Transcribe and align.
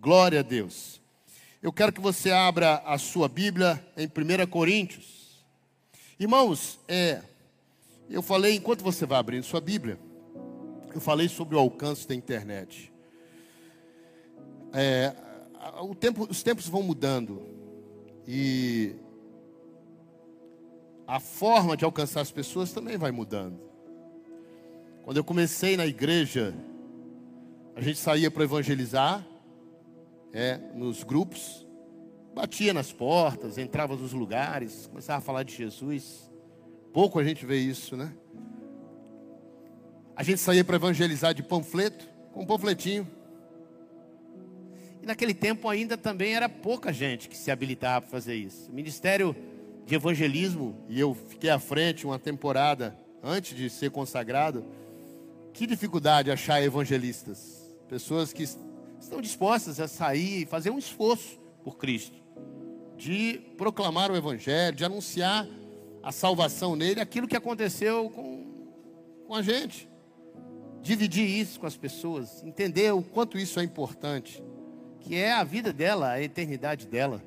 Glória 0.00 0.40
a 0.40 0.42
Deus. 0.42 0.98
Eu 1.62 1.70
quero 1.70 1.92
que 1.92 2.00
você 2.00 2.30
abra 2.30 2.76
a 2.86 2.96
sua 2.96 3.28
Bíblia 3.28 3.84
em 3.98 4.06
1 4.06 4.46
Coríntios. 4.46 5.44
Irmãos, 6.18 6.80
é, 6.88 7.20
eu 8.08 8.22
falei, 8.22 8.56
enquanto 8.56 8.82
você 8.82 9.04
vai 9.04 9.18
abrindo 9.18 9.42
sua 9.42 9.60
Bíblia, 9.60 9.98
eu 10.94 11.02
falei 11.02 11.28
sobre 11.28 11.54
o 11.54 11.58
alcance 11.58 12.08
da 12.08 12.14
internet. 12.14 12.90
É, 14.72 15.14
o 15.82 15.94
tempo, 15.94 16.26
os 16.30 16.42
tempos 16.42 16.66
vão 16.66 16.82
mudando 16.82 17.42
e 18.26 18.94
a 21.06 21.20
forma 21.20 21.76
de 21.76 21.84
alcançar 21.84 22.22
as 22.22 22.32
pessoas 22.32 22.72
também 22.72 22.96
vai 22.96 23.10
mudando. 23.10 23.60
Quando 25.04 25.18
eu 25.18 25.24
comecei 25.24 25.76
na 25.76 25.84
igreja, 25.84 26.54
a 27.76 27.82
gente 27.82 27.98
saía 27.98 28.30
para 28.30 28.44
evangelizar, 28.44 29.26
é, 30.32 30.58
nos 30.74 31.02
grupos, 31.02 31.66
batia 32.34 32.72
nas 32.72 32.92
portas, 32.92 33.58
entrava 33.58 33.96
nos 33.96 34.12
lugares, 34.12 34.86
começava 34.86 35.18
a 35.18 35.22
falar 35.22 35.42
de 35.42 35.54
Jesus. 35.54 36.30
Pouco 36.92 37.18
a 37.18 37.24
gente 37.24 37.44
vê 37.44 37.58
isso, 37.58 37.96
né? 37.96 38.12
A 40.14 40.22
gente 40.22 40.40
saía 40.40 40.64
para 40.64 40.76
evangelizar 40.76 41.32
de 41.32 41.42
panfleto, 41.42 42.06
com 42.32 42.42
um 42.42 42.46
panfletinho. 42.46 43.08
E 45.02 45.06
naquele 45.06 45.32
tempo 45.32 45.68
ainda 45.68 45.96
também 45.96 46.34
era 46.34 46.48
pouca 46.48 46.92
gente 46.92 47.28
que 47.28 47.36
se 47.36 47.50
habilitava 47.50 48.02
para 48.02 48.10
fazer 48.10 48.34
isso. 48.34 48.70
O 48.70 48.74
Ministério 48.74 49.34
de 49.86 49.94
Evangelismo, 49.94 50.76
e 50.88 51.00
eu 51.00 51.14
fiquei 51.14 51.48
à 51.50 51.58
frente 51.58 52.04
uma 52.06 52.18
temporada 52.18 52.96
antes 53.22 53.56
de 53.56 53.70
ser 53.70 53.90
consagrado. 53.90 54.64
Que 55.52 55.66
dificuldade 55.66 56.30
achar 56.30 56.62
evangelistas, 56.62 57.74
pessoas 57.88 58.32
que 58.32 58.44
estão 59.00 59.20
dispostas 59.20 59.80
a 59.80 59.88
sair 59.88 60.42
e 60.42 60.46
fazer 60.46 60.70
um 60.70 60.78
esforço 60.78 61.40
por 61.64 61.76
Cristo, 61.76 62.16
de 62.96 63.40
proclamar 63.56 64.10
o 64.10 64.16
Evangelho, 64.16 64.76
de 64.76 64.84
anunciar 64.84 65.48
a 66.02 66.12
salvação 66.12 66.76
nele, 66.76 67.00
aquilo 67.00 67.26
que 67.26 67.36
aconteceu 67.36 68.10
com, 68.10 68.46
com 69.26 69.34
a 69.34 69.42
gente. 69.42 69.88
Dividir 70.82 71.28
isso 71.28 71.60
com 71.60 71.66
as 71.66 71.76
pessoas, 71.76 72.42
entender 72.42 72.92
o 72.92 73.02
quanto 73.02 73.38
isso 73.38 73.60
é 73.60 73.64
importante, 73.64 74.42
que 75.00 75.14
é 75.14 75.32
a 75.32 75.44
vida 75.44 75.72
dela, 75.72 76.12
a 76.12 76.22
eternidade 76.22 76.86
dela. 76.86 77.22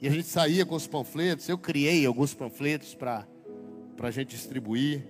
E 0.00 0.08
a 0.08 0.10
gente 0.10 0.26
saía 0.26 0.64
com 0.64 0.74
os 0.74 0.86
panfletos, 0.86 1.48
eu 1.48 1.58
criei 1.58 2.06
alguns 2.06 2.34
panfletos 2.34 2.94
para 2.94 3.26
a 4.00 4.10
gente 4.10 4.30
distribuir. 4.30 5.06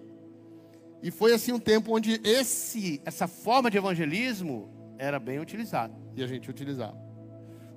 E 1.03 1.11
foi 1.11 1.33
assim 1.33 1.53
um 1.53 1.59
tempo 1.59 1.95
onde 1.95 2.21
esse, 2.23 3.01
essa 3.05 3.27
forma 3.27 3.71
de 3.71 3.79
evangelismo 3.79 4.80
era 5.01 5.19
bem 5.19 5.39
utilizado 5.39 5.95
e 6.15 6.23
a 6.23 6.27
gente 6.27 6.51
utilizava. 6.51 6.97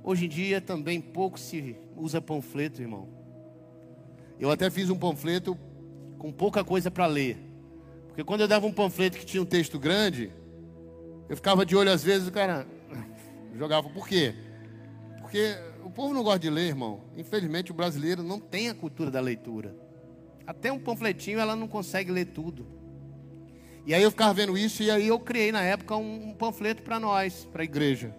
Hoje 0.04 0.26
em 0.26 0.30
dia 0.30 0.60
também 0.60 1.00
pouco 1.00 1.40
se 1.40 1.78
usa 1.96 2.22
panfleto, 2.22 2.82
irmão. 2.82 3.08
Eu 4.38 4.52
até 4.52 4.70
fiz 4.70 4.90
um 4.90 4.98
panfleto 4.98 5.58
com 6.18 6.34
pouca 6.34 6.66
coisa 6.66 6.92
para 6.92 7.06
ler. 7.06 7.38
Porque 8.08 8.26
quando 8.26 8.42
eu 8.42 8.48
dava 8.48 8.68
um 8.68 8.74
panfleto 8.74 9.18
que 9.18 9.26
tinha 9.26 9.42
um 9.42 9.46
texto 9.46 9.80
grande, 9.80 10.32
eu 11.30 11.38
ficava 11.38 11.66
de 11.66 11.78
olho 11.78 11.92
às 11.92 12.04
vezes, 12.04 12.28
o 12.28 12.32
cara 12.32 12.68
jogava. 13.56 13.90
Por 13.90 14.06
quê? 14.06 14.36
Porque 15.22 15.56
o 15.82 15.90
povo 15.90 16.14
não 16.14 16.24
gosta 16.24 16.40
de 16.40 16.50
ler, 16.50 16.68
irmão. 16.68 17.00
Infelizmente 17.16 17.72
o 17.72 17.74
brasileiro 17.74 18.22
não 18.22 18.38
tem 18.38 18.68
a 18.68 18.76
cultura 18.76 19.10
da 19.10 19.22
leitura. 19.22 19.74
Até 20.46 20.74
um 20.74 20.80
panfletinho 20.80 21.40
ela 21.40 21.56
não 21.56 21.70
consegue 21.70 22.12
ler 22.12 22.26
tudo. 22.26 22.68
E 23.86 23.94
aí 23.94 24.02
eu 24.02 24.12
ficava 24.12 24.34
vendo 24.34 24.58
isso 24.58 24.82
e 24.82 24.90
aí 24.90 25.08
eu 25.08 25.20
criei 25.20 25.52
na 25.52 25.62
época 25.62 25.96
um 25.98 26.34
panfleto 26.34 26.84
para 26.84 27.00
nós, 27.00 27.46
para 27.52 27.64
a 27.64 27.66
igreja. 27.66 28.16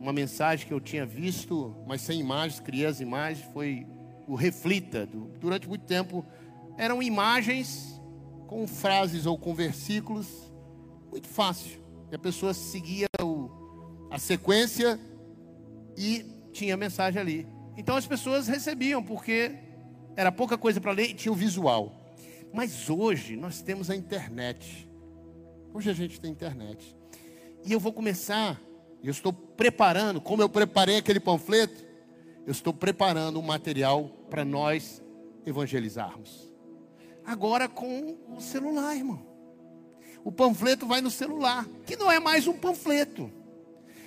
Uma 0.00 0.12
mensagem 0.12 0.66
que 0.66 0.72
eu 0.72 0.80
tinha 0.80 1.04
visto, 1.04 1.76
mas 1.86 2.00
sem 2.00 2.18
imagens, 2.18 2.58
criei 2.58 2.86
as 2.86 3.00
imagens, 3.00 3.44
foi 3.52 3.86
o 4.26 4.34
Reflita. 4.34 5.06
Durante 5.38 5.68
muito 5.68 5.84
tempo 5.84 6.24
eram 6.78 7.02
imagens 7.02 8.00
com 8.46 8.66
frases 8.66 9.26
ou 9.26 9.36
com 9.36 9.54
versículos, 9.54 10.26
muito 11.10 11.28
fácil. 11.28 11.82
E 12.10 12.14
a 12.14 12.18
pessoa 12.18 12.54
seguia 12.54 13.06
o, 13.20 14.08
a 14.10 14.18
sequência 14.18 14.98
e 15.94 16.24
tinha 16.52 16.72
a 16.72 16.76
mensagem 16.76 17.20
ali. 17.20 17.46
Então 17.76 17.96
as 17.96 18.06
pessoas 18.06 18.48
recebiam, 18.48 19.02
porque 19.02 19.54
era 20.16 20.32
pouca 20.32 20.56
coisa 20.56 20.80
para 20.80 20.92
ler 20.92 21.10
e 21.10 21.14
tinha 21.14 21.32
o 21.32 21.36
visual. 21.36 21.97
Mas 22.52 22.88
hoje 22.88 23.36
nós 23.36 23.60
temos 23.60 23.90
a 23.90 23.96
internet. 23.96 24.88
Hoje 25.72 25.90
a 25.90 25.94
gente 25.94 26.20
tem 26.20 26.30
internet. 26.30 26.96
E 27.64 27.72
eu 27.72 27.80
vou 27.80 27.92
começar, 27.92 28.60
eu 29.02 29.10
estou 29.10 29.32
preparando, 29.32 30.20
como 30.20 30.42
eu 30.42 30.48
preparei 30.48 30.96
aquele 30.96 31.20
panfleto, 31.20 31.86
eu 32.46 32.52
estou 32.52 32.72
preparando 32.72 33.38
um 33.38 33.42
material 33.42 34.08
para 34.30 34.44
nós 34.44 35.02
evangelizarmos. 35.44 36.48
Agora 37.24 37.68
com 37.68 38.16
o 38.34 38.40
celular, 38.40 38.96
irmão. 38.96 39.26
O 40.24 40.32
panfleto 40.32 40.86
vai 40.86 41.00
no 41.00 41.10
celular, 41.10 41.66
que 41.86 41.96
não 41.96 42.10
é 42.10 42.18
mais 42.18 42.46
um 42.46 42.54
panfleto. 42.54 43.30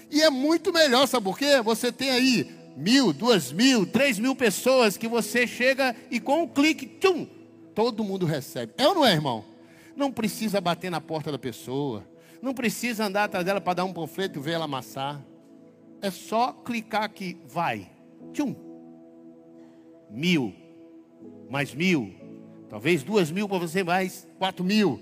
E 0.09 0.21
é 0.21 0.29
muito 0.29 0.73
melhor, 0.73 1.07
sabe 1.07 1.23
por 1.23 1.37
quê? 1.37 1.61
Você 1.61 1.91
tem 1.91 2.09
aí 2.09 2.51
mil, 2.75 3.13
duas 3.13 3.51
mil, 3.51 3.85
três 3.85 4.17
mil 4.19 4.35
pessoas 4.35 4.97
que 4.97 5.07
você 5.07 5.45
chega 5.45 5.95
e 6.09 6.19
com 6.19 6.43
um 6.43 6.47
clique, 6.47 6.85
tchum, 6.85 7.27
Todo 7.73 8.03
mundo 8.03 8.25
recebe. 8.25 8.73
É 8.77 8.87
ou 8.87 8.95
não 8.95 9.05
é, 9.05 9.13
irmão? 9.13 9.45
Não 9.95 10.11
precisa 10.11 10.59
bater 10.61 10.89
na 10.89 11.01
porta 11.01 11.31
da 11.31 11.39
pessoa. 11.39 12.05
Não 12.41 12.53
precisa 12.53 13.05
andar 13.05 13.25
atrás 13.25 13.45
dela 13.45 13.61
para 13.61 13.75
dar 13.75 13.85
um 13.85 13.93
panfleto 13.93 14.39
e 14.39 14.41
ver 14.41 14.53
ela 14.53 14.65
amassar. 14.65 15.23
É 16.01 16.09
só 16.09 16.51
clicar 16.51 17.03
aqui, 17.03 17.37
vai. 17.47 17.91
Tchum. 18.33 18.55
Mil. 20.09 20.53
Mais 21.49 21.73
mil. 21.73 22.13
Talvez 22.69 23.03
duas 23.03 23.29
mil 23.29 23.47
para 23.47 23.59
você, 23.59 23.83
mais 23.83 24.27
quatro 24.39 24.63
mil. 24.63 24.99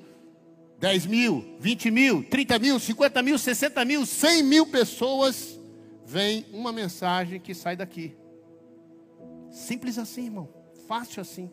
Dez 0.80 1.06
mil, 1.06 1.58
vinte 1.60 1.92
mil, 1.92 2.24
trinta 2.24 2.58
mil, 2.58 2.80
cinquenta 2.80 3.22
mil, 3.22 3.38
sessenta 3.38 3.84
mil, 3.84 4.06
cem 4.06 4.42
mil 4.42 4.66
pessoas. 4.66 5.60
Vem 6.06 6.46
uma 6.52 6.72
mensagem 6.72 7.40
que 7.40 7.54
sai 7.54 7.76
daqui. 7.76 8.16
Simples 9.52 9.98
assim, 9.98 10.26
irmão. 10.26 10.50
Fácil 10.88 11.22
assim. 11.22 11.52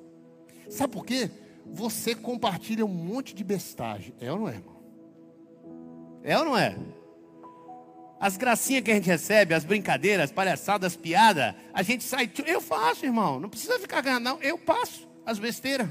Sabe 0.68 0.92
por 0.92 1.04
quê? 1.04 1.30
Você 1.66 2.14
compartilha 2.14 2.84
um 2.84 2.88
monte 2.88 3.34
de 3.34 3.42
bestagem. 3.42 4.14
É 4.20 4.32
ou 4.32 4.38
não 4.38 4.48
é, 4.48 4.54
irmão? 4.54 4.76
É 6.22 6.38
ou 6.38 6.44
não 6.44 6.56
é? 6.56 6.76
As 8.18 8.36
gracinhas 8.36 8.82
que 8.82 8.90
a 8.90 8.94
gente 8.94 9.06
recebe, 9.06 9.52
as 9.52 9.64
brincadeiras, 9.64 10.24
as 10.24 10.32
palhaçadas, 10.32 10.92
as 10.92 10.96
piadas, 10.96 11.54
a 11.72 11.82
gente 11.82 12.02
sai. 12.02 12.30
Eu 12.46 12.60
faço, 12.60 13.04
irmão. 13.04 13.38
Não 13.38 13.48
precisa 13.48 13.78
ficar 13.78 14.00
ganhando, 14.00 14.24
não. 14.24 14.42
Eu 14.42 14.58
passo 14.58 15.06
as 15.24 15.38
besteiras. 15.38 15.88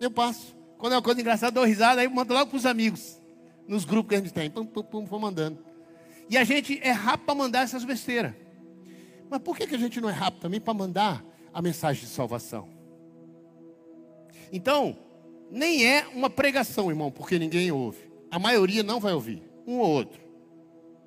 Eu 0.00 0.10
passo. 0.10 0.56
Quando 0.76 0.92
é 0.92 0.96
uma 0.96 1.02
coisa 1.02 1.20
engraçada, 1.20 1.52
dou 1.52 1.64
risada, 1.64 2.00
aí 2.00 2.08
mando 2.08 2.34
logo 2.34 2.50
para 2.50 2.56
os 2.56 2.66
amigos. 2.66 3.20
Nos 3.66 3.84
grupos 3.84 4.10
que 4.10 4.14
a 4.16 4.18
gente 4.18 4.32
tem. 4.32 4.50
Pum, 4.50 4.66
pum, 4.66 4.82
pum, 4.82 5.04
vou 5.04 5.18
mandando. 5.18 5.58
E 6.28 6.36
a 6.36 6.44
gente 6.44 6.78
é 6.82 6.90
rápido 6.90 7.26
para 7.26 7.34
mandar 7.34 7.62
essas 7.62 7.84
besteiras. 7.84 8.34
Mas 9.30 9.40
por 9.40 9.56
que, 9.56 9.66
que 9.66 9.74
a 9.74 9.78
gente 9.78 10.00
não 10.00 10.08
é 10.08 10.12
rápido 10.12 10.40
também 10.40 10.60
para 10.60 10.74
mandar 10.74 11.24
a 11.52 11.62
mensagem 11.62 12.02
de 12.02 12.08
salvação? 12.08 12.77
Então, 14.52 14.96
nem 15.50 15.86
é 15.86 16.06
uma 16.14 16.28
pregação, 16.28 16.90
irmão, 16.90 17.10
porque 17.10 17.38
ninguém 17.38 17.70
ouve. 17.70 17.98
A 18.30 18.38
maioria 18.38 18.82
não 18.82 19.00
vai 19.00 19.12
ouvir, 19.12 19.42
um 19.66 19.78
ou 19.78 19.88
outro. 19.88 20.20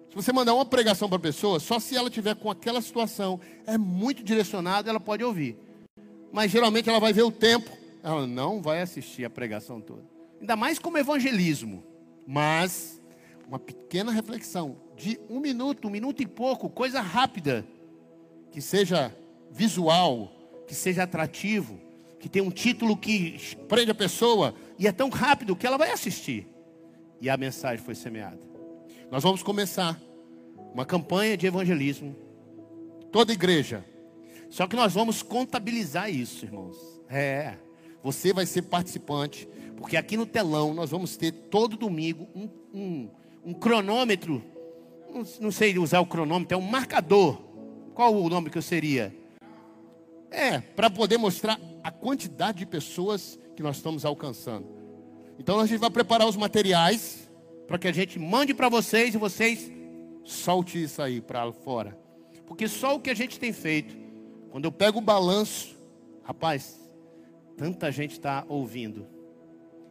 Se 0.09 0.16
você 0.16 0.34
mandar 0.34 0.53
uma 0.53 0.66
pregação 0.66 1.07
para 1.07 1.18
a 1.18 1.22
pessoa, 1.22 1.59
só 1.59 1.79
se 1.79 1.96
ela 1.96 2.09
tiver 2.09 2.35
com 2.35 2.50
aquela 2.52 2.81
situação, 2.81 3.40
é 3.66 3.78
muito 3.78 4.24
direcionado, 4.24 4.90
ela 4.90 5.00
pode 5.00 5.24
ouvir. 5.24 5.57
Mas 6.34 6.52
geralmente 6.52 6.90
ela 6.90 7.00
vai 7.00 7.13
ver 7.13 7.24
o 7.24 7.31
tempo, 7.31 7.72
ela 8.03 8.28
não 8.28 8.62
vai 8.62 8.81
assistir 8.81 9.24
a 9.24 9.29
pregação 9.29 9.79
toda. 9.79 10.03
Ainda 10.40 10.56
mais 10.56 10.79
como 10.79 10.97
evangelismo. 10.97 11.84
Mas 12.28 13.02
uma 13.47 13.59
pequena 13.59 14.12
reflexão 14.12 14.78
de 14.96 15.19
um 15.29 15.40
minuto, 15.40 15.88
um 15.88 15.91
minuto 15.91 16.22
e 16.22 16.28
pouco, 16.28 16.70
coisa 16.70 17.02
rápida, 17.02 17.66
que 18.52 18.61
seja 18.61 19.16
visual, 19.52 20.32
que 20.67 20.76
seja 20.76 21.03
atrativo, 21.03 21.79
que 22.22 22.29
tem 22.29 22.41
um 22.41 22.52
título 22.52 22.96
que 22.96 23.58
prende 23.68 23.90
a 23.90 23.96
pessoa 23.96 24.53
e 24.78 24.88
é 24.88 24.91
tão 24.91 25.09
rápido 25.09 25.56
que 25.56 25.66
ela 25.66 25.78
vai 25.78 25.91
assistir. 25.91 26.47
E 27.20 27.29
a 27.29 27.35
mensagem 27.35 27.84
foi 27.84 27.96
semeada. 27.96 28.40
Nós 29.09 29.23
vamos 29.23 29.41
começar 29.41 30.00
uma 30.73 30.85
campanha 30.85 31.35
de 31.35 31.47
evangelismo, 31.47 32.16
toda 33.12 33.34
igreja. 33.34 33.84
Só 34.50 34.68
que 34.68 34.76
nós 34.76 34.94
vamos 34.94 35.23
contabilizar 35.23 36.09
isso, 36.09 36.46
irmãos. 36.46 36.78
É, 37.09 37.56
você 38.03 38.32
vai 38.32 38.46
ser 38.46 38.62
participante, 38.64 39.47
porque 39.76 39.97
aqui 39.97 40.16
no 40.16 40.26
telão 40.26 40.73
nós 40.73 40.91
vamos 40.91 41.18
ter 41.18 41.32
todo 41.32 41.76
domingo 41.76 42.28
um, 42.35 42.50
um, 42.73 43.09
um 43.46 43.53
cronômetro. 43.53 44.44
Não, 45.12 45.23
não 45.41 45.52
sei 45.52 45.78
usar 45.79 46.00
o 46.00 46.06
cronômetro, 46.06 46.56
é 46.56 46.58
um 46.58 46.62
marcador. 46.62 47.41
Qual 47.96 48.16
o 48.16 48.29
nome 48.29 48.50
que 48.50 48.58
eu 48.58 48.62
seria? 48.62 49.14
É, 50.29 50.59
para 50.59 50.90
poder 50.90 51.18
mostrar 51.18 51.59
a 51.83 51.91
quantidade 51.91 52.59
de 52.59 52.66
pessoas 52.66 53.39
que 53.55 53.63
nós 53.63 53.78
estamos 53.78 54.05
alcançando. 54.05 54.67
Então 55.39 55.59
a 55.59 55.66
gente 55.66 55.79
vai 55.79 55.89
preparar 55.89 56.28
os 56.28 56.35
materiais 56.35 57.29
para 57.67 57.78
que 57.78 57.87
a 57.87 57.91
gente 57.91 58.19
mande 58.19 58.53
para 58.53 58.69
vocês 58.69 59.16
e 59.16 59.17
vocês 59.17 59.72
solte 60.23 60.83
isso 60.83 61.01
aí 61.01 61.22
para 61.22 61.51
fora. 61.51 61.97
Porque 62.45 62.67
só 62.67 62.95
o 62.95 62.99
que 62.99 63.09
a 63.09 63.13
gente 63.13 63.39
tem 63.39 63.53
feito, 63.53 63.95
quando 64.49 64.66
eu 64.66 64.72
pego 64.72 64.99
o 64.99 65.01
balanço, 65.01 65.75
rapaz, 66.23 66.79
tanta 67.57 67.91
gente 67.91 68.11
está 68.11 68.45
ouvindo. 68.47 69.07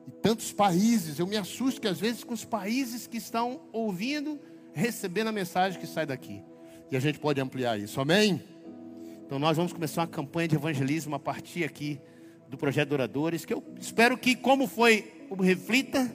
E 0.06 0.10
tantos 0.10 0.52
países, 0.52 1.19
eu 1.19 1.26
me 1.26 1.36
assusto 1.36 1.81
que 1.81 1.88
às 1.88 1.98
vezes 1.98 2.22
com 2.22 2.34
os 2.34 2.44
países 2.44 3.06
que 3.06 3.16
estão 3.16 3.62
ouvindo, 3.72 4.38
recebendo 4.72 5.28
a 5.28 5.32
mensagem 5.32 5.81
que 5.81 5.86
sai 5.86 6.06
daqui. 6.06 6.43
E 6.90 6.96
a 6.96 7.00
gente 7.00 7.19
pode 7.19 7.40
ampliar 7.40 7.78
isso, 7.78 8.00
amém? 8.00 8.43
Então 9.31 9.38
nós 9.38 9.56
vamos 9.56 9.73
começar 9.73 10.00
uma 10.00 10.09
campanha 10.09 10.49
de 10.49 10.56
evangelismo 10.56 11.15
a 11.15 11.19
partir 11.21 11.62
aqui 11.62 12.00
do 12.49 12.59
projeto 12.59 12.91
Oradores, 12.91 13.44
que 13.44 13.55
eu 13.55 13.62
espero 13.79 14.19
que, 14.19 14.35
como 14.35 14.67
foi 14.67 15.29
o 15.31 15.41
Reflita, 15.41 16.12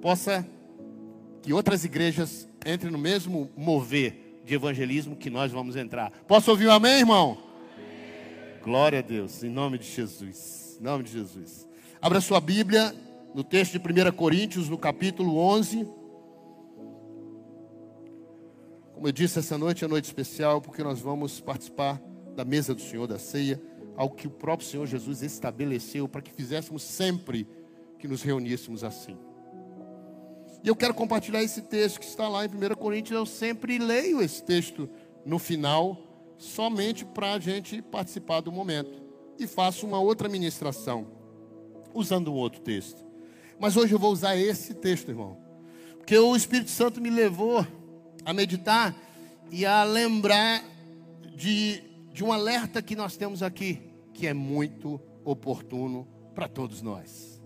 possa 0.00 0.44
que 1.40 1.52
outras 1.52 1.84
igrejas 1.84 2.48
entrem 2.66 2.90
no 2.90 2.98
mesmo 2.98 3.48
mover 3.56 4.40
de 4.44 4.56
evangelismo 4.56 5.14
que 5.14 5.30
nós 5.30 5.52
vamos 5.52 5.76
entrar. 5.76 6.10
Posso 6.26 6.50
ouvir 6.50 6.66
um 6.66 6.72
amém, 6.72 6.98
irmão? 6.98 7.38
Amém. 7.76 8.58
Glória 8.60 8.98
a 8.98 9.02
Deus, 9.02 9.44
em 9.44 9.48
nome 9.48 9.78
de 9.78 9.86
Jesus. 9.86 10.78
Em 10.80 10.82
nome 10.82 11.04
de 11.04 11.12
Jesus. 11.12 11.68
Abra 12.00 12.20
sua 12.20 12.40
Bíblia 12.40 12.92
no 13.36 13.44
texto 13.44 13.78
de 13.78 13.78
1 13.78 14.10
Coríntios, 14.16 14.68
no 14.68 14.76
capítulo 14.76 15.38
11. 15.38 15.88
Como 18.94 19.06
eu 19.06 19.12
disse, 19.12 19.38
essa 19.38 19.56
noite 19.56 19.84
é 19.84 19.86
noite 19.86 20.06
especial, 20.06 20.60
porque 20.60 20.82
nós 20.82 20.98
vamos 20.98 21.40
participar 21.40 22.02
da 22.34 22.44
mesa 22.44 22.74
do 22.74 22.80
Senhor, 22.80 23.06
da 23.06 23.18
ceia, 23.18 23.60
ao 23.96 24.10
que 24.10 24.26
o 24.26 24.30
próprio 24.30 24.68
Senhor 24.68 24.86
Jesus 24.86 25.22
estabeleceu 25.22 26.08
para 26.08 26.22
que 26.22 26.32
fizéssemos 26.32 26.82
sempre 26.82 27.46
que 27.98 28.08
nos 28.08 28.22
reuníssemos 28.22 28.82
assim. 28.82 29.16
E 30.64 30.68
eu 30.68 30.76
quero 30.76 30.94
compartilhar 30.94 31.42
esse 31.42 31.62
texto 31.62 31.98
que 31.98 32.06
está 32.06 32.28
lá 32.28 32.44
em 32.44 32.48
1 32.48 32.76
Coríntios. 32.76 33.16
Eu 33.16 33.26
sempre 33.26 33.78
leio 33.78 34.22
esse 34.22 34.42
texto 34.42 34.88
no 35.24 35.38
final, 35.38 35.98
somente 36.38 37.04
para 37.04 37.34
a 37.34 37.38
gente 37.38 37.82
participar 37.82 38.40
do 38.40 38.52
momento. 38.52 39.02
E 39.38 39.46
faço 39.46 39.86
uma 39.86 39.98
outra 39.98 40.28
ministração, 40.28 41.06
usando 41.92 42.32
um 42.32 42.36
outro 42.36 42.60
texto. 42.60 43.04
Mas 43.58 43.76
hoje 43.76 43.92
eu 43.92 43.98
vou 43.98 44.12
usar 44.12 44.36
esse 44.36 44.74
texto, 44.74 45.08
irmão. 45.08 45.36
Porque 45.98 46.16
o 46.16 46.34
Espírito 46.36 46.70
Santo 46.70 47.00
me 47.00 47.10
levou 47.10 47.66
a 48.24 48.32
meditar 48.32 48.96
e 49.50 49.66
a 49.66 49.82
lembrar 49.82 50.64
de 51.34 51.82
de 52.12 52.22
um 52.22 52.32
alerta 52.32 52.82
que 52.82 52.94
nós 52.94 53.16
temos 53.16 53.42
aqui, 53.42 53.80
que 54.12 54.26
é 54.26 54.34
muito 54.34 55.00
oportuno 55.24 56.06
para 56.34 56.46
todos 56.46 56.82
nós. 56.82 57.40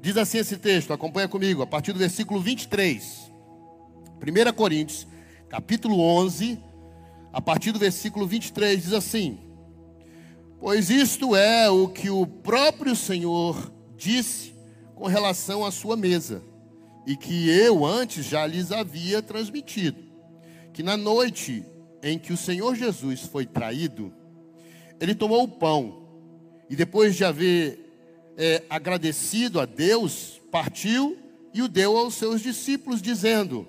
Diz 0.00 0.16
assim 0.16 0.38
esse 0.38 0.56
texto, 0.56 0.92
acompanha 0.92 1.28
comigo, 1.28 1.62
a 1.62 1.66
partir 1.66 1.92
do 1.92 1.98
versículo 1.98 2.40
23. 2.40 3.30
1 4.20 4.52
Coríntios, 4.54 5.06
capítulo 5.48 6.00
11, 6.00 6.58
a 7.32 7.40
partir 7.40 7.72
do 7.72 7.78
versículo 7.78 8.26
23, 8.26 8.82
diz 8.82 8.92
assim: 8.92 9.38
Pois 10.58 10.90
isto 10.90 11.36
é 11.36 11.70
o 11.70 11.88
que 11.88 12.10
o 12.10 12.26
próprio 12.26 12.96
Senhor 12.96 13.72
disse 13.96 14.54
com 14.94 15.06
relação 15.06 15.64
à 15.64 15.70
sua 15.70 15.96
mesa, 15.96 16.42
e 17.06 17.16
que 17.16 17.48
eu 17.48 17.84
antes 17.84 18.26
já 18.26 18.46
lhes 18.46 18.72
havia 18.72 19.22
transmitido, 19.22 20.02
que 20.72 20.82
na 20.82 20.96
noite 20.96 21.64
em 22.02 22.18
que 22.18 22.32
o 22.32 22.36
Senhor 22.36 22.74
Jesus 22.74 23.20
foi 23.20 23.46
traído, 23.46 24.12
ele 25.00 25.14
tomou 25.14 25.42
o 25.42 25.48
pão 25.48 26.06
e 26.68 26.76
depois 26.76 27.16
de 27.16 27.24
haver 27.24 27.90
é, 28.36 28.62
agradecido 28.70 29.60
a 29.60 29.66
Deus, 29.66 30.40
partiu 30.50 31.18
e 31.52 31.62
o 31.62 31.68
deu 31.68 31.96
aos 31.96 32.14
seus 32.14 32.40
discípulos, 32.40 33.02
dizendo: 33.02 33.66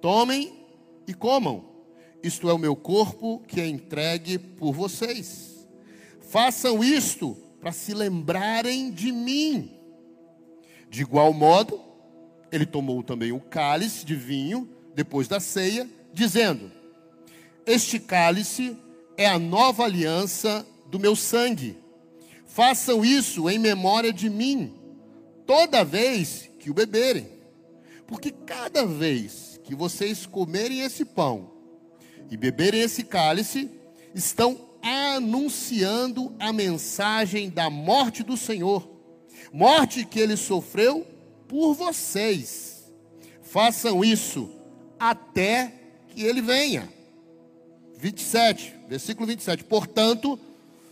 Tomem 0.00 0.52
e 1.06 1.14
comam, 1.14 1.64
isto 2.22 2.48
é 2.48 2.52
o 2.52 2.58
meu 2.58 2.74
corpo 2.74 3.42
que 3.46 3.60
é 3.60 3.66
entregue 3.66 4.38
por 4.38 4.72
vocês. 4.72 5.68
Façam 6.20 6.82
isto 6.82 7.36
para 7.60 7.72
se 7.72 7.94
lembrarem 7.94 8.90
de 8.90 9.12
mim. 9.12 9.72
De 10.88 11.02
igual 11.02 11.32
modo, 11.32 11.80
ele 12.50 12.66
tomou 12.66 13.02
também 13.02 13.32
o 13.32 13.40
cálice 13.40 14.04
de 14.04 14.14
vinho 14.14 14.68
depois 14.94 15.28
da 15.28 15.38
ceia, 15.38 15.88
dizendo: 16.12 16.70
este 17.66 17.98
cálice 17.98 18.76
é 19.16 19.26
a 19.26 19.38
nova 19.38 19.84
aliança 19.84 20.66
do 20.86 20.98
meu 20.98 21.16
sangue. 21.16 21.76
Façam 22.46 23.04
isso 23.04 23.50
em 23.50 23.58
memória 23.58 24.12
de 24.12 24.30
mim, 24.30 24.72
toda 25.44 25.84
vez 25.84 26.48
que 26.60 26.70
o 26.70 26.74
beberem. 26.74 27.28
Porque 28.06 28.30
cada 28.30 28.86
vez 28.86 29.60
que 29.64 29.74
vocês 29.74 30.24
comerem 30.24 30.80
esse 30.80 31.04
pão 31.04 31.50
e 32.30 32.36
beberem 32.36 32.80
esse 32.80 33.02
cálice, 33.02 33.70
estão 34.14 34.58
anunciando 34.82 36.34
a 36.38 36.52
mensagem 36.52 37.50
da 37.50 37.68
morte 37.68 38.22
do 38.22 38.36
Senhor, 38.36 38.88
morte 39.52 40.04
que 40.04 40.20
ele 40.20 40.36
sofreu 40.36 41.06
por 41.48 41.74
vocês. 41.74 42.90
Façam 43.42 44.04
isso 44.04 44.50
até 44.98 45.72
que 46.08 46.22
ele 46.22 46.40
venha. 46.40 46.95
27, 48.06 48.74
versículo 48.88 49.26
27. 49.26 49.64
Portanto, 49.64 50.38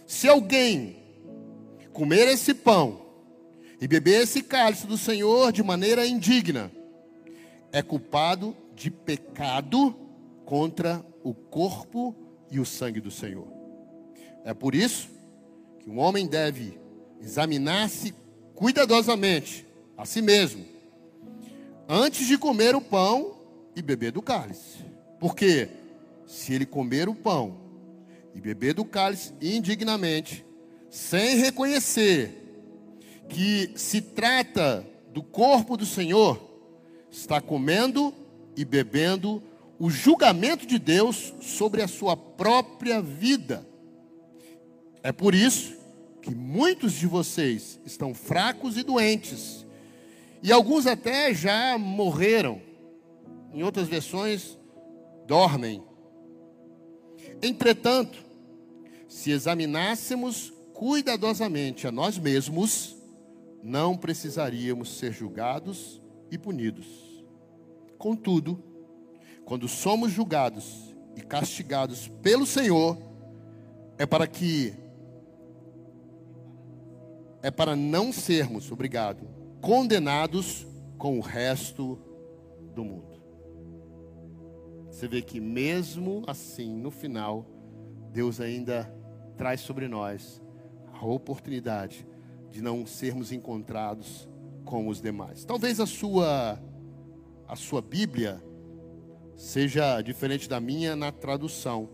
se 0.05 0.27
alguém 0.27 0.97
comer 1.93 2.27
esse 2.27 2.53
pão 2.53 3.03
e 3.81 3.87
beber 3.87 4.23
esse 4.23 4.43
cálice 4.43 4.85
do 4.85 4.99
Senhor 4.99 5.53
de 5.53 5.63
maneira 5.63 6.05
indigna, 6.05 6.73
é 7.71 7.83
culpado 7.83 8.57
de 8.75 8.91
pecado 8.91 9.95
contra 10.45 11.07
o 11.23 11.33
corpo 11.33 12.17
e 12.51 12.59
o 12.59 12.67
sangue 12.67 13.01
do 13.01 13.13
Senhor. 13.13 13.47
É 14.45 14.53
por 14.53 14.75
isso 14.75 15.09
que 15.79 15.89
um 15.89 16.01
homem 16.01 16.27
deve 16.27 16.81
examinar-se 17.21 18.13
cuidadosamente 18.57 19.65
a 19.97 20.05
si 20.05 20.21
mesmo, 20.21 20.65
antes 21.89 22.27
de 22.27 22.37
comer 22.37 22.75
o 22.75 22.81
pão 22.81 23.39
e 23.77 23.81
beber 23.81 24.11
do 24.11 24.21
cálice. 24.21 24.85
Porque 25.21 25.69
se 26.27 26.53
ele 26.53 26.67
comer 26.67 27.09
o 27.09 27.15
pão 27.15 27.57
e 28.35 28.41
beber 28.41 28.75
do 28.75 28.85
cálice 28.85 29.33
indignamente, 29.41 30.45
sem 30.91 31.37
reconhecer 31.37 32.41
que 33.29 33.73
se 33.77 34.01
trata 34.01 34.87
do 35.13 35.23
corpo 35.23 35.77
do 35.77 35.87
Senhor, 35.87 36.41
está 37.11 37.41
comendo 37.41 38.13
e 38.57 38.65
bebendo 38.65 39.43
o 39.79 39.91
julgamento 39.91 40.67
de 40.67 40.79
Deus 40.79 41.33
sobre 41.41 41.83
a 41.83 41.89
sua 41.89 42.17
própria 42.17 43.01
vida. 43.01 43.67
É 45.03 45.13
por 45.13 45.35
isso 45.35 45.77
que 46.23 46.35
muitos 46.35 46.95
de 46.95 47.07
vocês 47.07 47.79
estão 47.85 48.15
fracos 48.15 48.79
e 48.79 48.83
doentes, 48.83 49.67
e 50.43 50.53
alguns 50.53 50.87
até 50.87 51.35
já 51.35 51.77
morreram. 51.79 52.61
Em 53.53 53.63
outras 53.63 53.89
versões, 53.89 54.59
dormem. 55.27 55.83
Entretanto, 57.45 58.25
se 59.07 59.31
examinássemos 59.31 60.51
cuidadosamente 60.73 61.87
a 61.87 61.93
nós 61.93 62.17
mesmos, 62.17 62.97
não 63.63 63.99
precisaríamos 63.99 64.97
ser 64.97 65.13
julgados 65.13 66.01
e 66.31 66.39
punidos. 66.39 66.87
Contudo, 67.99 68.65
quando 69.45 69.69
somos 69.69 70.11
julgados 70.11 70.95
e 71.15 71.21
castigados 71.21 72.09
pelo 72.23 72.47
Senhor, 72.47 72.97
é 73.99 74.07
para 74.07 74.27
que 74.27 74.73
é 77.43 77.51
para 77.51 77.77
não 77.77 78.11
sermos, 78.11 78.73
obrigado, 78.73 79.29
condenados 79.61 80.67
com 80.97 81.19
o 81.19 81.21
resto 81.21 81.99
do 82.75 82.83
mundo. 82.83 83.14
Você 85.05 85.09
vê 85.09 85.21
que 85.21 85.39
mesmo 85.39 86.23
assim, 86.27 86.75
no 86.75 86.91
final, 86.91 87.45
Deus 88.11 88.41
ainda 88.41 88.91
traz 89.37 89.61
sobre 89.61 89.87
nós 89.87 90.41
a 90.95 91.05
oportunidade 91.05 92.07
de 92.51 92.63
não 92.63 92.87
sermos 92.87 93.31
encontrados 93.31 94.27
com 94.65 94.89
os 94.89 95.03
demais. 95.03 95.45
Talvez 95.45 95.79
a 95.79 95.85
sua 95.85 96.59
a 97.47 97.55
sua 97.55 97.83
Bíblia 97.83 98.43
seja 99.37 100.01
diferente 100.01 100.49
da 100.49 100.59
minha 100.59 100.97
na 100.97 101.13
tradução, 101.13 101.87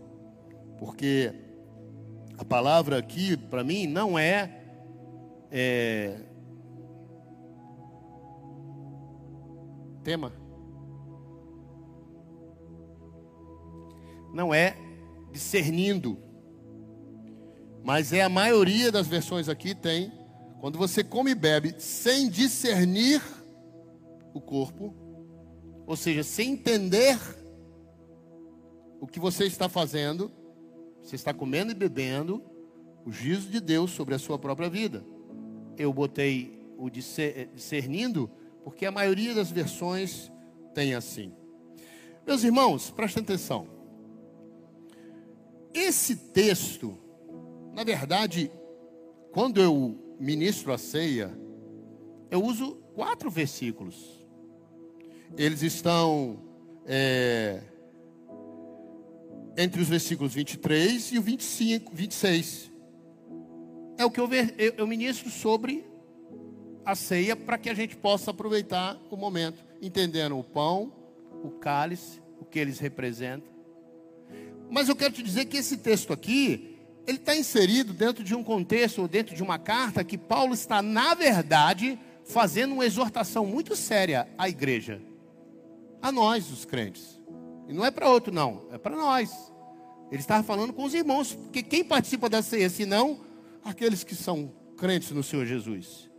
porque 0.79 1.33
a 2.37 2.45
palavra 2.45 2.97
aqui 2.97 3.35
para 3.35 3.61
mim 3.61 3.87
não 3.87 4.17
é, 4.17 4.63
é 5.51 6.17
tema 10.01 10.40
não 14.33 14.53
é 14.53 14.75
discernindo, 15.31 16.17
mas 17.83 18.13
é 18.13 18.21
a 18.21 18.29
maioria 18.29 18.91
das 18.91 19.07
versões 19.07 19.49
aqui 19.49 19.73
tem 19.73 20.11
quando 20.59 20.77
você 20.77 21.03
come 21.03 21.31
e 21.31 21.35
bebe 21.35 21.73
sem 21.79 22.29
discernir 22.29 23.21
o 24.33 24.39
corpo, 24.39 24.93
ou 25.87 25.95
seja, 25.95 26.23
sem 26.23 26.51
entender 26.51 27.17
o 28.99 29.07
que 29.07 29.19
você 29.19 29.45
está 29.45 29.67
fazendo, 29.67 30.31
você 31.01 31.15
está 31.15 31.33
comendo 31.33 31.71
e 31.71 31.75
bebendo 31.75 32.43
o 33.03 33.11
juízo 33.11 33.49
de 33.49 33.59
Deus 33.59 33.89
sobre 33.89 34.13
a 34.13 34.19
sua 34.19 34.37
própria 34.37 34.69
vida. 34.69 35.03
Eu 35.75 35.91
botei 35.91 36.63
o 36.77 36.89
discernindo, 36.89 38.29
porque 38.63 38.85
a 38.85 38.91
maioria 38.91 39.33
das 39.33 39.49
versões 39.49 40.31
tem 40.75 40.93
assim. 40.93 41.33
Meus 42.25 42.43
irmãos, 42.43 42.91
prestem 42.91 43.23
atenção. 43.23 43.80
Esse 45.73 46.15
texto, 46.15 46.97
na 47.73 47.83
verdade, 47.83 48.51
quando 49.31 49.61
eu 49.61 50.15
ministro 50.19 50.73
a 50.73 50.77
ceia, 50.77 51.31
eu 52.29 52.43
uso 52.43 52.75
quatro 52.93 53.29
versículos. 53.29 54.25
Eles 55.37 55.61
estão 55.61 56.39
é, 56.85 57.61
entre 59.57 59.81
os 59.81 59.87
versículos 59.87 60.33
23 60.33 61.13
e 61.13 61.19
o 61.19 61.21
25, 61.21 61.95
26. 61.95 62.71
É 63.97 64.05
o 64.05 64.11
que 64.11 64.19
eu, 64.19 64.29
eu, 64.57 64.73
eu 64.77 64.87
ministro 64.87 65.29
sobre 65.29 65.85
a 66.83 66.95
ceia 66.95 67.35
para 67.35 67.57
que 67.57 67.69
a 67.69 67.73
gente 67.73 67.95
possa 67.95 68.31
aproveitar 68.31 68.99
o 69.09 69.15
momento, 69.15 69.63
entendendo 69.81 70.37
o 70.37 70.43
pão, 70.43 70.91
o 71.43 71.51
cálice, 71.51 72.21
o 72.39 72.45
que 72.45 72.59
eles 72.59 72.79
representam. 72.79 73.50
Mas 74.71 74.87
eu 74.87 74.95
quero 74.95 75.13
te 75.13 75.21
dizer 75.21 75.45
que 75.45 75.57
esse 75.57 75.75
texto 75.75 76.13
aqui, 76.13 76.77
ele 77.05 77.17
está 77.17 77.35
inserido 77.35 77.91
dentro 77.91 78.23
de 78.23 78.33
um 78.33 78.41
contexto, 78.41 79.01
ou 79.01 79.07
dentro 79.07 79.35
de 79.35 79.43
uma 79.43 79.59
carta, 79.59 80.01
que 80.01 80.17
Paulo 80.17 80.53
está, 80.53 80.81
na 80.81 81.13
verdade, 81.13 81.99
fazendo 82.23 82.73
uma 82.75 82.85
exortação 82.85 83.45
muito 83.45 83.75
séria 83.75 84.29
à 84.37 84.47
igreja, 84.47 85.01
a 86.01 86.09
nós, 86.09 86.49
os 86.49 86.63
crentes. 86.63 87.21
E 87.67 87.73
não 87.73 87.83
é 87.83 87.91
para 87.91 88.09
outro, 88.09 88.33
não, 88.33 88.63
é 88.71 88.77
para 88.77 88.95
nós. 88.95 89.29
Ele 90.09 90.21
estava 90.21 90.41
falando 90.41 90.71
com 90.71 90.85
os 90.85 90.93
irmãos, 90.93 91.33
porque 91.33 91.61
quem 91.61 91.83
participa 91.83 92.29
da 92.29 92.41
ceia, 92.41 92.69
senão 92.69 93.19
aqueles 93.65 94.05
que 94.05 94.15
são 94.15 94.53
crentes 94.77 95.11
no 95.11 95.21
Senhor 95.21 95.45
Jesus. 95.45 96.09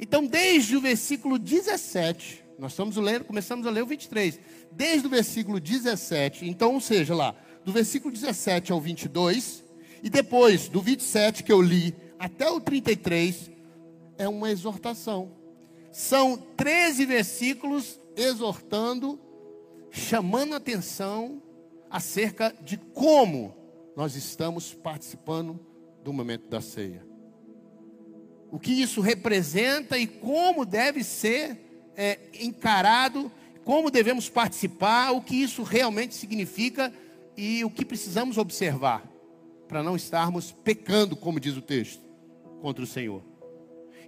Então, 0.00 0.26
desde 0.26 0.76
o 0.76 0.80
versículo 0.80 1.38
17, 1.38 2.44
nós 2.58 2.72
estamos 2.72 2.96
lendo, 2.96 3.24
começamos 3.24 3.64
a 3.64 3.70
ler 3.70 3.82
o 3.82 3.86
23. 3.86 4.40
Desde 4.72 5.06
o 5.06 5.10
versículo 5.10 5.60
17, 5.60 6.48
então, 6.48 6.74
ou 6.74 6.80
seja, 6.80 7.14
lá, 7.14 7.34
do 7.66 7.72
versículo 7.72 8.14
17 8.14 8.70
ao 8.70 8.80
22, 8.80 9.64
e 10.00 10.08
depois 10.08 10.68
do 10.68 10.80
27 10.80 11.42
que 11.42 11.52
eu 11.52 11.60
li 11.60 11.92
até 12.16 12.48
o 12.48 12.60
33, 12.60 13.50
é 14.16 14.28
uma 14.28 14.52
exortação. 14.52 15.32
São 15.90 16.36
13 16.56 17.04
versículos 17.04 17.98
exortando, 18.14 19.18
chamando 19.90 20.54
atenção 20.54 21.42
acerca 21.90 22.54
de 22.62 22.76
como 22.76 23.52
nós 23.96 24.14
estamos 24.14 24.72
participando 24.72 25.58
do 26.04 26.12
momento 26.12 26.48
da 26.48 26.60
ceia. 26.60 27.04
O 28.48 28.60
que 28.60 28.80
isso 28.80 29.00
representa 29.00 29.98
e 29.98 30.06
como 30.06 30.64
deve 30.64 31.02
ser 31.02 31.58
é, 31.96 32.20
encarado, 32.40 33.28
como 33.64 33.90
devemos 33.90 34.28
participar, 34.28 35.10
o 35.10 35.20
que 35.20 35.34
isso 35.34 35.64
realmente 35.64 36.14
significa 36.14 36.92
e 37.36 37.64
o 37.64 37.70
que 37.70 37.84
precisamos 37.84 38.38
observar 38.38 39.04
para 39.68 39.82
não 39.82 39.96
estarmos 39.96 40.52
pecando, 40.52 41.16
como 41.16 41.40
diz 41.40 41.56
o 41.56 41.62
texto, 41.62 42.02
contra 42.60 42.84
o 42.84 42.86
Senhor. 42.86 43.22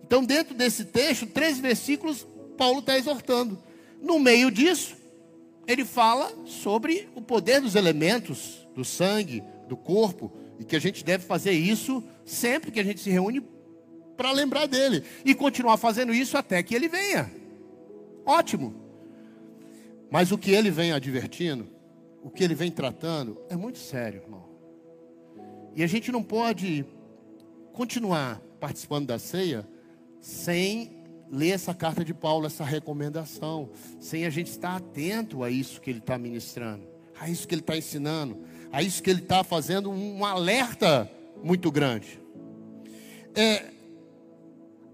Então, 0.03 0.25
dentro 0.25 0.55
desse 0.55 0.85
texto, 0.85 1.27
três 1.27 1.59
versículos, 1.59 2.27
Paulo 2.57 2.79
está 2.79 2.97
exortando. 2.97 3.59
No 4.01 4.19
meio 4.19 4.51
disso, 4.51 4.97
ele 5.67 5.85
fala 5.85 6.33
sobre 6.47 7.09
o 7.15 7.21
poder 7.21 7.61
dos 7.61 7.75
elementos, 7.75 8.67
do 8.75 8.85
sangue, 8.85 9.43
do 9.69 9.77
corpo, 9.77 10.33
e 10.59 10.65
que 10.65 10.77
a 10.77 10.81
gente 10.81 11.05
deve 11.05 11.25
fazer 11.25 11.53
isso 11.53 12.03
sempre 12.25 12.71
que 12.71 12.81
a 12.81 12.85
gente 12.85 13.01
se 13.01 13.11
reúne 13.11 13.43
para 14.17 14.33
lembrar 14.33 14.67
dele 14.67 15.05
e 15.25 15.35
continuar 15.35 15.77
fazendo 15.77 16.13
isso 16.13 16.37
até 16.37 16.63
que 16.63 16.75
ele 16.75 16.89
venha. 16.89 17.31
Ótimo. 18.25 18.75
Mas 20.11 20.33
o 20.33 20.39
que 20.39 20.51
ele 20.51 20.71
vem 20.71 20.93
advertindo, 20.93 21.69
o 22.29 22.31
que 22.31 22.45
ele 22.45 22.55
vem 22.55 22.71
tratando, 22.71 23.41
é 23.49 23.57
muito 23.57 23.79
sério, 23.79 24.21
irmão. 24.21 24.45
E 25.75 25.83
a 25.83 25.87
gente 25.87 26.13
não 26.13 26.23
pode 26.23 26.85
continuar 27.73 28.39
participando 28.61 29.07
da 29.07 29.19
ceia 29.19 29.67
sem 30.21 31.07
ler 31.31 31.53
essa 31.53 31.73
carta 31.73 32.05
de 32.05 32.13
Paulo, 32.13 32.45
essa 32.45 32.65
recomendação, 32.65 33.71
sem 33.99 34.27
a 34.27 34.31
gente 34.31 34.49
estar 34.49 34.77
atento 34.77 35.43
a 35.43 35.51
isso 35.51 35.81
que 35.81 35.89
ele 35.89 36.01
está 36.01 36.19
ministrando, 36.19 36.87
a 37.19 37.31
isso 37.31 37.49
que 37.49 37.55
ele 37.55 37.63
está 37.63 37.79
ensinando, 37.79 38.45
a 38.71 38.83
isso 38.83 39.03
que 39.03 39.09
ele 39.09 39.23
está 39.23 39.43
fazendo 39.43 39.91
um 39.91 40.23
alerta 40.23 41.11
muito 41.43 41.73
grande. 41.73 42.21
É, 43.35 43.71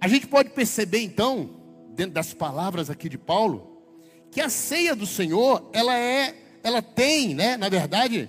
a 0.00 0.06
gente 0.06 0.28
pode 0.28 0.50
perceber 0.50 1.00
então, 1.00 1.50
dentro 1.96 2.12
das 2.12 2.32
palavras 2.32 2.90
aqui 2.90 3.08
de 3.08 3.18
Paulo, 3.18 3.82
que 4.30 4.40
a 4.40 4.48
ceia 4.48 4.94
do 4.94 5.04
Senhor, 5.06 5.68
ela 5.72 5.98
é, 5.98 6.43
ela 6.64 6.80
tem, 6.80 7.34
né, 7.34 7.58
na 7.58 7.68
verdade, 7.68 8.28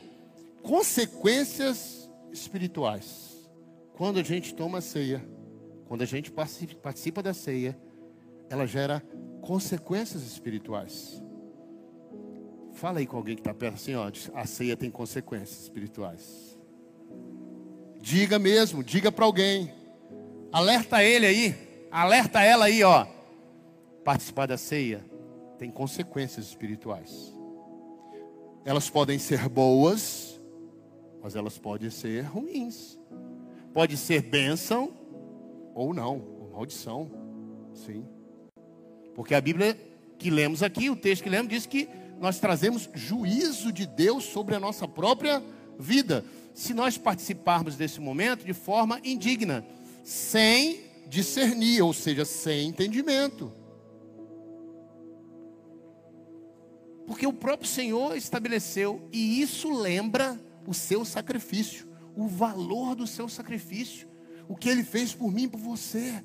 consequências 0.62 2.10
espirituais. 2.34 3.50
Quando 3.94 4.20
a 4.20 4.24
gente 4.24 4.54
toma 4.54 4.80
a 4.80 4.82
ceia, 4.82 5.26
quando 5.88 6.02
a 6.02 6.06
gente 6.06 6.30
participa 6.32 7.24
da 7.24 7.34
ceia, 7.34 7.80
ela 8.50 8.68
gera 8.68 9.02
consequências 9.42 10.24
espirituais. 10.24 11.24
Fala 12.74 13.00
aí 13.00 13.08
com 13.08 13.16
alguém 13.16 13.36
que 13.36 13.42
está 13.42 13.54
perto 13.54 13.76
assim, 13.76 13.96
ó, 13.96 14.12
a 14.34 14.46
ceia 14.46 14.76
tem 14.76 14.92
consequências 14.92 15.62
espirituais. 15.62 16.60
Diga 18.02 18.38
mesmo, 18.38 18.84
diga 18.84 19.12
para 19.14 19.24
alguém. 19.24 19.72
Alerta 20.52 21.02
ele 21.02 21.26
aí, 21.26 21.88
alerta 21.90 22.42
ela 22.42 22.66
aí, 22.66 22.84
ó. 22.84 23.08
Participar 24.04 24.46
da 24.46 24.58
ceia 24.58 25.04
tem 25.58 25.72
consequências 25.72 26.48
espirituais. 26.48 27.35
Elas 28.66 28.90
podem 28.90 29.20
ser 29.20 29.48
boas, 29.48 30.42
mas 31.22 31.36
elas 31.36 31.56
podem 31.56 31.92
ser 31.92 32.24
ruins. 32.24 33.00
Pode 33.72 33.96
ser 33.96 34.24
bênção 34.24 34.92
ou 35.76 35.94
não, 35.94 36.20
ou 36.40 36.50
maldição. 36.52 37.12
Sim. 37.74 38.04
Porque 39.14 39.36
a 39.36 39.42
Bíblia 39.42 39.78
que 40.18 40.32
lemos 40.32 40.64
aqui, 40.64 40.90
o 40.90 40.96
texto 40.96 41.24
que 41.24 41.30
lemos, 41.30 41.50
diz 41.50 41.68
que 41.68 41.88
nós 42.20 42.40
trazemos 42.40 42.90
juízo 42.96 43.72
de 43.72 43.86
Deus 43.86 44.24
sobre 44.24 44.56
a 44.56 44.60
nossa 44.60 44.88
própria 44.88 45.44
vida. 45.78 46.26
Se 46.54 46.74
nós 46.74 46.98
participarmos 46.98 47.76
desse 47.76 48.02
momento 48.02 48.46
de 48.46 48.54
forma 48.54 49.00
indigna, 49.04 49.64
sem 50.04 50.80
discernir, 51.08 51.84
ou 51.84 51.94
seja, 51.94 52.26
sem 52.26 52.70
entendimento. 52.70 53.54
Porque 57.06 57.28
o 57.28 57.34
próprio 57.34 57.70
Senhor 57.70 58.16
estabeleceu, 58.18 59.08
e 59.12 59.42
isso 59.42 59.72
lembra 59.72 60.40
o 60.66 60.74
seu 60.74 61.06
sacrifício, 61.06 61.88
o 62.16 62.28
valor 62.28 62.96
do 62.96 63.06
seu 63.06 63.30
sacrifício, 63.30 64.08
o 64.48 64.56
que 64.56 64.70
ele 64.70 64.84
fez 64.84 65.14
por 65.14 65.32
mim 65.32 65.44
e 65.44 65.48
por 65.48 65.60
você. 65.60 66.24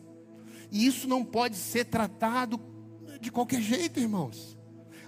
E 0.71 0.87
isso 0.87 1.09
não 1.09 1.25
pode 1.25 1.57
ser 1.57 1.85
tratado 1.87 2.61
de 3.21 3.31
qualquer 3.31 3.61
jeito, 3.61 4.01
irmãos. 4.01 4.57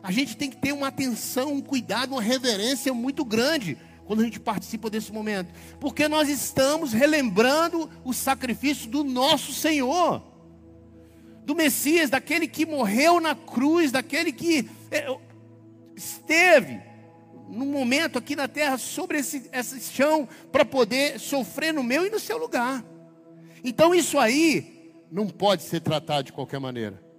A 0.03 0.11
gente 0.11 0.37
tem 0.37 0.51
que 0.51 0.57
ter 0.57 0.73
uma 0.73 0.89
atenção, 0.89 1.53
um 1.53 1.61
cuidado, 1.61 2.13
uma 2.13 2.23
reverência 2.23 2.93
muito 2.93 3.25
grande 3.25 3.79
quando 4.05 4.21
a 4.21 4.25
gente 4.25 4.41
participa 4.41 4.91
desse 4.91 5.13
momento, 5.13 5.55
porque 5.79 6.09
nós 6.09 6.29
estamos 6.29 6.93
relembrando 6.93 7.89
o 8.05 8.13
sacrifício 8.13 8.91
do 8.91 9.05
nosso 9.05 9.53
Senhor, 9.53 10.21
do 11.47 11.55
Messias, 11.55 12.11
daquele 12.11 12.49
que 12.49 12.67
morreu 12.67 13.21
na 13.21 13.35
cruz, 13.35 13.93
daquele 13.93 14.33
que 14.33 14.69
é, 14.91 15.07
esteve 15.97 16.81
num 17.49 17.67
momento 17.67 18.19
aqui 18.19 18.35
na 18.35 18.49
terra 18.49 18.79
sobre 18.79 19.19
esse, 19.19 19.49
esse 19.53 19.81
chão 19.81 20.29
para 20.51 20.65
poder 20.65 21.19
sofrer 21.19 21.73
no 21.73 21.83
meu 21.83 22.07
e 22.07 22.11
no 22.11 22.19
seu 22.19 22.39
lugar. 22.39 22.85
Então 23.63 23.95
isso 23.95 24.19
aí 24.19 24.95
não 25.11 25.29
pode 25.29 25.63
ser 25.63 25.81
tratado 25.81 26.25
de 26.25 26.33
qualquer 26.33 26.59
maneira 26.59 27.13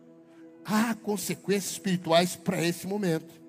há 0.65 0.95
consequências 0.95 1.73
espirituais 1.73 2.35
para 2.35 2.61
esse 2.61 2.87
momento. 2.87 3.41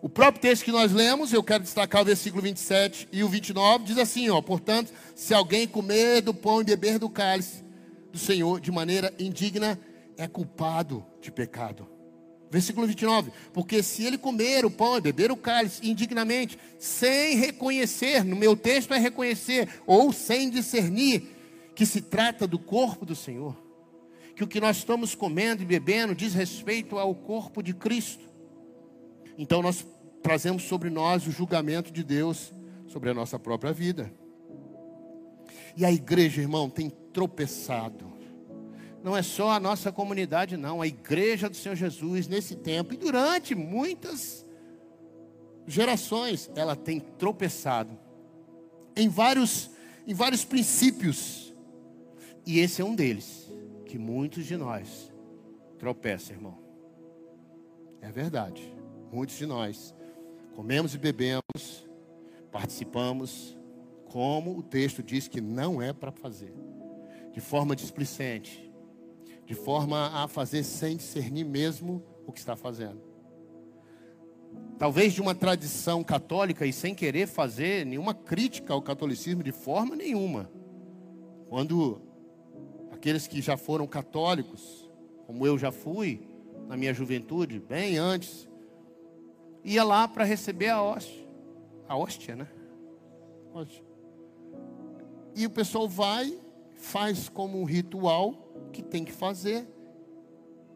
O 0.00 0.08
próprio 0.08 0.40
texto 0.40 0.64
que 0.64 0.70
nós 0.70 0.92
lemos, 0.92 1.32
eu 1.32 1.42
quero 1.42 1.64
destacar 1.64 2.02
o 2.02 2.04
versículo 2.04 2.42
27 2.42 3.08
e 3.10 3.24
o 3.24 3.28
29, 3.28 3.84
diz 3.84 3.98
assim: 3.98 4.30
ó, 4.30 4.40
portanto, 4.40 4.92
se 5.14 5.34
alguém 5.34 5.66
comer 5.66 6.20
do 6.20 6.32
pão 6.32 6.60
e 6.60 6.64
beber 6.64 6.98
do 6.98 7.10
cálice 7.10 7.64
do 8.12 8.18
Senhor 8.18 8.60
de 8.60 8.70
maneira 8.70 9.12
indigna, 9.18 9.78
é 10.16 10.26
culpado 10.28 11.04
de 11.20 11.32
pecado. 11.32 11.86
Versículo 12.50 12.86
29, 12.86 13.30
porque 13.52 13.82
se 13.82 14.04
ele 14.04 14.16
comer 14.16 14.64
o 14.64 14.70
pão 14.70 14.96
e 14.96 15.00
beber 15.02 15.30
o 15.30 15.36
cálice 15.36 15.86
indignamente, 15.86 16.58
sem 16.78 17.36
reconhecer, 17.36 18.24
no 18.24 18.36
meu 18.36 18.56
texto 18.56 18.94
é 18.94 18.98
reconhecer, 18.98 19.68
ou 19.86 20.12
sem 20.12 20.48
discernir, 20.48 21.36
que 21.74 21.84
se 21.84 22.00
trata 22.00 22.46
do 22.46 22.58
corpo 22.58 23.04
do 23.04 23.14
Senhor 23.14 23.68
que 24.38 24.44
o 24.44 24.46
que 24.46 24.60
nós 24.60 24.76
estamos 24.76 25.16
comendo 25.16 25.64
e 25.64 25.66
bebendo 25.66 26.14
diz 26.14 26.32
respeito 26.32 26.96
ao 26.96 27.12
corpo 27.12 27.60
de 27.60 27.74
Cristo. 27.74 28.30
Então 29.36 29.60
nós 29.60 29.84
trazemos 30.22 30.62
sobre 30.62 30.90
nós 30.90 31.26
o 31.26 31.32
julgamento 31.32 31.90
de 31.90 32.04
Deus 32.04 32.54
sobre 32.86 33.10
a 33.10 33.14
nossa 33.14 33.36
própria 33.36 33.72
vida. 33.72 34.12
E 35.76 35.84
a 35.84 35.90
igreja, 35.90 36.40
irmão, 36.40 36.70
tem 36.70 36.88
tropeçado. 36.88 38.12
Não 39.02 39.16
é 39.16 39.22
só 39.22 39.50
a 39.50 39.60
nossa 39.60 39.92
comunidade, 39.92 40.56
não. 40.56 40.82
A 40.82 40.86
igreja 40.86 41.48
do 41.48 41.56
Senhor 41.56 41.74
Jesus, 41.74 42.26
nesse 42.26 42.56
tempo 42.56 42.94
e 42.94 42.96
durante 42.96 43.54
muitas 43.54 44.44
gerações, 45.66 46.50
ela 46.54 46.74
tem 46.74 46.98
tropeçado 46.98 47.96
em 48.96 49.08
vários, 49.08 49.70
em 50.06 50.14
vários 50.14 50.44
princípios. 50.44 51.54
E 52.44 52.58
esse 52.58 52.82
é 52.82 52.84
um 52.84 52.94
deles, 52.94 53.52
que 53.84 53.98
muitos 53.98 54.46
de 54.46 54.56
nós 54.56 55.12
tropeçam, 55.78 56.34
irmão. 56.34 56.58
É 58.00 58.10
verdade. 58.10 58.74
Muitos 59.12 59.36
de 59.36 59.46
nós 59.46 59.94
comemos 60.54 60.94
e 60.94 60.98
bebemos, 60.98 61.88
participamos, 62.50 63.56
como 64.06 64.58
o 64.58 64.62
texto 64.62 65.02
diz 65.02 65.28
que 65.28 65.40
não 65.40 65.80
é 65.80 65.92
para 65.92 66.10
fazer, 66.10 66.52
de 67.32 67.40
forma 67.40 67.76
displicente, 67.76 68.67
de 69.48 69.54
forma 69.54 70.08
a 70.08 70.28
fazer 70.28 70.62
sem 70.62 70.98
discernir 70.98 71.42
mesmo 71.42 72.04
o 72.26 72.32
que 72.32 72.38
está 72.38 72.54
fazendo. 72.54 73.00
Talvez 74.78 75.14
de 75.14 75.22
uma 75.22 75.34
tradição 75.34 76.04
católica 76.04 76.66
e 76.66 76.72
sem 76.72 76.94
querer 76.94 77.26
fazer 77.26 77.86
nenhuma 77.86 78.12
crítica 78.12 78.74
ao 78.74 78.82
catolicismo 78.82 79.42
de 79.42 79.50
forma 79.50 79.96
nenhuma. 79.96 80.50
Quando 81.48 81.98
aqueles 82.92 83.26
que 83.26 83.40
já 83.40 83.56
foram 83.56 83.86
católicos, 83.86 84.86
como 85.26 85.46
eu 85.46 85.56
já 85.56 85.72
fui 85.72 86.28
na 86.68 86.76
minha 86.76 86.92
juventude, 86.92 87.58
bem 87.58 87.96
antes, 87.96 88.46
ia 89.64 89.82
lá 89.82 90.06
para 90.06 90.24
receber 90.24 90.68
a 90.68 90.82
hóstia. 90.82 91.26
A 91.88 91.96
hóstia, 91.96 92.36
né? 92.36 92.48
Hóstia. 93.54 93.82
E 95.34 95.46
o 95.46 95.50
pessoal 95.50 95.88
vai, 95.88 96.38
faz 96.74 97.30
como 97.30 97.58
um 97.58 97.64
ritual 97.64 98.47
que 98.72 98.82
tem 98.82 99.04
que 99.04 99.12
fazer. 99.12 99.66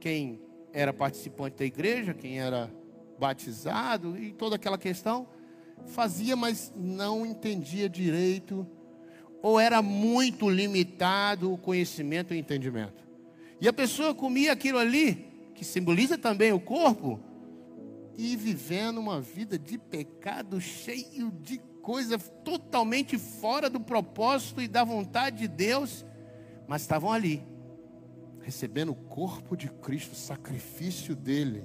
Quem 0.01 0.41
era 0.73 0.93
participante 0.93 1.57
da 1.59 1.65
igreja, 1.65 2.15
quem 2.15 2.41
era 2.41 2.71
batizado 3.19 4.19
e 4.19 4.33
toda 4.33 4.57
aquela 4.57 4.79
questão, 4.79 5.29
fazia, 5.87 6.35
mas 6.35 6.73
não 6.75 7.25
entendia 7.25 7.89
direito, 7.89 8.67
ou 9.43 9.59
era 9.59 9.83
muito 9.83 10.49
limitado 10.49 11.53
o 11.53 11.59
conhecimento 11.59 12.33
e 12.33 12.37
o 12.37 12.41
entendimento. 12.41 13.05
E 13.61 13.69
a 13.69 13.73
pessoa 13.73 14.15
comia 14.15 14.53
aquilo 14.53 14.79
ali, 14.79 15.27
que 15.55 15.65
simboliza 15.65 16.17
também 16.17 16.53
o 16.53 16.61
corpo, 16.61 17.21
e 18.17 18.37
vivendo 18.37 18.99
uma 18.99 19.21
vida 19.21 19.59
de 19.59 19.79
pecado, 19.79 20.61
cheio 20.61 21.31
de 21.31 21.59
coisa 21.81 22.19
totalmente 22.19 23.19
fora 23.19 23.69
do 23.69 23.81
propósito 23.81 24.61
e 24.61 24.69
da 24.69 24.85
vontade 24.85 25.39
de 25.39 25.49
Deus, 25.49 26.05
mas 26.69 26.83
estavam 26.83 27.13
ali, 27.13 27.43
recebendo 28.43 28.93
o 28.93 28.95
corpo 28.95 29.57
de 29.57 29.69
Cristo, 29.69 30.13
o 30.13 30.17
sacrifício 30.17 31.15
dele, 31.15 31.65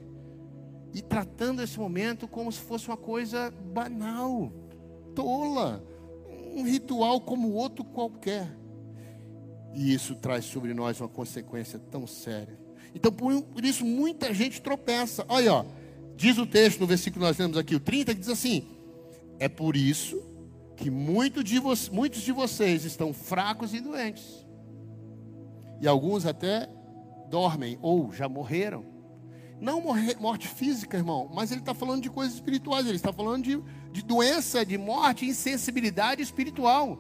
e 0.94 1.02
tratando 1.02 1.62
esse 1.62 1.78
momento 1.80 2.28
como 2.28 2.52
se 2.52 2.60
fosse 2.60 2.88
uma 2.88 2.98
coisa 2.98 3.52
banal, 3.52 4.52
tola, 5.14 5.84
um 6.56 6.64
ritual 6.64 7.22
como 7.22 7.52
outro 7.52 7.84
qualquer. 7.84 8.48
E 9.74 9.94
isso 9.94 10.16
traz 10.16 10.46
sobre 10.46 10.74
nós 10.74 11.00
uma 11.00 11.10
consequência 11.10 11.78
tão 11.78 12.08
séria. 12.08 12.58
Então, 12.96 13.12
por 13.12 13.64
isso, 13.64 13.86
muita 13.86 14.34
gente 14.34 14.62
tropeça. 14.62 15.26
Olha, 15.28 15.54
ó, 15.54 15.66
diz 16.16 16.38
o 16.38 16.48
texto 16.48 16.80
no 16.80 16.88
versículo 16.88 17.22
que 17.22 17.28
nós 17.28 17.38
lemos 17.38 17.58
aqui, 17.58 17.76
o 17.76 17.80
30, 17.80 18.14
que 18.14 18.20
diz 18.20 18.30
assim: 18.30 18.66
É 19.38 19.48
por 19.48 19.76
isso 19.76 20.20
que 20.76 20.90
muito 20.90 21.44
de 21.44 21.60
muitos 21.92 22.22
de 22.22 22.32
vocês 22.32 22.86
estão 22.86 23.14
fracos 23.14 23.74
e 23.74 23.80
doentes. 23.80 24.48
E 25.82 25.88
alguns 25.88 26.26
até 26.26 26.70
dormem 27.30 27.78
ou 27.82 28.12
já 28.12 28.28
morreram. 28.28 28.86
Não 29.60 29.82
morte 30.20 30.48
física, 30.48 30.98
irmão, 30.98 31.30
mas 31.34 31.52
ele 31.52 31.62
está 31.62 31.74
falando 31.74 32.04
de 32.04 32.10
coisas 32.10 32.36
espirituais. 32.36 32.86
Ele 32.86 32.96
está 32.96 33.12
falando 33.12 33.44
de, 33.44 33.62
de 33.92 34.04
doença, 34.04 34.66
de 34.66 34.78
morte, 34.78 35.26
insensibilidade 35.26 36.22
espiritual. 36.22 36.98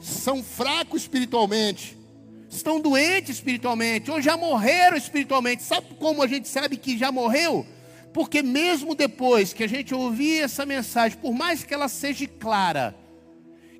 São 0.00 0.42
fracos 0.42 1.02
espiritualmente 1.02 1.98
estão 2.50 2.80
doentes 2.80 3.36
espiritualmente, 3.36 4.10
ou 4.10 4.20
já 4.20 4.36
morreram 4.36 4.96
espiritualmente. 4.96 5.62
Sabe 5.62 5.94
como 5.98 6.22
a 6.22 6.26
gente 6.26 6.48
sabe 6.48 6.76
que 6.76 6.96
já 6.96 7.12
morreu? 7.12 7.66
Porque 8.12 8.42
mesmo 8.42 8.94
depois 8.94 9.52
que 9.52 9.62
a 9.62 9.66
gente 9.68 9.94
ouvir 9.94 10.42
essa 10.42 10.64
mensagem, 10.64 11.18
por 11.18 11.34
mais 11.34 11.62
que 11.62 11.74
ela 11.74 11.88
seja 11.88 12.26
clara, 12.26 12.96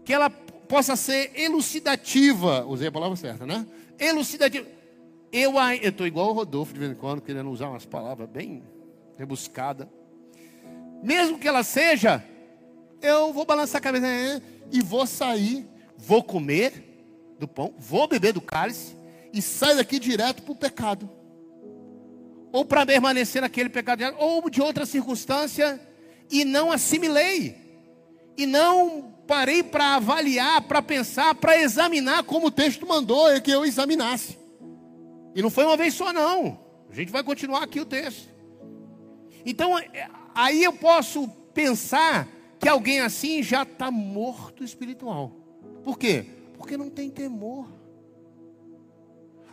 que 0.04 0.12
ela 0.12 0.28
possa 0.28 0.96
ser 0.96 1.32
elucidativa, 1.34 2.64
usei 2.66 2.88
a 2.88 2.92
palavra 2.92 3.16
certa, 3.16 3.46
né? 3.46 3.66
Elucidativa. 3.98 4.66
Eu 5.30 5.52
estou 5.82 6.06
igual 6.06 6.30
o 6.30 6.32
Rodolfo 6.32 6.72
de 6.72 6.78
vez 6.78 6.92
em 6.92 6.94
quando, 6.94 7.20
querendo 7.20 7.50
usar 7.50 7.68
umas 7.68 7.84
palavras 7.84 8.28
bem 8.28 8.62
rebuscadas. 9.16 9.86
Mesmo 11.02 11.38
que 11.38 11.46
ela 11.46 11.62
seja, 11.62 12.24
eu 13.02 13.32
vou 13.32 13.44
balançar 13.44 13.78
a 13.78 13.82
cabeça 13.82 14.06
é, 14.06 14.40
e 14.72 14.80
vou 14.80 15.06
sair, 15.06 15.66
vou 15.96 16.22
comer, 16.22 16.88
do 17.38 17.46
pão, 17.46 17.72
vou 17.78 18.08
beber 18.08 18.32
do 18.32 18.40
cálice 18.40 18.96
e 19.32 19.40
saio 19.40 19.76
daqui 19.76 19.98
direto 19.98 20.42
para 20.42 20.52
o 20.52 20.56
pecado. 20.56 21.10
Ou 22.50 22.64
para 22.64 22.86
permanecer 22.86 23.42
naquele 23.42 23.68
pecado, 23.68 24.02
ou 24.18 24.48
de 24.48 24.60
outra 24.60 24.86
circunstância, 24.86 25.80
e 26.30 26.44
não 26.44 26.72
assimilei, 26.72 27.54
e 28.36 28.46
não 28.46 29.14
parei 29.26 29.62
para 29.62 29.96
avaliar, 29.96 30.62
para 30.62 30.80
pensar, 30.80 31.34
para 31.34 31.60
examinar 31.60 32.24
como 32.24 32.46
o 32.46 32.50
texto 32.50 32.86
mandou 32.86 33.30
é 33.30 33.40
que 33.40 33.50
eu 33.50 33.64
examinasse. 33.64 34.38
E 35.38 35.42
não 35.42 35.51
foi 35.51 35.64
uma 35.64 35.77
vez 35.77 35.94
só, 35.94 36.12
não. 36.12 36.59
A 36.90 36.92
gente 36.92 37.12
vai 37.12 37.22
continuar 37.22 37.62
aqui 37.62 37.79
o 37.79 37.87
texto. 37.87 38.29
Então, 39.46 39.79
é, 39.79 40.11
aí 40.35 40.64
eu 40.64 40.72
posso 40.72 41.29
pensar 41.55 42.29
que 42.59 42.68
alguém 42.68 42.98
assim 42.98 43.40
já 43.40 43.62
está 43.62 43.88
morto 43.88 44.64
espiritual. 44.64 45.31
Por 45.85 45.96
quê? 45.96 46.27
Porque 46.55 46.77
não 46.77 46.90
tem 46.90 47.09
temor. 47.09 47.68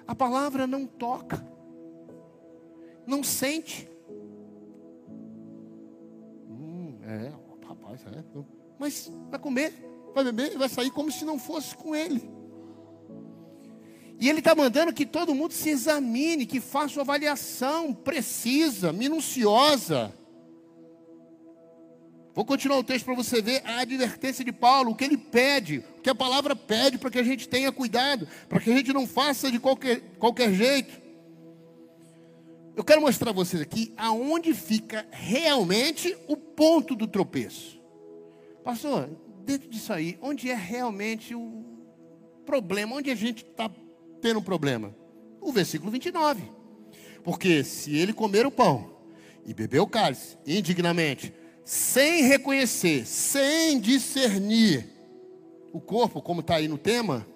A 0.08 0.15
palavra 0.15 0.65
não 0.65 0.88
toca, 0.88 1.45
não 3.06 3.24
sente. 3.24 3.88
Hum, 6.50 6.98
é, 7.04 7.32
rapaz, 7.67 8.04
é. 8.08 8.24
Mas 8.80 9.12
vai 9.30 9.39
comer, 9.39 9.71
vai 10.15 10.24
beber 10.24 10.54
e 10.54 10.58
vai 10.58 10.67
sair 10.67 10.89
como 10.89 11.12
se 11.12 11.24
não 11.24 11.38
fosse 11.38 11.78
com 11.78 11.95
ele. 11.95 12.28
E 14.19 14.30
ele 14.30 14.39
está 14.39 14.56
mandando 14.56 14.93
que 14.93 15.06
todo 15.06 15.36
mundo 15.36 15.54
se 15.54 15.69
examine, 15.69 16.45
que 16.45 16.60
faça 16.60 16.95
uma 16.95 17.01
avaliação 17.01 17.93
precisa, 17.93 18.93
minuciosa 18.93 20.13
Vou 22.36 22.43
continuar 22.43 22.78
o 22.80 22.84
texto 22.84 23.06
para 23.06 23.15
você 23.15 23.41
ver 23.41 23.62
a 23.63 23.80
advertência 23.80 24.43
de 24.43 24.51
Paulo, 24.51 24.91
o 24.91 24.95
que 24.95 25.06
ele 25.06 25.15
pede, 25.15 25.82
o 25.97 26.01
que 26.01 26.10
a 26.10 26.13
palavra 26.13 26.54
pede 26.54 26.97
para 26.97 27.10
que 27.10 27.17
a 27.17 27.23
gente 27.23 27.47
tenha 27.47 27.71
cuidado, 27.71 28.28
para 28.49 28.60
que 28.60 28.69
a 28.69 28.75
gente 28.75 28.91
não 28.91 29.08
faça 29.08 29.49
de 29.49 29.58
qualquer, 29.58 30.01
qualquer 30.19 30.54
jeito. 30.54 31.01
Eu 32.75 32.84
quero 32.84 32.99
mostrar 32.99 33.30
a 33.30 33.34
vocês 33.34 33.62
aqui 33.62 33.93
aonde 33.95 34.54
fica 34.54 35.08
realmente 35.12 36.13
o 36.28 36.36
ponto 36.36 36.93
do 36.93 37.08
tropeço. 37.08 37.80
Pastor, 38.65 39.10
dentro 39.45 39.69
disso 39.69 39.93
aí, 39.93 40.19
onde 40.21 40.51
é 40.51 40.56
realmente 40.56 41.34
o 41.34 41.63
problema, 42.45 42.97
onde 42.97 43.10
a 43.10 43.15
gente 43.15 43.45
está 43.45 43.71
tendo 44.21 44.39
um 44.39 44.43
problema? 44.43 44.95
O 45.41 45.51
versículo 45.51 45.91
29. 45.91 46.43
Porque 47.23 47.63
se 47.63 47.95
ele 47.95 48.13
comer 48.13 48.45
o 48.45 48.51
pão 48.51 48.95
e 49.45 49.54
beber 49.54 49.80
o 49.80 49.88
cálice 49.88 50.38
indignamente, 50.45 51.34
sem 51.63 52.23
reconhecer, 52.23 53.06
sem 53.06 53.80
discernir 53.80 54.88
o 55.73 55.82
corpo, 55.82 56.21
como 56.21 56.41
está 56.41 56.56
aí 56.56 56.67
no 56.67 56.78
tema, 56.78 57.28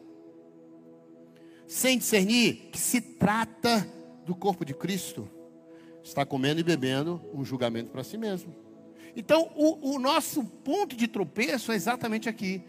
sem 1.68 1.98
discernir 1.98 2.70
que 2.72 2.80
se 2.80 3.02
trata 3.02 3.88
do 4.26 4.36
corpo 4.36 4.64
de 4.64 4.74
Cristo, 4.74 5.28
está 6.04 6.26
comendo 6.26 6.60
e 6.60 6.64
bebendo 6.64 7.22
um 7.34 7.44
julgamento 7.44 7.92
para 7.92 8.04
si 8.04 8.18
mesmo. 8.18 8.56
Então, 9.16 9.52
o, 9.56 9.96
o 9.96 10.00
nosso 10.00 10.44
ponto 10.44 10.96
de 10.96 11.08
tropeço 11.08 11.72
é 11.72 11.76
exatamente 11.76 12.30
aqui: 12.30 12.64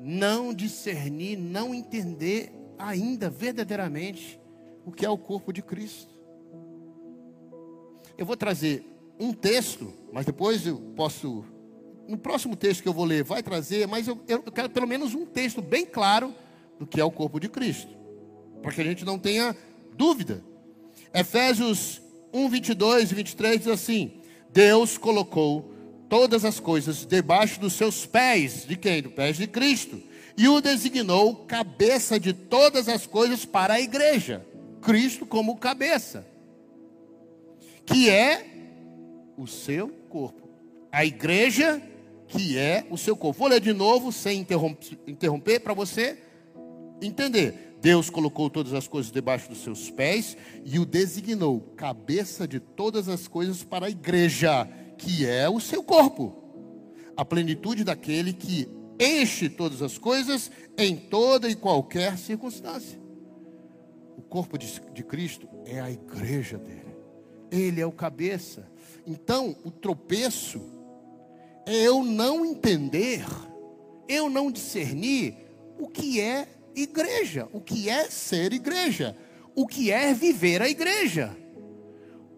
não 0.00 0.52
discernir, 0.52 1.36
não 1.36 1.74
entender 1.74 2.52
ainda 2.82 3.30
verdadeiramente 3.30 4.40
o 4.84 4.90
que 4.90 5.06
é 5.06 5.10
o 5.10 5.16
corpo 5.16 5.52
de 5.52 5.62
Cristo. 5.62 6.12
Eu 8.18 8.26
vou 8.26 8.36
trazer 8.36 8.84
um 9.18 9.32
texto, 9.32 9.92
mas 10.12 10.26
depois 10.26 10.66
eu 10.66 10.78
posso. 10.96 11.44
No 12.08 12.18
próximo 12.18 12.56
texto 12.56 12.82
que 12.82 12.88
eu 12.88 12.92
vou 12.92 13.04
ler, 13.04 13.22
vai 13.22 13.42
trazer, 13.42 13.86
mas 13.86 14.08
eu, 14.08 14.20
eu 14.26 14.42
quero 14.42 14.68
pelo 14.68 14.86
menos 14.86 15.14
um 15.14 15.24
texto 15.24 15.62
bem 15.62 15.86
claro 15.86 16.34
do 16.78 16.86
que 16.86 17.00
é 17.00 17.04
o 17.04 17.10
corpo 17.10 17.38
de 17.38 17.48
Cristo, 17.48 17.96
para 18.60 18.72
que 18.72 18.80
a 18.80 18.84
gente 18.84 19.04
não 19.04 19.18
tenha 19.18 19.56
dúvida. 19.96 20.42
Efésios 21.14 22.02
1, 22.32 22.48
22 22.48 23.12
e 23.12 23.14
23 23.14 23.58
diz 23.58 23.68
assim: 23.68 24.20
Deus 24.52 24.98
colocou 24.98 25.72
todas 26.08 26.44
as 26.44 26.58
coisas 26.58 27.06
debaixo 27.06 27.60
dos 27.60 27.74
seus 27.74 28.04
pés, 28.04 28.66
de 28.66 28.76
quem? 28.76 29.02
Dos 29.02 29.12
pés 29.12 29.36
de 29.36 29.46
Cristo. 29.46 30.02
E 30.36 30.48
o 30.48 30.60
designou 30.60 31.44
cabeça 31.46 32.18
de 32.18 32.32
todas 32.32 32.88
as 32.88 33.06
coisas 33.06 33.44
para 33.44 33.74
a 33.74 33.80
igreja. 33.80 34.44
Cristo 34.80 35.26
como 35.26 35.56
cabeça. 35.56 36.26
Que 37.84 38.08
é 38.08 38.46
o 39.36 39.46
seu 39.46 39.88
corpo. 40.08 40.48
A 40.90 41.04
igreja 41.04 41.82
que 42.32 42.56
é 42.56 42.86
o 42.90 42.96
seu 42.96 43.14
corpo. 43.14 43.40
Vou 43.40 43.48
ler 43.48 43.60
de 43.60 43.72
novo, 43.72 44.10
sem 44.10 44.40
interromper, 45.06 45.60
para 45.60 45.74
você 45.74 46.18
entender. 47.00 47.76
Deus 47.80 48.08
colocou 48.08 48.48
todas 48.48 48.72
as 48.72 48.88
coisas 48.88 49.12
debaixo 49.12 49.48
dos 49.48 49.62
seus 49.62 49.90
pés 49.90 50.36
e 50.64 50.78
o 50.78 50.86
designou 50.86 51.60
cabeça 51.76 52.46
de 52.48 52.58
todas 52.58 53.08
as 53.08 53.28
coisas 53.28 53.62
para 53.64 53.86
a 53.86 53.90
igreja, 53.90 54.68
que 54.96 55.26
é 55.26 55.48
o 55.48 55.60
seu 55.60 55.82
corpo. 55.82 56.38
A 57.16 57.24
plenitude 57.24 57.84
daquele 57.84 58.32
que 58.32 58.68
enche 59.02 59.48
todas 59.48 59.82
as 59.82 59.98
coisas 59.98 60.50
em 60.78 60.96
toda 60.96 61.48
e 61.48 61.56
qualquer 61.56 62.16
circunstância. 62.16 63.00
O 64.16 64.22
corpo 64.22 64.56
de, 64.56 64.80
de 64.92 65.02
Cristo 65.02 65.48
é 65.64 65.80
a 65.80 65.90
igreja 65.90 66.58
dele. 66.58 66.96
Ele 67.50 67.80
é 67.80 67.86
o 67.86 67.92
cabeça. 67.92 68.66
Então, 69.06 69.56
o 69.64 69.70
tropeço 69.70 70.62
é 71.66 71.74
eu 71.74 72.02
não 72.02 72.44
entender, 72.44 73.24
eu 74.08 74.30
não 74.30 74.50
discernir 74.50 75.34
o 75.78 75.88
que 75.88 76.20
é 76.20 76.46
igreja, 76.74 77.48
o 77.52 77.60
que 77.60 77.88
é 77.88 78.08
ser 78.08 78.52
igreja, 78.52 79.16
o 79.54 79.66
que 79.66 79.90
é 79.90 80.14
viver 80.14 80.62
a 80.62 80.68
igreja, 80.68 81.36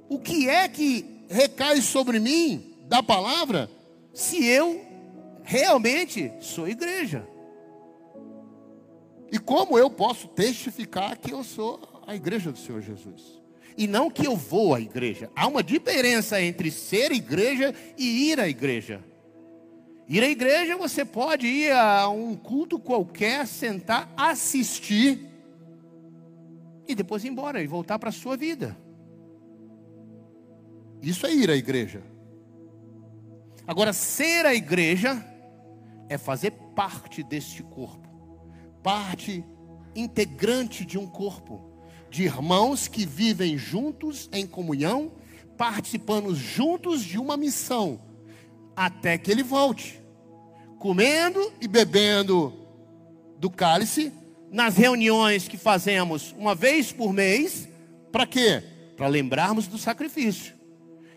o 0.09 0.18
que 0.18 0.48
é 0.48 0.68
que 0.68 1.24
recai 1.29 1.81
sobre 1.81 2.18
mim 2.18 2.74
da 2.88 3.03
palavra, 3.03 3.70
se 4.12 4.44
eu 4.44 4.83
realmente 5.44 6.33
sou 6.40 6.66
igreja. 6.66 7.28
E 9.30 9.38
como 9.38 9.78
eu 9.78 9.90
posso 9.90 10.28
testificar 10.28 11.18
que 11.18 11.33
eu 11.33 11.44
sou 11.44 12.02
a 12.07 12.14
igreja 12.14 12.50
do 12.50 12.59
Senhor 12.59 12.80
Jesus? 12.80 13.42
E 13.76 13.87
não 13.87 14.11
que 14.11 14.26
eu 14.26 14.37
vou 14.37 14.74
à 14.74 14.80
igreja. 14.80 15.30
Há 15.35 15.46
uma 15.46 15.62
diferença 15.62 16.40
entre 16.40 16.70
ser 16.70 17.12
igreja 17.12 17.74
e 17.98 18.30
ir 18.30 18.40
à 18.40 18.48
igreja. 18.48 19.04
Ir 20.09 20.22
à 20.22 20.28
igreja, 20.28 20.76
você 20.76 21.04
pode 21.04 21.46
ir 21.46 21.72
a 21.72 22.09
um 22.09 22.37
culto 22.37 22.78
qualquer, 22.78 23.46
sentar, 23.46 24.12
assistir 24.16 25.26
e 26.87 26.94
depois 26.94 27.24
ir 27.24 27.28
embora 27.28 27.62
e 27.62 27.66
voltar 27.66 27.98
para 27.98 28.11
a 28.11 28.12
sua 28.12 28.37
vida. 28.37 28.76
Isso 31.02 31.26
é 31.26 31.35
ir 31.35 31.50
à 31.50 31.57
igreja. 31.57 32.02
Agora, 33.66 33.92
ser 33.92 34.46
a 34.46 34.54
igreja 34.54 35.33
é 36.08 36.18
fazer 36.18 36.50
parte 36.74 37.22
deste 37.22 37.62
corpo, 37.62 38.08
parte 38.82 39.44
integrante 39.94 40.84
de 40.84 40.98
um 40.98 41.06
corpo, 41.06 41.70
de 42.10 42.24
irmãos 42.24 42.88
que 42.88 43.06
vivem 43.06 43.56
juntos 43.56 44.28
em 44.32 44.46
comunhão, 44.46 45.12
participando 45.56 46.34
juntos 46.34 47.02
de 47.02 47.18
uma 47.18 47.36
missão 47.36 48.00
até 48.76 49.16
que 49.16 49.30
ele 49.30 49.42
volte, 49.42 50.00
comendo 50.78 51.52
e 51.60 51.68
bebendo 51.68 52.52
do 53.38 53.50
cálice, 53.50 54.12
nas 54.50 54.76
reuniões 54.76 55.48
que 55.48 55.56
fazemos 55.56 56.34
uma 56.38 56.54
vez 56.54 56.92
por 56.92 57.12
mês, 57.12 57.68
para 58.12 58.26
quê? 58.26 58.62
Para 58.96 59.08
lembrarmos 59.08 59.66
do 59.66 59.78
sacrifício 59.78 60.54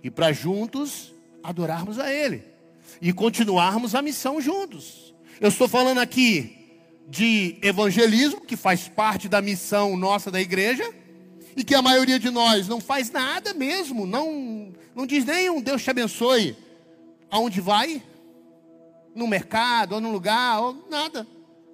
e 0.04 0.10
para 0.10 0.32
juntos 0.32 1.14
adorarmos 1.44 2.00
a 2.00 2.12
Ele 2.12 2.57
e 3.02 3.14
continuarmos 3.14 3.96
a 3.96 4.02
missão 4.02 4.42
juntos. 4.42 5.14
Eu 5.40 5.50
estou 5.50 5.68
falando 5.68 6.00
aqui 6.00 6.58
de 7.08 7.58
evangelismo, 7.62 8.42
que 8.42 8.58
faz 8.58 8.88
parte 8.88 9.30
da 9.30 9.42
missão 9.42 9.96
nossa 9.96 10.30
da 10.30 10.42
igreja, 10.42 10.84
e 11.56 11.64
que 11.64 11.74
a 11.74 11.82
maioria 11.82 12.20
de 12.20 12.30
nós 12.30 12.68
não 12.68 12.80
faz 12.80 13.10
nada 13.10 13.54
mesmo, 13.54 14.06
não, 14.06 14.74
não 14.96 15.08
diz 15.08 15.26
nem 15.26 15.50
um 15.50 15.62
Deus 15.62 15.84
te 15.84 15.90
abençoe 15.90 16.56
aonde 17.32 17.60
vai, 17.60 18.02
no 19.16 19.28
mercado, 19.28 19.96
ou 19.96 20.02
no 20.02 20.12
lugar, 20.12 20.62
ou 20.62 20.88
nada, 20.90 21.26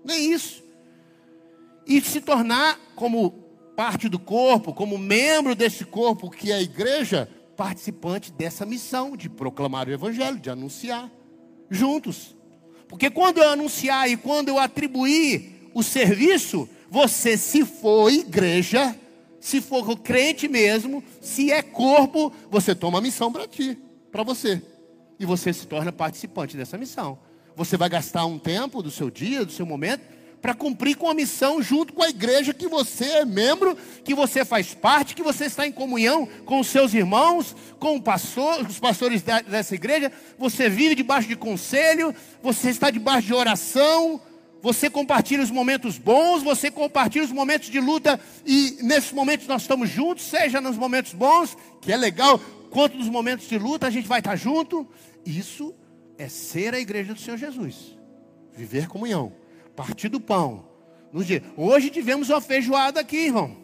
nem 0.03 0.31
isso. 0.31 0.63
E 1.85 1.99
se 2.01 2.21
tornar 2.21 2.79
como 2.95 3.31
parte 3.75 4.07
do 4.07 4.19
corpo, 4.19 4.73
como 4.73 4.97
membro 4.97 5.55
desse 5.55 5.83
corpo 5.83 6.29
que 6.29 6.51
é 6.51 6.55
a 6.55 6.61
igreja, 6.61 7.29
participante 7.55 8.31
dessa 8.31 8.65
missão 8.65 9.15
de 9.15 9.29
proclamar 9.29 9.87
o 9.87 9.91
evangelho, 9.91 10.39
de 10.39 10.49
anunciar 10.49 11.11
juntos. 11.69 12.35
Porque 12.87 13.09
quando 13.09 13.39
eu 13.39 13.49
anunciar 13.49 14.09
e 14.09 14.17
quando 14.17 14.49
eu 14.49 14.59
atribuir 14.59 15.69
o 15.73 15.81
serviço, 15.81 16.69
você 16.89 17.37
se 17.37 17.65
for 17.65 18.11
igreja, 18.11 18.95
se 19.39 19.61
for 19.61 19.97
crente 19.97 20.47
mesmo, 20.47 21.03
se 21.19 21.51
é 21.51 21.61
corpo, 21.61 22.31
você 22.49 22.75
toma 22.75 22.99
a 22.99 23.01
missão 23.01 23.31
para 23.31 23.47
ti, 23.47 23.77
para 24.11 24.23
você 24.23 24.61
e 25.19 25.25
você 25.25 25.51
se 25.53 25.65
torna 25.67 25.91
participante 25.91 26.57
dessa 26.57 26.77
missão. 26.77 27.17
Você 27.55 27.77
vai 27.77 27.89
gastar 27.89 28.25
um 28.25 28.39
tempo 28.39 28.81
do 28.81 28.91
seu 28.91 29.09
dia, 29.09 29.45
do 29.45 29.51
seu 29.51 29.65
momento, 29.65 30.03
para 30.43 30.53
cumprir 30.53 30.97
com 30.97 31.09
a 31.09 31.13
missão 31.13 31.63
junto 31.63 31.93
com 31.93 32.03
a 32.03 32.09
igreja 32.09 32.53
que 32.53 32.67
você 32.67 33.05
é 33.05 33.25
membro, 33.25 33.77
que 34.03 34.13
você 34.13 34.43
faz 34.43 34.73
parte, 34.73 35.15
que 35.15 35.23
você 35.23 35.45
está 35.45 35.65
em 35.65 35.71
comunhão 35.71 36.27
com 36.43 36.59
os 36.59 36.67
seus 36.67 36.93
irmãos, 36.93 37.55
com 37.79 37.97
pastor, 37.97 38.59
os 38.67 38.77
pastores 38.77 39.21
dessa 39.21 39.73
igreja. 39.73 40.11
Você 40.37 40.67
vive 40.67 40.95
debaixo 40.95 41.29
de 41.29 41.37
conselho, 41.37 42.13
você 42.41 42.71
está 42.71 42.91
debaixo 42.91 43.27
de 43.27 43.33
oração, 43.33 44.19
você 44.61 44.89
compartilha 44.89 45.41
os 45.41 45.49
momentos 45.49 45.97
bons, 45.97 46.43
você 46.43 46.69
compartilha 46.69 47.23
os 47.23 47.31
momentos 47.31 47.69
de 47.69 47.79
luta 47.79 48.19
e 48.45 48.79
nesses 48.81 49.13
momentos 49.13 49.47
nós 49.47 49.61
estamos 49.61 49.89
juntos, 49.89 50.25
seja 50.25 50.59
nos 50.59 50.75
momentos 50.75 51.13
bons, 51.13 51.57
que 51.79 51.89
é 51.89 51.95
legal, 51.95 52.37
quanto 52.69 52.97
nos 52.97 53.07
momentos 53.07 53.47
de 53.47 53.57
luta 53.57 53.87
a 53.87 53.89
gente 53.89 54.09
vai 54.09 54.19
estar 54.19 54.35
junto. 54.35 54.85
Isso 55.25 55.73
é 56.17 56.27
ser 56.27 56.73
a 56.73 56.81
igreja 56.81 57.13
do 57.13 57.19
Senhor 57.21 57.37
Jesus. 57.37 57.97
Viver 58.53 58.89
comunhão, 58.89 59.31
partir 59.75 60.09
do 60.09 60.19
pão. 60.19 60.65
Hoje 61.55 61.89
tivemos 61.89 62.29
uma 62.29 62.41
feijoada 62.41 62.99
aqui, 62.99 63.17
irmão, 63.17 63.55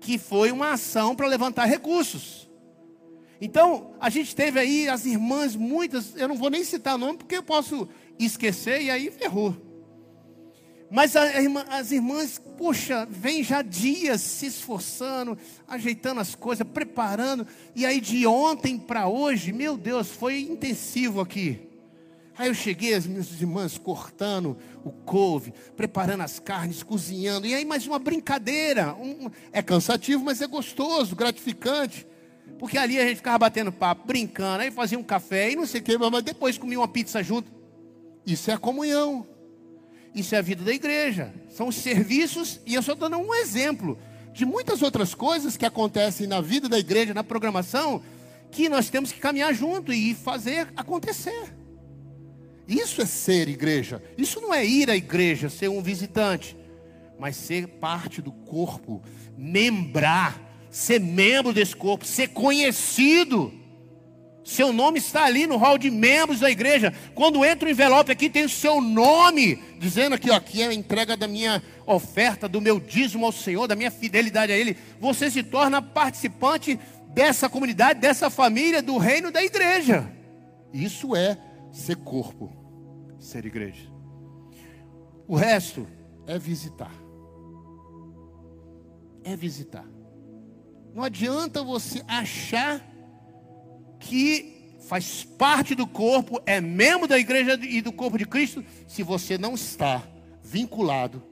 que 0.00 0.18
foi 0.18 0.52
uma 0.52 0.72
ação 0.72 1.16
para 1.16 1.26
levantar 1.26 1.64
recursos. 1.64 2.48
Então, 3.40 3.92
a 4.00 4.10
gente 4.10 4.34
teve 4.34 4.58
aí 4.58 4.88
as 4.88 5.04
irmãs, 5.04 5.54
muitas, 5.54 6.16
eu 6.16 6.28
não 6.28 6.36
vou 6.36 6.50
nem 6.50 6.64
citar 6.64 6.98
nome 6.98 7.18
porque 7.18 7.36
eu 7.36 7.42
posso 7.42 7.88
esquecer 8.18 8.82
e 8.82 8.90
aí 8.90 9.10
ferrou. 9.10 9.56
Mas 10.90 11.14
irmã, 11.14 11.64
as 11.68 11.92
irmãs, 11.92 12.40
poxa, 12.56 13.06
vem 13.10 13.44
já 13.44 13.60
dias 13.60 14.22
se 14.22 14.46
esforçando, 14.46 15.36
ajeitando 15.66 16.20
as 16.20 16.34
coisas, 16.34 16.66
preparando. 16.66 17.46
E 17.76 17.84
aí 17.84 18.00
de 18.00 18.26
ontem 18.26 18.78
para 18.78 19.06
hoje, 19.06 19.52
meu 19.52 19.76
Deus, 19.76 20.08
foi 20.08 20.40
intensivo 20.40 21.20
aqui. 21.20 21.67
Aí 22.38 22.46
eu 22.46 22.54
cheguei, 22.54 22.94
as 22.94 23.04
minhas 23.04 23.32
irmãs 23.32 23.76
cortando 23.76 24.56
o 24.84 24.92
couve, 24.92 25.52
preparando 25.76 26.22
as 26.22 26.38
carnes, 26.38 26.84
cozinhando. 26.84 27.48
E 27.48 27.54
aí 27.54 27.64
mais 27.64 27.84
uma 27.84 27.98
brincadeira. 27.98 28.94
Um, 28.94 29.28
é 29.52 29.60
cansativo, 29.60 30.24
mas 30.24 30.40
é 30.40 30.46
gostoso, 30.46 31.16
gratificante. 31.16 32.06
Porque 32.56 32.78
ali 32.78 32.96
a 33.00 33.04
gente 33.04 33.16
ficava 33.16 33.38
batendo 33.38 33.72
papo, 33.72 34.06
brincando, 34.06 34.62
aí 34.62 34.70
fazia 34.70 34.96
um 34.96 35.02
café 35.02 35.50
e 35.50 35.56
não 35.56 35.66
sei 35.66 35.80
o 35.80 35.84
que, 35.84 35.98
mas 35.98 36.22
depois 36.22 36.56
comia 36.56 36.78
uma 36.78 36.86
pizza 36.86 37.20
junto. 37.24 37.50
Isso 38.24 38.52
é 38.52 38.54
a 38.54 38.58
comunhão. 38.58 39.26
Isso 40.14 40.34
é 40.36 40.38
a 40.38 40.42
vida 40.42 40.62
da 40.62 40.72
igreja. 40.72 41.34
São 41.50 41.66
os 41.66 41.74
serviços, 41.74 42.60
e 42.64 42.74
eu 42.74 42.82
só 42.82 42.92
estou 42.92 43.08
dando 43.08 43.20
um 43.20 43.34
exemplo 43.34 43.98
de 44.32 44.46
muitas 44.46 44.80
outras 44.80 45.12
coisas 45.12 45.56
que 45.56 45.66
acontecem 45.66 46.28
na 46.28 46.40
vida 46.40 46.68
da 46.68 46.78
igreja, 46.78 47.12
na 47.12 47.24
programação, 47.24 48.00
que 48.52 48.68
nós 48.68 48.88
temos 48.88 49.10
que 49.10 49.18
caminhar 49.18 49.52
junto 49.52 49.92
e 49.92 50.14
fazer 50.14 50.68
acontecer. 50.76 51.57
Isso 52.68 53.00
é 53.00 53.06
ser 53.06 53.48
igreja. 53.48 54.02
Isso 54.18 54.42
não 54.42 54.52
é 54.52 54.64
ir 54.64 54.90
à 54.90 54.96
igreja, 54.96 55.48
ser 55.48 55.68
um 55.68 55.80
visitante, 55.80 56.54
mas 57.18 57.34
ser 57.34 57.66
parte 57.66 58.20
do 58.20 58.30
corpo, 58.30 59.02
membrar, 59.38 60.38
ser 60.70 61.00
membro 61.00 61.54
desse 61.54 61.74
corpo, 61.74 62.04
ser 62.04 62.28
conhecido. 62.28 63.54
Seu 64.44 64.70
nome 64.70 64.98
está 64.98 65.24
ali 65.24 65.46
no 65.46 65.56
hall 65.56 65.78
de 65.78 65.90
membros 65.90 66.40
da 66.40 66.50
igreja. 66.50 66.92
Quando 67.14 67.42
entra 67.42 67.68
o 67.68 67.70
envelope 67.70 68.12
aqui, 68.12 68.28
tem 68.28 68.44
o 68.44 68.48
seu 68.50 68.82
nome, 68.82 69.62
dizendo 69.78 70.14
aqui, 70.14 70.30
ó, 70.30 70.34
aqui 70.34 70.62
é 70.62 70.66
a 70.66 70.74
entrega 70.74 71.16
da 71.16 71.26
minha 71.26 71.62
oferta, 71.86 72.46
do 72.46 72.60
meu 72.60 72.78
dízimo 72.78 73.24
ao 73.24 73.32
Senhor, 73.32 73.66
da 73.66 73.76
minha 73.76 73.90
fidelidade 73.90 74.52
a 74.52 74.56
Ele. 74.56 74.76
Você 75.00 75.30
se 75.30 75.42
torna 75.42 75.80
participante 75.80 76.78
dessa 77.08 77.48
comunidade, 77.48 78.00
dessa 78.00 78.28
família, 78.28 78.82
do 78.82 78.98
reino 78.98 79.30
da 79.30 79.42
igreja. 79.42 80.10
Isso 80.72 81.16
é 81.16 81.36
ser 81.70 81.96
corpo, 81.96 82.52
ser 83.18 83.44
igreja. 83.46 83.90
O 85.26 85.36
resto 85.36 85.86
é 86.26 86.38
visitar. 86.38 86.94
É 89.22 89.36
visitar. 89.36 89.86
Não 90.94 91.02
adianta 91.02 91.62
você 91.62 92.02
achar 92.08 92.84
que 94.00 94.76
faz 94.80 95.22
parte 95.22 95.74
do 95.74 95.86
corpo, 95.86 96.40
é 96.46 96.60
membro 96.60 97.06
da 97.06 97.18
igreja 97.18 97.58
e 97.62 97.82
do 97.82 97.92
corpo 97.92 98.16
de 98.16 98.24
Cristo, 98.24 98.64
se 98.86 99.02
você 99.02 99.36
não 99.36 99.54
está 99.54 100.02
vinculado 100.42 101.22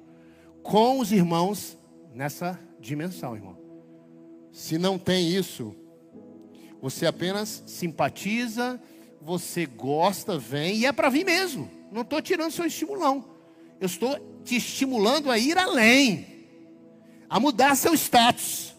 com 0.62 0.98
os 0.98 1.10
irmãos 1.10 1.78
nessa 2.12 2.58
dimensão, 2.78 3.34
irmão. 3.34 3.56
Se 4.52 4.76
não 4.76 4.98
tem 4.98 5.30
isso, 5.30 5.74
você 6.82 7.06
apenas 7.06 7.62
simpatiza, 7.66 8.80
você 9.26 9.66
gosta, 9.66 10.38
vem, 10.38 10.76
e 10.76 10.86
é 10.86 10.92
para 10.92 11.10
vir 11.10 11.26
mesmo. 11.26 11.68
Não 11.90 12.02
estou 12.02 12.22
tirando 12.22 12.52
seu 12.52 12.64
estimulão. 12.64 13.24
Eu 13.80 13.86
estou 13.86 14.16
te 14.44 14.56
estimulando 14.56 15.32
a 15.32 15.36
ir 15.36 15.58
além, 15.58 16.46
a 17.28 17.40
mudar 17.40 17.74
seu 17.74 17.92
status 17.92 18.72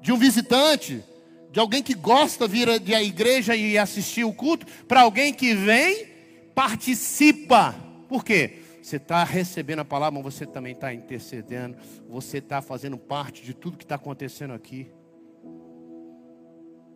de 0.00 0.12
um 0.12 0.16
visitante 0.16 1.02
de 1.50 1.58
alguém 1.58 1.82
que 1.82 1.94
gosta 1.94 2.46
de 2.46 2.52
vir 2.52 2.68
à 2.68 3.02
igreja 3.02 3.56
e 3.56 3.76
assistir 3.76 4.22
o 4.22 4.32
culto, 4.32 4.64
para 4.86 5.00
alguém 5.00 5.34
que 5.34 5.54
vem, 5.54 6.06
participa. 6.54 7.74
Por 8.08 8.24
quê? 8.24 8.60
Você 8.80 8.96
está 8.96 9.24
recebendo 9.24 9.80
a 9.80 9.84
palavra, 9.84 10.22
mas 10.22 10.34
você 10.34 10.46
também 10.46 10.72
está 10.72 10.94
intercedendo, 10.94 11.76
você 12.08 12.38
está 12.38 12.62
fazendo 12.62 12.96
parte 12.96 13.42
de 13.42 13.54
tudo 13.54 13.76
que 13.76 13.84
está 13.84 13.96
acontecendo 13.96 14.54
aqui. 14.54 14.88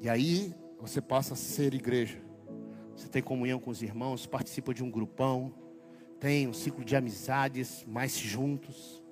E 0.01 0.09
aí 0.09 0.55
você 0.81 1.01
passa 1.01 1.35
a 1.35 1.37
ser 1.37 1.75
igreja. 1.75 2.32
Você 2.97 3.09
tem 3.09 3.23
comunhão 3.23 3.59
com 3.59 3.71
os 3.71 3.83
irmãos, 3.83 4.27
participa 4.27 4.75
de 4.75 4.83
um 4.83 4.91
grupão, 4.91 5.53
tem 6.21 6.47
um 6.47 6.53
ciclo 6.53 6.85
de 6.85 6.95
amizades 6.95 7.85
mais 7.87 8.17
juntos. 8.17 9.03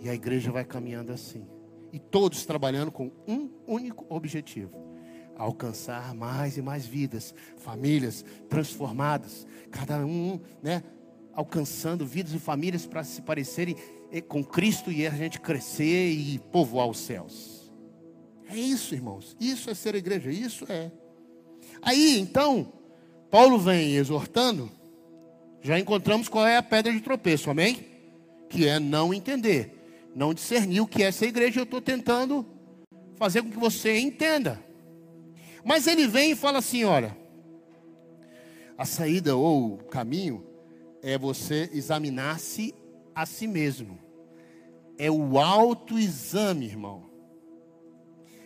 E 0.00 0.08
a 0.08 0.14
igreja 0.14 0.52
vai 0.52 0.64
caminhando 0.64 1.12
assim 1.12 1.46
e 1.96 1.98
todos 1.98 2.44
trabalhando 2.44 2.92
com 2.92 3.10
um 3.26 3.48
único 3.66 4.04
objetivo: 4.08 4.70
alcançar 5.34 6.14
mais 6.14 6.58
e 6.58 6.62
mais 6.62 6.86
vidas, 6.86 7.34
famílias 7.56 8.22
transformadas, 8.50 9.46
cada 9.70 10.04
um, 10.04 10.38
né, 10.62 10.82
alcançando 11.32 12.04
vidas 12.04 12.34
e 12.34 12.38
famílias 12.38 12.86
para 12.86 13.02
se 13.02 13.22
parecerem 13.22 13.76
eh, 14.12 14.20
com 14.20 14.44
Cristo 14.44 14.92
e 14.92 15.06
a 15.06 15.10
gente 15.10 15.40
crescer 15.40 16.10
e 16.10 16.38
povoar 16.38 16.86
os 16.86 16.98
céus. 16.98 17.72
É 18.48 18.56
isso, 18.56 18.94
irmãos. 18.94 19.34
Isso 19.40 19.70
é 19.70 19.74
ser 19.74 19.94
igreja, 19.94 20.30
isso 20.30 20.70
é. 20.70 20.92
Aí, 21.82 22.18
então, 22.18 22.72
Paulo 23.30 23.58
vem 23.58 23.96
exortando, 23.96 24.70
já 25.62 25.78
encontramos 25.78 26.28
qual 26.28 26.46
é 26.46 26.56
a 26.56 26.62
pedra 26.62 26.92
de 26.92 27.00
tropeço, 27.00 27.50
amém? 27.50 27.86
Que 28.48 28.66
é 28.68 28.78
não 28.78 29.12
entender 29.12 29.76
não 30.16 30.32
discernir 30.32 30.80
o 30.80 30.86
que 30.86 31.02
é 31.02 31.08
essa 31.08 31.26
igreja, 31.26 31.60
eu 31.60 31.64
estou 31.64 31.78
tentando 31.78 32.46
fazer 33.16 33.42
com 33.42 33.50
que 33.50 33.58
você 33.58 33.98
entenda. 33.98 34.58
Mas 35.62 35.86
ele 35.86 36.08
vem 36.08 36.30
e 36.30 36.34
fala 36.36 36.58
assim: 36.58 36.84
olha, 36.84 37.14
a 38.78 38.86
saída 38.86 39.36
ou 39.36 39.74
o 39.74 39.84
caminho 39.84 40.42
é 41.02 41.18
você 41.18 41.68
examinar-se 41.74 42.74
a 43.14 43.26
si 43.26 43.46
mesmo. 43.46 43.98
É 44.96 45.10
o 45.10 45.38
autoexame, 45.38 46.64
irmão. 46.64 47.04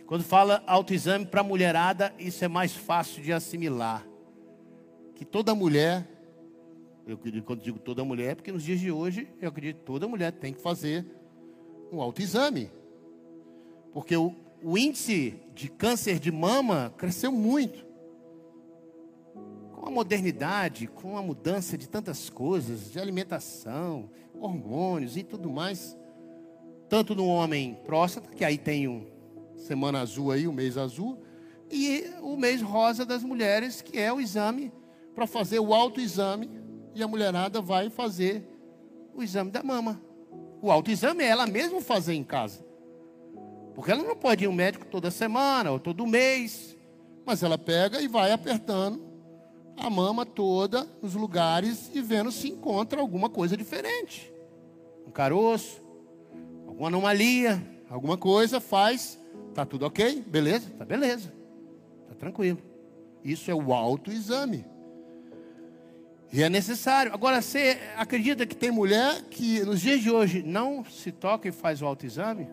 Quando 0.05 0.25
fala 0.25 0.61
autoexame 0.67 1.25
para 1.25 1.39
a 1.39 1.45
mulherada, 1.45 2.13
isso 2.19 2.43
é 2.43 2.49
mais 2.49 2.73
fácil 2.73 3.23
de 3.23 3.31
assimilar. 3.31 4.05
Que 5.21 5.25
toda 5.25 5.53
mulher, 5.53 6.09
eu 7.05 7.15
quando 7.45 7.61
digo 7.61 7.77
toda 7.77 8.03
mulher, 8.03 8.35
porque 8.35 8.51
nos 8.51 8.63
dias 8.63 8.79
de 8.79 8.91
hoje, 8.91 9.27
eu 9.39 9.49
acredito 9.49 9.77
que 9.77 9.85
toda 9.85 10.07
mulher 10.07 10.31
tem 10.31 10.51
que 10.51 10.59
fazer 10.59 11.05
um 11.91 12.01
autoexame. 12.01 12.71
Porque 13.93 14.17
o, 14.17 14.33
o 14.63 14.75
índice 14.75 15.39
de 15.53 15.69
câncer 15.69 16.17
de 16.17 16.31
mama 16.31 16.91
cresceu 16.97 17.31
muito. 17.31 17.85
Com 19.75 19.89
a 19.89 19.91
modernidade, 19.91 20.87
com 20.87 21.15
a 21.15 21.21
mudança 21.21 21.77
de 21.77 21.87
tantas 21.87 22.27
coisas, 22.27 22.91
de 22.91 22.99
alimentação, 22.99 24.09
hormônios 24.33 25.15
e 25.17 25.21
tudo 25.21 25.51
mais. 25.51 25.95
Tanto 26.89 27.13
no 27.13 27.27
homem 27.27 27.77
próstata, 27.85 28.27
que 28.27 28.43
aí 28.43 28.57
tem 28.57 28.87
o 28.87 29.05
semana 29.55 30.01
azul 30.01 30.31
aí, 30.31 30.47
o 30.47 30.51
mês 30.51 30.79
azul, 30.79 31.21
e 31.69 32.05
o 32.23 32.35
mês 32.35 32.59
rosa 32.59 33.05
das 33.05 33.23
mulheres, 33.23 33.83
que 33.83 33.99
é 33.99 34.11
o 34.11 34.19
exame 34.19 34.80
para 35.15 35.27
fazer 35.27 35.59
o 35.59 35.73
autoexame, 35.73 36.49
e 36.93 37.01
a 37.01 37.07
mulherada 37.07 37.61
vai 37.61 37.89
fazer 37.89 38.43
o 39.13 39.23
exame 39.23 39.51
da 39.51 39.63
mama. 39.63 40.01
O 40.61 40.71
autoexame 40.71 41.23
é 41.23 41.27
ela 41.27 41.47
mesma 41.47 41.81
fazer 41.81 42.13
em 42.13 42.23
casa. 42.23 42.63
Porque 43.73 43.91
ela 43.91 44.03
não 44.03 44.15
pode 44.15 44.43
ir 44.43 44.47
ao 44.47 44.53
médico 44.53 44.85
toda 44.85 45.09
semana 45.09 45.71
ou 45.71 45.79
todo 45.79 46.05
mês. 46.05 46.77
Mas 47.25 47.41
ela 47.41 47.57
pega 47.57 48.01
e 48.01 48.07
vai 48.07 48.31
apertando 48.31 49.01
a 49.77 49.89
mama 49.89 50.25
toda 50.25 50.87
nos 51.01 51.15
lugares 51.15 51.89
e 51.93 52.01
vendo 52.01 52.31
se 52.31 52.49
encontra 52.49 52.99
alguma 52.99 53.29
coisa 53.29 53.55
diferente. 53.55 54.31
Um 55.07 55.11
caroço, 55.11 55.81
alguma 56.67 56.89
anomalia, 56.89 57.61
alguma 57.89 58.17
coisa, 58.17 58.59
faz. 58.59 59.19
Tá 59.53 59.65
tudo 59.65 59.85
ok? 59.85 60.23
Beleza? 60.27 60.69
Tá 60.77 60.85
beleza. 60.85 61.33
Tá 62.07 62.15
tranquilo. 62.15 62.59
Isso 63.23 63.49
é 63.49 63.55
o 63.55 63.73
autoexame. 63.73 64.65
E 66.33 66.41
é 66.41 66.49
necessário. 66.49 67.13
Agora, 67.13 67.41
você 67.41 67.77
acredita 67.97 68.45
que 68.45 68.55
tem 68.55 68.71
mulher 68.71 69.21
que 69.23 69.61
nos 69.65 69.81
dias 69.81 70.01
de 70.01 70.09
hoje 70.09 70.41
não 70.41 70.85
se 70.85 71.11
toca 71.11 71.47
e 71.47 71.51
faz 71.51 71.81
o 71.81 71.85
autoexame? 71.85 72.47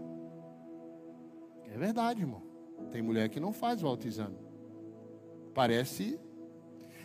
É 1.73 1.79
verdade, 1.79 2.23
irmão. 2.23 2.43
Tem 2.91 3.01
mulher 3.01 3.29
que 3.29 3.38
não 3.38 3.53
faz 3.53 3.83
o 3.83 3.87
autoexame. 3.87 4.37
Parece. 5.55 6.19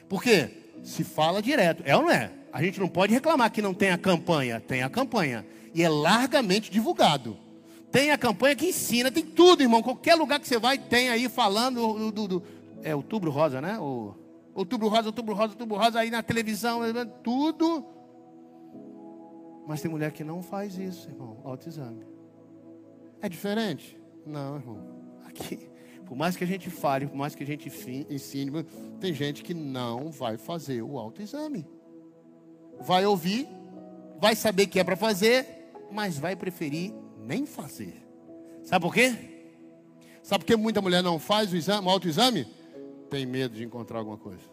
Por 0.10 0.24
quê? 0.24 0.50
Se 0.82 1.04
fala 1.04 1.42
direto. 1.42 1.84
É 1.86 1.96
ou 1.96 2.04
não 2.04 2.12
é? 2.12 2.32
A 2.52 2.62
gente 2.64 2.80
não 2.80 2.88
pode 2.88 3.14
reclamar 3.14 3.52
que 3.52 3.62
não 3.62 3.74
tem 3.74 3.92
a 3.92 3.98
campanha. 3.98 4.60
Tem 4.60 4.82
a 4.82 4.90
campanha. 4.90 5.46
E 5.76 5.84
é 5.84 5.90
largamente 5.90 6.72
divulgado. 6.72 7.38
Tem 7.92 8.10
a 8.10 8.18
campanha 8.18 8.56
que 8.56 8.66
ensina, 8.66 9.12
tem 9.12 9.24
tudo, 9.24 9.62
irmão. 9.62 9.84
Qualquer 9.84 10.16
lugar 10.16 10.40
que 10.40 10.48
você 10.48 10.58
vai, 10.58 10.80
tem 10.80 11.10
aí 11.10 11.30
falando 11.30 11.94
do. 11.94 12.12
do, 12.12 12.28
do 12.28 12.44
é 12.82 12.96
outubro 12.96 13.30
rosa, 13.32 13.62
né? 13.62 13.78
O, 13.80 14.16
Outubro 14.54 14.88
rosa, 14.88 15.08
outubro 15.08 15.34
rosa, 15.34 15.54
outubro 15.54 15.78
rosa, 15.78 16.00
aí 16.00 16.10
na 16.10 16.22
televisão, 16.22 16.82
tudo. 17.24 17.86
Mas 19.68 19.82
tem 19.82 19.90
mulher 19.90 20.12
que 20.12 20.24
não 20.24 20.42
faz 20.42 20.78
isso, 20.78 21.10
irmão, 21.10 21.40
autoexame. 21.44 22.06
É 23.22 23.30
diferente? 23.30 24.00
Não, 24.26 24.58
irmão. 24.58 24.80
Aqui, 25.26 25.70
por 26.06 26.16
mais 26.16 26.36
que 26.36 26.44
a 26.44 26.48
gente 26.48 26.70
fale, 26.70 27.08
por 27.08 27.16
mais 27.16 27.34
que 27.34 27.44
a 27.44 27.48
gente 27.48 27.72
ensine, 28.10 28.52
tem 29.00 29.14
gente 29.14 29.42
que 29.42 29.54
não 29.54 30.12
vai 30.12 30.38
fazer 30.38 30.82
o 30.82 31.00
autoexame. 31.00 31.66
Vai 32.80 33.06
ouvir, 33.06 33.48
vai 34.20 34.36
saber 34.36 34.68
que 34.68 34.80
é 34.80 34.84
para 34.84 34.96
fazer, 34.96 35.72
mas 35.92 36.20
vai 36.20 36.36
preferir 36.36 36.94
nem 37.18 37.46
fazer. 37.46 38.06
Sabe 38.64 38.86
por 38.86 38.94
quê? 38.94 39.16
Sabe 40.22 40.44
por 40.44 40.48
que 40.48 40.56
muita 40.56 40.82
mulher 40.82 41.02
não 41.02 41.18
faz 41.20 41.52
o, 41.52 41.56
exame, 41.56 41.88
o 41.88 41.90
autoexame? 41.90 42.48
Tem 43.10 43.26
medo 43.26 43.56
de 43.56 43.64
encontrar 43.64 44.00
alguma 44.00 44.18
coisa. 44.18 44.44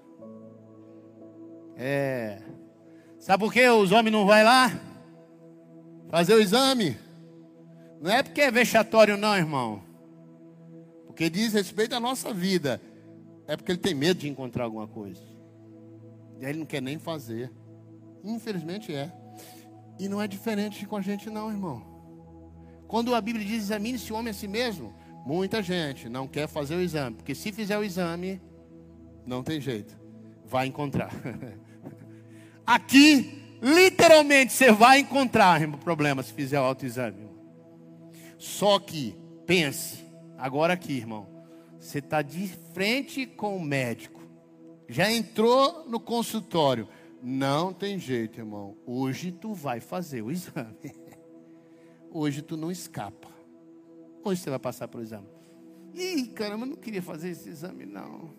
É. 1.76 2.42
Sabe 3.18 3.44
por 3.44 3.52
que 3.52 3.68
os 3.68 3.92
homens 3.92 4.12
não 4.12 4.26
vão 4.26 4.44
lá? 4.44 4.70
Fazer 6.10 6.34
o 6.34 6.40
exame. 6.40 6.96
Não 8.00 8.10
é 8.10 8.22
porque 8.22 8.40
é 8.40 8.50
vexatório, 8.50 9.16
não, 9.16 9.36
irmão. 9.36 9.82
Porque 11.06 11.28
diz 11.28 11.52
respeito 11.52 11.94
à 11.94 12.00
nossa 12.00 12.32
vida. 12.32 12.80
É 13.46 13.56
porque 13.56 13.72
ele 13.72 13.78
tem 13.78 13.94
medo 13.94 14.20
de 14.20 14.28
encontrar 14.28 14.64
alguma 14.64 14.88
coisa. 14.88 15.22
E 16.38 16.44
aí 16.44 16.52
ele 16.52 16.60
não 16.60 16.66
quer 16.66 16.80
nem 16.80 16.98
fazer. 16.98 17.50
Infelizmente 18.24 18.94
é. 18.94 19.12
E 19.98 20.08
não 20.08 20.20
é 20.20 20.26
diferente 20.26 20.86
com 20.86 20.96
a 20.96 21.02
gente, 21.02 21.28
não, 21.28 21.50
irmão. 21.50 21.82
Quando 22.88 23.14
a 23.14 23.20
Bíblia 23.20 23.44
diz 23.44 23.64
examine-se 23.64 24.12
o 24.12 24.16
homem 24.16 24.30
a 24.30 24.34
si 24.34 24.48
mesmo, 24.48 24.94
muita 25.24 25.62
gente 25.62 26.08
não 26.08 26.26
quer 26.26 26.48
fazer 26.48 26.74
o 26.76 26.80
exame. 26.80 27.16
Porque 27.16 27.34
se 27.34 27.52
fizer 27.52 27.78
o 27.78 27.84
exame, 27.84 28.40
não 29.26 29.42
tem 29.42 29.60
jeito. 29.60 29.98
Vai 30.44 30.66
encontrar. 30.66 31.10
Aqui, 32.66 33.58
literalmente, 33.62 34.52
você 34.52 34.70
vai 34.70 35.00
encontrar 35.00 35.60
problema 35.78 36.22
se 36.22 36.32
fizer 36.32 36.60
o 36.60 36.64
autoexame. 36.64 37.28
Só 38.38 38.78
que, 38.78 39.14
pense, 39.44 40.04
agora 40.38 40.72
aqui, 40.72 40.94
irmão. 40.94 41.26
Você 41.78 41.98
está 41.98 42.22
de 42.22 42.46
frente 42.72 43.26
com 43.26 43.56
o 43.56 43.60
médico. 43.60 44.20
Já 44.88 45.10
entrou 45.10 45.84
no 45.88 45.98
consultório. 45.98 46.88
Não 47.22 47.72
tem 47.72 47.98
jeito, 47.98 48.38
irmão. 48.38 48.76
Hoje 48.86 49.30
tu 49.30 49.52
vai 49.52 49.80
fazer 49.80 50.22
o 50.22 50.30
exame. 50.32 50.94
Hoje 52.10 52.40
tu 52.40 52.56
não 52.56 52.70
escapa. 52.70 53.28
Hoje 54.24 54.40
você 54.40 54.50
vai 54.50 54.58
passar 54.58 54.88
pelo 54.88 55.02
exame. 55.02 55.26
Ih, 55.94 56.28
caramba, 56.28 56.64
eu 56.64 56.70
não 56.70 56.76
queria 56.76 57.02
fazer 57.02 57.30
esse 57.30 57.48
exame, 57.48 57.84
não. 57.86 58.34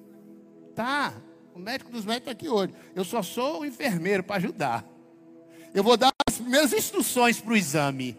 Tá, 0.76 1.13
o 1.54 1.60
médico 1.60 1.91
dos 1.91 2.06
médicos 2.06 2.32
está 2.32 2.32
aqui 2.32 2.50
hoje. 2.50 2.74
Eu 2.96 3.04
só 3.04 3.22
sou 3.22 3.62
o 3.62 3.65
enfermeiro 3.65 4.24
para 4.24 4.38
ajudar. 4.38 4.86
Eu 5.74 5.84
vou 5.84 5.98
dar 5.98 6.12
as 6.28 6.38
primeiras 6.38 6.72
instruções 6.74 7.39
para 7.39 7.54
o 7.54 7.58
exame. 7.58 8.17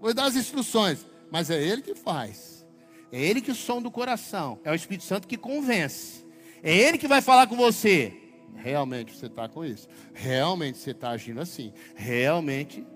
Vou 0.00 0.12
dar 0.12 0.24
as 0.24 0.36
instruções, 0.36 1.06
mas 1.30 1.50
é 1.50 1.62
ele 1.62 1.82
que 1.82 1.94
faz. 1.94 2.66
É 3.12 3.20
ele 3.20 3.40
que 3.40 3.54
som 3.54 3.80
do 3.80 3.90
coração. 3.90 4.58
É 4.64 4.70
o 4.70 4.74
Espírito 4.74 5.04
Santo 5.04 5.28
que 5.28 5.36
convence. 5.36 6.22
É 6.62 6.74
Ele 6.74 6.96
que 6.96 7.08
vai 7.08 7.20
falar 7.20 7.46
com 7.48 7.56
você. 7.56 8.16
Realmente 8.54 9.14
você 9.14 9.26
está 9.26 9.48
com 9.48 9.64
isso. 9.64 9.88
Realmente 10.14 10.78
você 10.78 10.92
está 10.92 11.10
agindo 11.10 11.40
assim. 11.40 11.72
Realmente. 11.94 12.86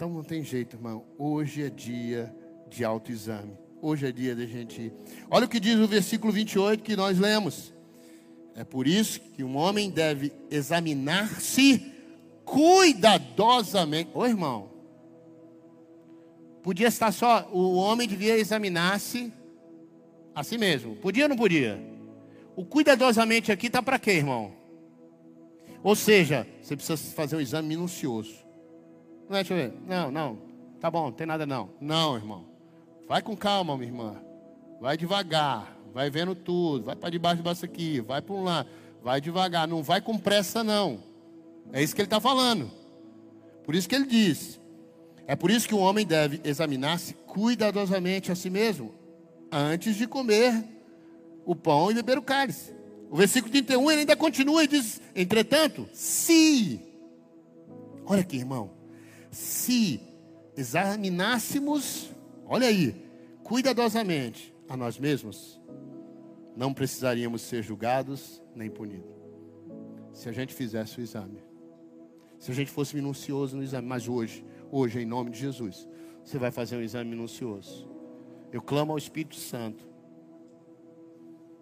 Então 0.00 0.08
não 0.08 0.22
tem 0.22 0.42
jeito, 0.42 0.76
irmão. 0.76 1.04
Hoje 1.18 1.62
é 1.62 1.68
dia 1.68 2.34
de 2.70 2.82
autoexame. 2.82 3.52
Hoje 3.82 4.06
é 4.06 4.10
dia 4.10 4.34
da 4.34 4.46
gente 4.46 4.80
ir. 4.80 4.94
Olha 5.30 5.44
o 5.44 5.48
que 5.48 5.60
diz 5.60 5.76
o 5.76 5.86
versículo 5.86 6.32
28 6.32 6.82
que 6.82 6.96
nós 6.96 7.18
lemos. 7.18 7.70
É 8.56 8.64
por 8.64 8.86
isso 8.86 9.20
que 9.20 9.44
um 9.44 9.58
homem 9.58 9.90
deve 9.90 10.32
examinar-se 10.50 11.92
cuidadosamente. 12.46 14.08
Ô 14.14 14.24
irmão, 14.24 14.70
podia 16.62 16.88
estar 16.88 17.12
só, 17.12 17.46
o 17.52 17.74
homem 17.74 18.08
devia 18.08 18.38
examinar-se 18.38 19.30
a 20.34 20.42
si 20.42 20.56
mesmo. 20.56 20.96
Podia 20.96 21.24
ou 21.24 21.28
não 21.28 21.36
podia? 21.36 21.78
O 22.56 22.64
cuidadosamente 22.64 23.52
aqui 23.52 23.66
está 23.66 23.82
para 23.82 23.98
quê, 23.98 24.12
irmão? 24.12 24.50
Ou 25.82 25.94
seja, 25.94 26.46
você 26.62 26.74
precisa 26.74 26.96
fazer 27.12 27.36
um 27.36 27.40
exame 27.42 27.68
minucioso. 27.68 28.48
Não 29.30 29.36
é, 29.36 29.44
deixa 29.44 29.54
eu 29.54 29.58
ver. 29.58 29.78
Não, 29.86 30.10
não. 30.10 30.38
Tá 30.80 30.90
bom, 30.90 31.04
não 31.04 31.12
tem 31.12 31.24
nada 31.24 31.46
não. 31.46 31.70
Não, 31.80 32.16
irmão. 32.16 32.44
Vai 33.06 33.22
com 33.22 33.36
calma, 33.36 33.76
minha 33.76 33.88
irmã. 33.88 34.16
Vai 34.80 34.96
devagar. 34.96 35.76
Vai 35.94 36.10
vendo 36.10 36.34
tudo. 36.34 36.86
Vai 36.86 36.96
para 36.96 37.10
debaixo 37.10 37.40
disso 37.40 37.64
aqui. 37.64 38.00
Vai 38.00 38.20
para 38.20 38.34
um 38.34 38.42
lado. 38.42 38.68
Vai 39.00 39.20
devagar. 39.20 39.68
Não 39.68 39.84
vai 39.84 40.00
com 40.00 40.18
pressa, 40.18 40.64
não. 40.64 40.98
É 41.72 41.80
isso 41.80 41.94
que 41.94 42.00
ele 42.00 42.06
está 42.06 42.18
falando. 42.20 42.72
Por 43.64 43.76
isso 43.76 43.88
que 43.88 43.94
ele 43.94 44.06
diz: 44.06 44.60
é 45.28 45.36
por 45.36 45.48
isso 45.48 45.68
que 45.68 45.74
o 45.76 45.78
homem 45.78 46.04
deve 46.04 46.40
examinar-se 46.42 47.14
cuidadosamente 47.14 48.32
a 48.32 48.34
si 48.34 48.50
mesmo, 48.50 48.92
antes 49.52 49.94
de 49.94 50.08
comer 50.08 50.64
o 51.46 51.54
pão 51.54 51.88
e 51.88 51.94
beber 51.94 52.18
o 52.18 52.22
cálice. 52.22 52.74
O 53.08 53.16
versículo 53.16 53.52
31 53.52 53.92
ele 53.92 54.00
ainda 54.00 54.16
continua 54.16 54.64
e 54.64 54.66
diz: 54.66 55.00
entretanto, 55.14 55.88
se, 55.92 56.80
olha 58.04 58.22
aqui, 58.22 58.38
irmão, 58.38 58.79
se 59.30 60.00
examinássemos, 60.56 62.10
olha 62.46 62.66
aí, 62.66 63.06
cuidadosamente 63.42 64.54
a 64.68 64.76
nós 64.76 64.98
mesmos, 64.98 65.60
não 66.56 66.74
precisaríamos 66.74 67.42
ser 67.42 67.62
julgados 67.62 68.42
nem 68.54 68.68
punidos. 68.70 69.10
Se 70.12 70.28
a 70.28 70.32
gente 70.32 70.52
fizesse 70.52 71.00
o 71.00 71.02
exame 71.02 71.50
se 72.40 72.50
a 72.50 72.54
gente 72.54 72.70
fosse 72.70 72.96
minucioso 72.96 73.54
no 73.54 73.62
exame. 73.62 73.86
Mas 73.86 74.08
hoje, 74.08 74.44
hoje, 74.72 74.98
em 74.98 75.04
nome 75.04 75.30
de 75.30 75.38
Jesus, 75.38 75.86
você 76.24 76.38
vai 76.38 76.50
fazer 76.50 76.76
um 76.76 76.80
exame 76.80 77.10
minucioso. 77.10 77.88
Eu 78.50 78.62
clamo 78.62 78.92
ao 78.92 78.98
Espírito 78.98 79.36
Santo 79.36 79.86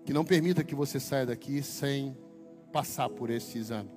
que 0.05 0.13
não 0.13 0.25
permita 0.25 0.65
que 0.65 0.75
você 0.75 0.99
saia 1.01 1.27
daqui 1.27 1.63
sem 1.63 2.17
passar 2.73 3.11
por 3.11 3.29
esse 3.29 3.59
exame. 3.59 3.91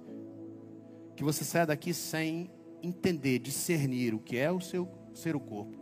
Que 1.16 1.24
você 1.24 1.44
saia 1.46 1.68
daqui 1.68 1.94
sem 1.94 2.50
entender, 2.84 3.40
discernir 3.40 4.14
o 4.14 4.20
que 4.20 4.38
é 4.38 4.52
o 4.52 4.62
seu 4.62 4.88
ser 5.14 5.36
o 5.36 5.40
corpo. 5.40 5.80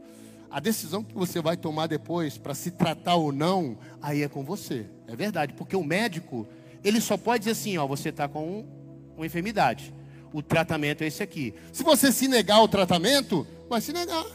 A 0.50 0.60
decisão 0.60 1.04
que 1.04 1.14
você 1.14 1.42
vai 1.42 1.56
tomar 1.56 1.88
depois 1.88 2.38
para 2.38 2.56
se 2.56 2.72
tratar 2.72 3.16
ou 3.16 3.32
não, 3.32 3.78
aí 4.02 4.24
é 4.24 4.28
com 4.28 4.44
você. 4.44 4.88
É 5.08 5.16
verdade, 5.16 5.54
porque 5.54 5.76
o 5.76 5.84
médico, 5.84 6.48
ele 6.84 7.00
só 7.00 7.16
pode 7.18 7.40
dizer 7.40 7.52
assim, 7.52 7.78
ó, 7.78 7.86
você 7.86 8.10
está 8.10 8.28
com 8.28 8.44
um, 8.46 8.68
uma 9.16 9.26
enfermidade 9.26 9.94
o 10.34 10.42
tratamento 10.42 11.04
é 11.04 11.08
esse 11.08 11.24
aqui. 11.24 11.54
Se 11.72 11.84
você 11.84 12.12
se 12.12 12.28
negar 12.28 12.58
ao 12.58 12.68
tratamento, 12.68 13.46
vai 13.68 13.82
se 13.82 13.92
negar. 13.92 14.26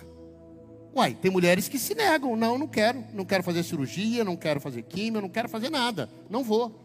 Uai, 0.94 1.16
tem 1.20 1.30
mulheres 1.30 1.68
que 1.68 1.78
se 1.78 1.94
negam. 1.94 2.36
Não, 2.36 2.58
não 2.58 2.66
quero. 2.66 3.04
Não 3.12 3.24
quero 3.24 3.42
fazer 3.42 3.62
cirurgia, 3.62 4.24
não 4.24 4.36
quero 4.36 4.60
fazer 4.60 4.82
química, 4.82 5.20
não 5.20 5.28
quero 5.28 5.48
fazer 5.48 5.70
nada. 5.70 6.08
Não 6.28 6.42
vou. 6.42 6.80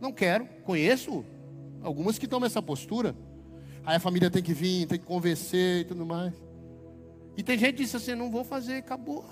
Não 0.00 0.12
quero. 0.12 0.46
Conheço 0.64 1.24
algumas 1.82 2.18
que 2.18 2.26
tomam 2.26 2.46
essa 2.46 2.62
postura. 2.62 3.14
Aí 3.84 3.96
a 3.96 4.00
família 4.00 4.30
tem 4.30 4.42
que 4.42 4.52
vir, 4.52 4.86
tem 4.86 4.98
que 4.98 5.06
convencer 5.06 5.80
e 5.80 5.84
tudo 5.84 6.04
mais. 6.04 6.34
E 7.36 7.42
tem 7.42 7.58
gente 7.58 7.76
que 7.76 7.82
diz 7.82 7.94
assim: 7.94 8.14
não 8.14 8.30
vou 8.30 8.44
fazer, 8.44 8.74
acabou. 8.74 9.24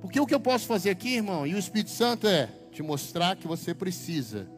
Porque 0.00 0.20
o 0.20 0.26
que 0.26 0.34
eu 0.34 0.40
posso 0.40 0.66
fazer 0.66 0.90
aqui, 0.90 1.16
irmão, 1.16 1.46
e 1.46 1.54
o 1.54 1.58
Espírito 1.58 1.90
Santo 1.90 2.28
é 2.28 2.46
te 2.70 2.82
mostrar 2.82 3.36
que 3.36 3.48
você 3.48 3.74
precisa 3.74 4.48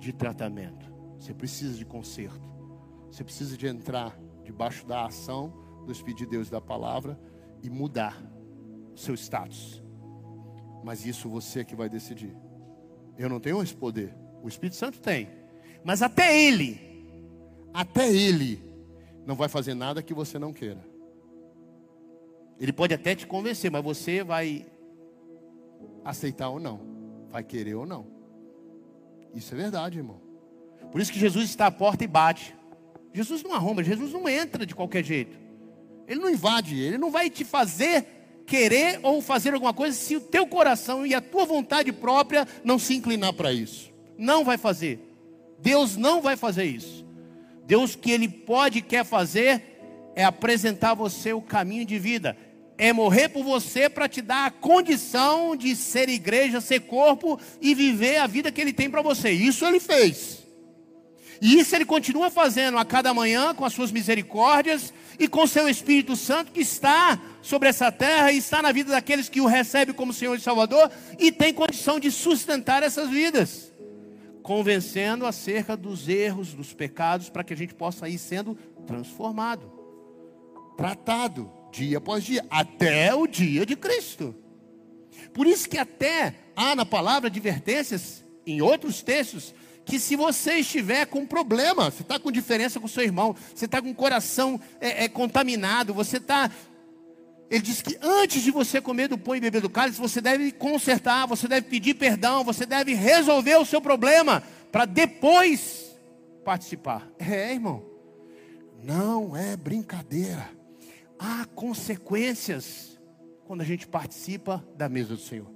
de 0.00 0.12
tratamento. 0.12 0.92
Você 1.18 1.32
precisa 1.32 1.76
de 1.76 1.84
conserto. 1.84 2.52
Você 3.10 3.22
precisa 3.22 3.56
de 3.56 3.66
entrar 3.66 4.18
debaixo 4.42 4.86
da 4.86 5.06
ação 5.06 5.52
do 5.86 5.92
Espírito 5.92 6.24
de 6.24 6.26
Deus 6.26 6.50
da 6.50 6.60
palavra 6.60 7.18
e 7.62 7.70
mudar 7.70 8.20
o 8.92 8.98
seu 8.98 9.14
status. 9.14 9.82
Mas 10.82 11.06
isso 11.06 11.28
você 11.28 11.60
é 11.60 11.64
que 11.64 11.76
vai 11.76 11.88
decidir. 11.88 12.36
Eu 13.16 13.28
não 13.28 13.38
tenho 13.38 13.62
esse 13.62 13.74
poder. 13.74 14.14
O 14.42 14.48
Espírito 14.48 14.76
Santo 14.76 15.00
tem. 15.00 15.28
Mas 15.84 16.00
até 16.00 16.40
ele, 16.40 16.80
até 17.72 18.10
ele, 18.10 18.62
não 19.26 19.34
vai 19.34 19.48
fazer 19.48 19.74
nada 19.74 20.02
que 20.02 20.14
você 20.14 20.38
não 20.38 20.52
queira. 20.52 20.84
Ele 22.58 22.72
pode 22.72 22.94
até 22.94 23.14
te 23.14 23.26
convencer, 23.26 23.70
mas 23.70 23.84
você 23.84 24.24
vai 24.24 24.66
aceitar 26.04 26.48
ou 26.48 26.58
não, 26.58 26.80
vai 27.30 27.44
querer 27.44 27.74
ou 27.74 27.84
não. 27.84 28.06
Isso 29.34 29.52
é 29.54 29.56
verdade, 29.56 29.98
irmão. 29.98 30.20
Por 30.90 31.00
isso 31.00 31.12
que 31.12 31.18
Jesus 31.18 31.50
está 31.50 31.66
à 31.66 31.70
porta 31.70 32.04
e 32.04 32.06
bate. 32.06 32.54
Jesus 33.12 33.42
não 33.42 33.52
arruma, 33.52 33.82
Jesus 33.82 34.12
não 34.12 34.28
entra 34.28 34.64
de 34.64 34.74
qualquer 34.74 35.04
jeito. 35.04 35.36
Ele 36.06 36.20
não 36.20 36.30
invade, 36.30 36.78
ele 36.78 36.98
não 36.98 37.10
vai 37.10 37.28
te 37.28 37.44
fazer 37.44 38.06
querer 38.46 39.00
ou 39.02 39.20
fazer 39.20 39.54
alguma 39.54 39.72
coisa 39.72 39.96
se 39.96 40.16
o 40.16 40.20
teu 40.20 40.46
coração 40.46 41.06
e 41.06 41.14
a 41.14 41.20
tua 41.20 41.44
vontade 41.44 41.92
própria 41.92 42.46
não 42.62 42.78
se 42.78 42.94
inclinar 42.94 43.32
para 43.32 43.52
isso. 43.52 43.92
Não 44.16 44.44
vai 44.44 44.56
fazer. 44.56 45.03
Deus 45.64 45.96
não 45.96 46.20
vai 46.20 46.36
fazer 46.36 46.64
isso. 46.64 47.04
Deus 47.66 47.96
que 47.96 48.12
ele 48.12 48.28
pode 48.28 48.78
e 48.78 48.82
quer 48.82 49.04
fazer 49.04 50.12
é 50.14 50.22
apresentar 50.22 50.90
a 50.90 50.94
você 50.94 51.32
o 51.32 51.40
caminho 51.40 51.84
de 51.84 51.98
vida 51.98 52.36
é 52.76 52.92
morrer 52.92 53.28
por 53.28 53.44
você 53.44 53.88
para 53.88 54.08
te 54.08 54.20
dar 54.20 54.46
a 54.46 54.50
condição 54.50 55.54
de 55.54 55.74
ser 55.76 56.08
igreja, 56.08 56.60
ser 56.60 56.80
corpo 56.80 57.38
e 57.60 57.74
viver 57.74 58.18
a 58.18 58.26
vida 58.26 58.50
que 58.50 58.60
ele 58.60 58.72
tem 58.72 58.90
para 58.90 59.02
você. 59.02 59.30
Isso 59.30 59.64
ele 59.64 59.80
fez. 59.80 60.42
E 61.40 61.58
isso 61.58 61.74
ele 61.74 61.84
continua 61.84 62.30
fazendo 62.30 62.78
a 62.78 62.84
cada 62.84 63.12
manhã 63.12 63.54
com 63.54 63.64
as 63.64 63.72
suas 63.72 63.92
misericórdias 63.92 64.92
e 65.18 65.28
com 65.28 65.46
seu 65.46 65.68
Espírito 65.68 66.16
Santo 66.16 66.52
que 66.52 66.60
está 66.60 67.20
sobre 67.42 67.68
essa 67.68 67.92
terra 67.92 68.32
e 68.32 68.38
está 68.38 68.62
na 68.62 68.72
vida 68.72 68.92
daqueles 68.92 69.28
que 69.28 69.40
o 69.40 69.46
recebem 69.46 69.94
como 69.94 70.12
Senhor 70.12 70.36
e 70.36 70.40
Salvador 70.40 70.90
e 71.18 71.30
tem 71.30 71.52
condição 71.52 72.00
de 72.00 72.10
sustentar 72.10 72.82
essas 72.82 73.10
vidas, 73.10 73.72
convencendo 74.44 75.24
acerca 75.24 75.74
dos 75.74 76.06
erros, 76.06 76.52
dos 76.52 76.74
pecados, 76.74 77.30
para 77.30 77.42
que 77.42 77.54
a 77.54 77.56
gente 77.56 77.74
possa 77.74 78.10
ir 78.10 78.18
sendo 78.18 78.54
transformado, 78.86 79.72
tratado 80.76 81.50
dia 81.72 81.96
após 81.96 82.22
dia, 82.22 82.44
até 82.50 83.14
o 83.14 83.26
dia 83.26 83.64
de 83.64 83.74
Cristo. 83.74 84.34
Por 85.32 85.46
isso 85.46 85.66
que 85.66 85.78
até 85.78 86.34
há 86.54 86.76
na 86.76 86.84
palavra 86.84 87.28
advertências, 87.28 88.22
em 88.46 88.60
outros 88.60 89.02
textos, 89.02 89.54
que 89.82 89.98
se 89.98 90.14
você 90.14 90.56
estiver 90.58 91.06
com 91.06 91.24
problema, 91.24 91.90
você 91.90 92.02
está 92.02 92.18
com 92.18 92.30
diferença 92.30 92.78
com 92.78 92.86
seu 92.86 93.02
irmão, 93.02 93.34
você 93.54 93.64
está 93.64 93.80
com 93.80 93.90
o 93.90 93.94
coração 93.94 94.60
é, 94.78 95.04
é, 95.04 95.08
contaminado, 95.08 95.94
você 95.94 96.18
está. 96.18 96.50
Ele 97.50 97.62
diz 97.62 97.82
que 97.82 97.98
antes 98.00 98.42
de 98.42 98.50
você 98.50 98.80
comer 98.80 99.08
do 99.08 99.18
pão 99.18 99.36
e 99.36 99.40
beber 99.40 99.60
do 99.60 99.70
cálice, 99.70 100.00
você 100.00 100.20
deve 100.20 100.50
consertar, 100.52 101.26
você 101.26 101.46
deve 101.46 101.68
pedir 101.68 101.94
perdão, 101.94 102.42
você 102.42 102.64
deve 102.64 102.94
resolver 102.94 103.56
o 103.56 103.64
seu 103.64 103.80
problema, 103.80 104.42
para 104.72 104.84
depois 104.84 105.94
participar. 106.44 107.08
É, 107.18 107.52
irmão, 107.52 107.84
não 108.82 109.36
é 109.36 109.56
brincadeira 109.56 110.48
há 111.18 111.46
consequências 111.54 112.98
quando 113.46 113.60
a 113.60 113.64
gente 113.64 113.86
participa 113.86 114.64
da 114.76 114.88
mesa 114.88 115.14
do 115.14 115.20
Senhor. 115.20 115.50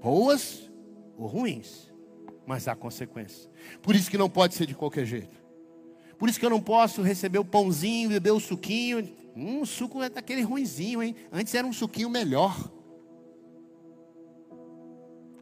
Boas 0.00 0.70
ou 1.16 1.26
ruins, 1.26 1.92
mas 2.46 2.68
há 2.68 2.74
consequências. 2.74 3.48
Por 3.82 3.94
isso 3.94 4.10
que 4.10 4.18
não 4.18 4.30
pode 4.30 4.54
ser 4.54 4.66
de 4.66 4.74
qualquer 4.74 5.04
jeito. 5.04 5.45
Por 6.18 6.28
isso 6.28 6.38
que 6.38 6.46
eu 6.46 6.50
não 6.50 6.60
posso 6.60 7.02
receber 7.02 7.38
o 7.38 7.44
pãozinho, 7.44 8.08
beber 8.08 8.32
o 8.32 8.40
suquinho. 8.40 9.08
Hum, 9.36 9.60
o 9.60 9.66
suco 9.66 10.02
é 10.02 10.08
daquele 10.08 10.42
ruinzinho, 10.42 11.02
hein? 11.02 11.14
Antes 11.30 11.54
era 11.54 11.66
um 11.66 11.72
suquinho 11.72 12.08
melhor. 12.08 12.56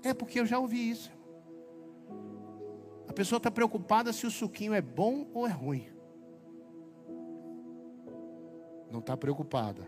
É 0.02 0.12
porque 0.12 0.40
eu 0.40 0.46
já 0.46 0.58
ouvi 0.58 0.90
isso. 0.90 1.10
A 3.08 3.12
pessoa 3.12 3.36
está 3.36 3.50
preocupada 3.50 4.12
se 4.12 4.26
o 4.26 4.30
suquinho 4.30 4.74
é 4.74 4.82
bom 4.82 5.28
ou 5.32 5.46
é 5.46 5.50
ruim. 5.50 5.94
não 8.94 9.00
está 9.00 9.16
preocupada 9.16 9.82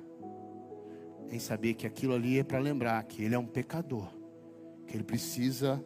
em 1.31 1.39
saber 1.39 1.75
que 1.75 1.87
aquilo 1.87 2.13
ali 2.13 2.41
é 2.41 2.45
para 2.45 2.59
lembrar 2.59 3.03
que 3.05 3.23
ele 3.23 3.37
é 3.37 3.39
um 3.39 3.47
pecador, 3.47 4.09
que 4.85 4.97
ele 4.97 5.05
precisa 5.05 5.83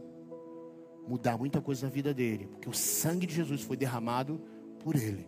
mudar 1.06 1.36
muita 1.36 1.60
coisa 1.60 1.86
na 1.86 1.92
vida 1.92 2.14
dele, 2.14 2.46
porque 2.46 2.68
o 2.68 2.72
sangue 2.72 3.26
de 3.26 3.34
Jesus 3.34 3.60
foi 3.60 3.76
derramado 3.76 4.40
por 4.82 4.96
ele, 4.96 5.26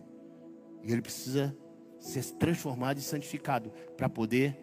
e 0.83 0.91
ele 0.91 1.01
precisa 1.01 1.55
ser 1.99 2.23
transformado 2.33 2.97
e 2.97 3.01
santificado 3.01 3.71
para 3.95 4.09
poder 4.09 4.57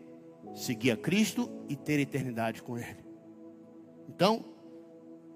seguir 0.54 0.90
a 0.90 0.96
Cristo 0.96 1.50
e 1.68 1.76
ter 1.76 1.98
eternidade 1.98 2.62
com 2.62 2.76
ele. 2.76 3.04
Então, 4.08 4.44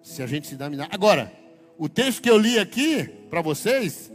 se 0.03 0.23
a 0.23 0.27
gente 0.27 0.47
se 0.47 0.55
examinar. 0.55 0.89
Agora, 0.91 1.33
o 1.79 1.89
texto 1.89 2.21
que 2.21 2.31
eu 2.31 2.37
li 2.37 2.59
aqui 2.59 3.05
para 3.31 3.41
vocês, 3.41 4.13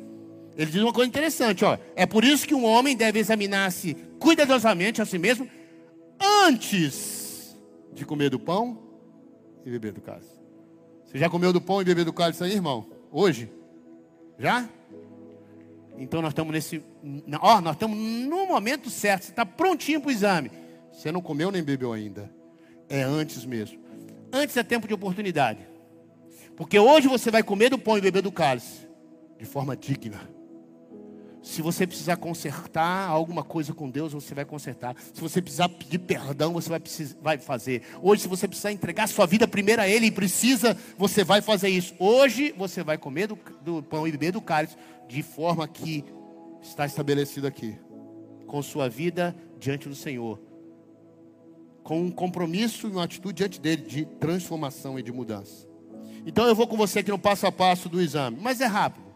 ele 0.56 0.70
diz 0.70 0.82
uma 0.82 0.94
coisa 0.94 1.10
interessante, 1.10 1.66
ó. 1.66 1.78
É 1.96 2.06
por 2.06 2.24
isso 2.24 2.48
que 2.48 2.54
um 2.54 2.66
homem 2.66 2.96
deve 2.96 3.20
examinar-se 3.20 3.96
cuidadosamente 4.20 5.02
a 5.02 5.06
si 5.06 5.18
mesmo 5.18 5.50
antes 6.46 7.58
de 7.94 8.06
comer 8.06 8.30
do 8.30 8.40
pão 8.40 8.78
e 9.66 9.72
beber 9.72 9.94
do 9.94 10.02
cálice. 10.02 10.40
Você 11.06 11.18
já 11.18 11.30
comeu 11.30 11.52
do 11.52 11.60
pão 11.60 11.82
e 11.82 11.86
bebeu 11.86 12.06
do 12.06 12.14
cálice 12.14 12.44
aí, 12.44 12.54
irmão? 12.54 12.88
Hoje? 13.12 13.52
Já? 14.38 14.70
Então 16.00 16.22
nós 16.22 16.32
estamos 16.32 16.54
nesse. 16.54 16.82
Ó, 17.42 17.62
nós 17.62 17.76
estamos 17.76 17.98
no 17.98 18.48
momento 18.48 18.90
certo. 18.90 19.24
Você 19.24 19.32
está 19.32 19.46
prontinho 19.46 20.00
para 20.00 20.08
o 20.08 20.12
exame. 20.12 20.50
Você 20.92 21.12
não 21.12 21.22
comeu 21.22 21.52
nem 21.52 21.62
bebeu 21.62 21.92
ainda. 21.92 22.32
É 22.88 23.02
antes 23.04 23.46
mesmo. 23.46 23.80
Antes 24.32 24.56
é 24.56 24.64
tempo 24.64 24.88
de 24.88 24.94
oportunidade. 24.94 25.60
Porque 26.56 26.80
hoje 26.80 27.08
você 27.08 27.30
vai 27.30 27.44
comer 27.44 27.70
do 27.70 27.78
pão 27.78 27.98
e 27.98 28.02
beber 28.02 28.22
do 28.22 28.32
cálice. 28.32 28.88
De 29.38 29.46
forma 29.46 29.76
digna. 29.76 30.39
Se 31.42 31.62
você 31.62 31.88
precisar 31.88 32.18
consertar 32.18 33.10
alguma 33.10 33.44
coisa 33.44 33.74
com 33.74 33.90
Deus, 33.90 34.12
você 34.12 34.36
vai 34.36 34.44
consertar. 34.44 34.96
Se 35.14 35.22
você 35.22 35.42
precisar 35.42 35.70
pedir 35.70 36.00
perdão, 36.00 36.54
você 36.54 36.70
vai, 36.70 36.82
vai 37.22 37.38
fazer. 37.38 37.84
Hoje, 38.02 38.24
se 38.24 38.28
você 38.28 38.48
precisar 38.48 38.72
entregar 38.72 39.08
sua 39.08 39.26
vida 39.26 39.48
primeiro 39.48 39.82
a 39.82 39.88
Ele 39.88 40.08
e 40.08 40.12
precisa, 40.12 40.78
você 40.98 41.24
vai 41.24 41.42
fazer 41.42 41.70
isso. 41.70 41.96
Hoje, 41.98 42.54
você 42.58 42.84
vai 42.84 42.98
comer 42.98 43.28
do, 43.28 43.40
do 43.62 43.82
pão 43.82 44.08
e 44.08 44.12
beber 44.12 44.34
do 44.34 44.42
cálice 44.42 44.76
de 45.08 45.24
forma 45.24 45.68
que 45.68 46.04
está 46.62 46.86
estabelecido 46.86 47.48
aqui. 47.48 47.78
Com 48.46 48.62
sua 48.62 48.90
vida 48.90 49.36
diante 49.58 49.88
do 49.88 49.96
Senhor. 49.96 50.42
Com 51.84 52.02
um 52.02 52.12
compromisso 52.12 52.88
e 52.88 52.92
uma 52.92 53.06
atitude 53.06 53.36
diante 53.36 53.62
dele 53.62 53.84
de 53.84 54.06
transformação 54.06 55.00
e 55.00 55.04
de 55.04 55.12
mudança. 55.12 55.68
Então 56.26 56.46
eu 56.46 56.54
vou 56.54 56.68
com 56.68 56.76
você 56.76 57.00
aqui 57.00 57.12
no 57.12 57.18
passo 57.18 57.48
a 57.48 57.52
passo 57.52 57.88
do 57.88 58.02
exame. 58.02 58.38
Mas 58.42 58.60
é 58.60 58.66
rápido. 58.66 59.08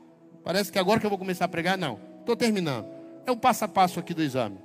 Parece 0.41 0.71
que 0.71 0.79
agora 0.79 0.99
que 0.99 1.05
eu 1.05 1.09
vou 1.09 1.19
começar 1.19 1.45
a 1.45 1.49
pregar, 1.49 1.77
não. 1.77 2.12
Estou 2.23 2.37
terminando. 2.37 2.87
É 3.25 3.31
o 3.31 3.35
passo 3.35 3.65
a 3.65 3.67
passo 3.67 3.99
aqui 3.99 4.13
do 4.13 4.23
exame. 4.23 4.57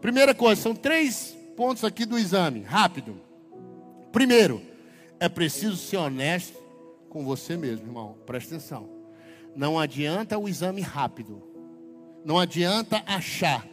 Primeira 0.00 0.32
coisa, 0.32 0.62
são 0.62 0.72
três 0.72 1.36
pontos 1.56 1.82
aqui 1.82 2.06
do 2.06 2.16
exame, 2.16 2.62
rápido. 2.62 3.20
Primeiro, 4.12 4.62
é 5.18 5.28
preciso 5.28 5.76
ser 5.76 5.96
honesto 5.96 6.56
com 7.08 7.24
você 7.24 7.56
mesmo, 7.56 7.88
irmão. 7.88 8.16
Presta 8.24 8.54
atenção. 8.54 8.88
Não 9.56 9.80
adianta 9.80 10.38
o 10.38 10.48
exame 10.48 10.80
rápido. 10.80 11.42
Não 12.24 12.38
adianta 12.38 13.02
achar. 13.04 13.66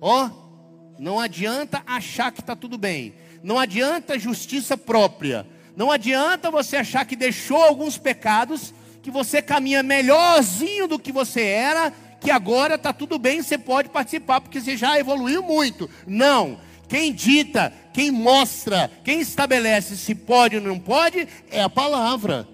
Ó, 0.00 0.26
oh, 0.26 1.00
não 1.00 1.18
adianta 1.18 1.82
achar 1.84 2.30
que 2.30 2.40
está 2.40 2.54
tudo 2.54 2.78
bem. 2.78 3.12
Não 3.42 3.58
adianta 3.58 4.20
justiça 4.20 4.76
própria. 4.76 5.44
Não 5.74 5.90
adianta 5.90 6.48
você 6.48 6.76
achar 6.76 7.04
que 7.04 7.16
deixou 7.16 7.60
alguns 7.60 7.98
pecados, 7.98 8.72
que 9.02 9.10
você 9.10 9.42
caminha 9.42 9.82
melhorzinho 9.82 10.86
do 10.86 10.96
que 10.96 11.10
você 11.10 11.42
era 11.42 11.92
que 12.20 12.30
agora 12.30 12.74
está 12.74 12.92
tudo 12.92 13.18
bem, 13.18 13.42
você 13.42 13.58
pode 13.58 13.88
participar, 13.88 14.40
porque 14.40 14.60
você 14.60 14.76
já 14.76 14.98
evoluiu 14.98 15.42
muito. 15.42 15.88
Não. 16.06 16.58
Quem 16.88 17.12
dita, 17.12 17.72
quem 17.92 18.10
mostra, 18.10 18.90
quem 19.02 19.20
estabelece 19.20 19.96
se 19.96 20.14
pode 20.14 20.56
ou 20.56 20.62
não 20.62 20.78
pode, 20.78 21.26
é 21.50 21.60
a 21.60 21.68
palavra. 21.68 22.46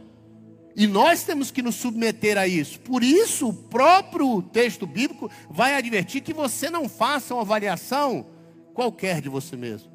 E 0.74 0.86
nós 0.86 1.22
temos 1.22 1.50
que 1.50 1.62
nos 1.62 1.74
submeter 1.74 2.38
a 2.38 2.46
isso. 2.46 2.80
Por 2.80 3.04
isso, 3.04 3.48
o 3.48 3.52
próprio 3.52 4.40
texto 4.40 4.86
bíblico 4.86 5.30
vai 5.50 5.74
advertir 5.74 6.22
que 6.22 6.32
você 6.32 6.70
não 6.70 6.88
faça 6.88 7.34
uma 7.34 7.42
avaliação 7.42 8.26
qualquer 8.72 9.20
de 9.20 9.28
você 9.28 9.54
mesmo. 9.54 9.92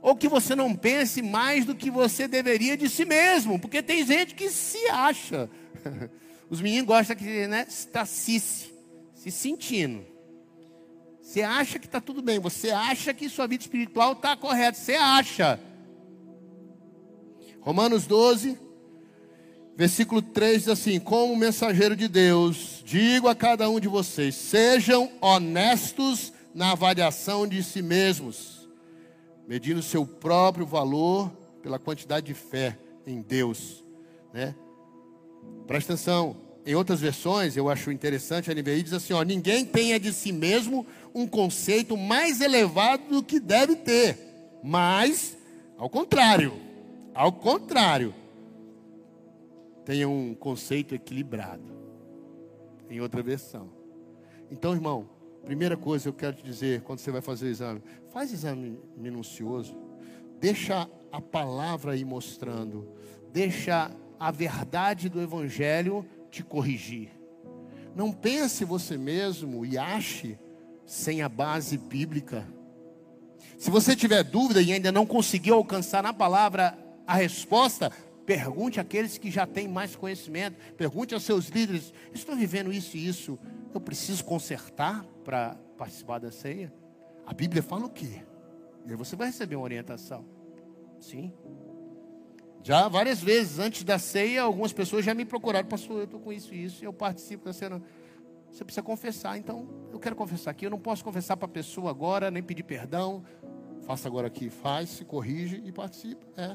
Ou 0.00 0.14
que 0.14 0.28
você 0.28 0.54
não 0.54 0.74
pense 0.74 1.22
mais 1.22 1.64
do 1.64 1.74
que 1.74 1.90
você 1.90 2.28
deveria 2.28 2.76
de 2.76 2.88
si 2.88 3.04
mesmo. 3.04 3.58
Porque 3.58 3.82
tem 3.82 4.06
gente 4.06 4.34
que 4.34 4.48
se 4.48 4.86
acha. 4.88 5.50
Os 6.54 6.60
meninos 6.60 6.86
gostam 6.86 7.16
que, 7.16 7.48
né, 7.48 7.66
está 7.68 8.06
se, 8.06 8.38
se 8.38 9.28
sentindo. 9.28 10.06
Você 11.20 11.42
acha 11.42 11.80
que 11.80 11.86
está 11.86 12.00
tudo 12.00 12.22
bem, 12.22 12.38
você 12.38 12.70
acha 12.70 13.12
que 13.12 13.28
sua 13.28 13.48
vida 13.48 13.64
espiritual 13.64 14.12
está 14.12 14.36
correta, 14.36 14.78
você 14.78 14.94
acha. 14.94 15.58
Romanos 17.60 18.06
12, 18.06 18.56
versículo 19.74 20.22
3 20.22 20.60
diz 20.60 20.68
assim: 20.68 21.00
Como 21.00 21.34
mensageiro 21.34 21.96
de 21.96 22.06
Deus, 22.06 22.84
digo 22.86 23.26
a 23.26 23.34
cada 23.34 23.68
um 23.68 23.80
de 23.80 23.88
vocês: 23.88 24.36
sejam 24.36 25.10
honestos 25.20 26.32
na 26.54 26.70
avaliação 26.70 27.48
de 27.48 27.64
si 27.64 27.82
mesmos, 27.82 28.68
medindo 29.48 29.82
seu 29.82 30.06
próprio 30.06 30.64
valor 30.64 31.32
pela 31.60 31.80
quantidade 31.80 32.26
de 32.26 32.34
fé 32.34 32.78
em 33.04 33.20
Deus, 33.20 33.82
né? 34.32 34.54
Presta 35.66 35.94
atenção. 35.94 36.43
Em 36.66 36.74
outras 36.74 37.00
versões, 37.00 37.56
eu 37.56 37.68
acho 37.68 37.90
interessante, 37.90 38.50
a 38.50 38.54
NVI 38.54 38.82
diz 38.82 38.92
assim: 38.94 39.12
ó, 39.12 39.22
ninguém 39.22 39.64
tenha 39.64 40.00
de 40.00 40.12
si 40.12 40.32
mesmo 40.32 40.86
um 41.14 41.26
conceito 41.26 41.96
mais 41.96 42.40
elevado 42.40 43.02
do 43.08 43.22
que 43.22 43.38
deve 43.38 43.76
ter, 43.76 44.18
mas, 44.62 45.36
ao 45.76 45.90
contrário, 45.90 46.54
ao 47.14 47.30
contrário, 47.30 48.14
tenha 49.84 50.08
um 50.08 50.34
conceito 50.34 50.94
equilibrado. 50.94 51.74
Em 52.88 53.00
outra 53.00 53.22
versão. 53.22 53.70
Então, 54.50 54.72
irmão, 54.72 55.08
primeira 55.44 55.76
coisa 55.76 56.08
eu 56.08 56.12
quero 56.12 56.36
te 56.36 56.42
dizer 56.42 56.82
quando 56.82 56.98
você 56.98 57.10
vai 57.10 57.20
fazer 57.20 57.46
o 57.46 57.50
exame, 57.50 57.82
faz 58.12 58.32
exame 58.32 58.78
minucioso, 58.96 59.76
deixa 60.40 60.88
a 61.10 61.20
palavra 61.20 61.92
aí 61.92 62.04
mostrando, 62.04 62.88
deixa 63.32 63.90
a 64.18 64.30
verdade 64.30 65.08
do 65.08 65.20
Evangelho 65.20 66.06
te 66.34 66.42
corrigir. 66.42 67.10
Não 67.94 68.12
pense 68.12 68.64
você 68.64 68.98
mesmo 68.98 69.64
e 69.64 69.78
ache 69.78 70.38
sem 70.84 71.22
a 71.22 71.28
base 71.28 71.78
bíblica. 71.78 72.46
Se 73.56 73.70
você 73.70 73.94
tiver 73.94 74.24
dúvida 74.24 74.60
e 74.60 74.72
ainda 74.72 74.90
não 74.90 75.06
conseguiu 75.06 75.54
alcançar 75.54 76.02
na 76.02 76.12
palavra 76.12 76.76
a 77.06 77.14
resposta, 77.14 77.90
pergunte 78.26 78.80
àqueles 78.80 79.16
que 79.16 79.30
já 79.30 79.46
têm 79.46 79.68
mais 79.68 79.94
conhecimento. 79.94 80.56
Pergunte 80.76 81.14
aos 81.14 81.22
seus 81.22 81.46
líderes: 81.48 81.92
estou 82.12 82.34
vivendo 82.34 82.72
isso 82.72 82.96
e 82.96 83.06
isso, 83.06 83.38
eu 83.72 83.80
preciso 83.80 84.24
consertar 84.24 85.04
para 85.24 85.54
participar 85.78 86.18
da 86.18 86.32
ceia? 86.32 86.72
A 87.24 87.32
Bíblia 87.32 87.62
fala 87.62 87.86
o 87.86 87.90
quê? 87.90 88.22
E 88.84 88.90
aí 88.90 88.96
você 88.96 89.14
vai 89.14 89.28
receber 89.28 89.56
uma 89.56 89.64
orientação. 89.64 90.24
Sim. 90.98 91.32
Já 92.64 92.88
várias 92.88 93.20
vezes, 93.20 93.58
antes 93.58 93.84
da 93.84 93.98
ceia, 93.98 94.40
algumas 94.40 94.72
pessoas 94.72 95.04
já 95.04 95.12
me 95.12 95.26
procuraram, 95.26 95.68
pastor, 95.68 95.98
eu 95.98 96.04
estou 96.04 96.18
com 96.18 96.32
isso 96.32 96.54
e 96.54 96.64
isso, 96.64 96.82
eu 96.82 96.94
participo 96.94 97.44
da 97.44 97.52
ceia. 97.52 97.80
Você 98.50 98.64
precisa 98.64 98.82
confessar, 98.82 99.36
então 99.36 99.68
eu 99.92 100.00
quero 100.00 100.16
confessar 100.16 100.50
aqui. 100.50 100.64
Eu 100.64 100.70
não 100.70 100.78
posso 100.78 101.04
confessar 101.04 101.36
para 101.36 101.44
a 101.44 101.50
pessoa 101.50 101.90
agora, 101.90 102.30
nem 102.30 102.42
pedir 102.42 102.62
perdão. 102.62 103.22
Faça 103.82 104.08
agora 104.08 104.28
aqui, 104.28 104.48
faz, 104.48 104.88
se 104.88 105.04
corrige 105.04 105.60
e 105.62 105.70
participa. 105.70 106.26
É. 106.38 106.54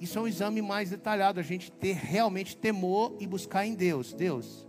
Isso 0.00 0.18
é 0.18 0.20
um 0.20 0.26
exame 0.26 0.60
mais 0.60 0.90
detalhado, 0.90 1.38
a 1.38 1.44
gente 1.44 1.70
ter 1.70 1.92
realmente 1.94 2.56
temor 2.56 3.16
e 3.20 3.26
buscar 3.26 3.64
em 3.64 3.76
Deus. 3.76 4.12
Deus, 4.12 4.66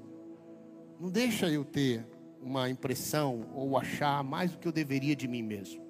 não 1.00 1.10
deixa 1.10 1.50
eu 1.50 1.66
ter 1.66 2.06
uma 2.40 2.70
impressão 2.70 3.50
ou 3.56 3.80
achar 3.80 4.24
mais 4.24 4.52
do 4.52 4.60
que 4.60 4.68
eu 4.68 4.72
deveria 4.72 5.16
de 5.16 5.28
mim 5.28 5.42
mesmo. 5.42 5.84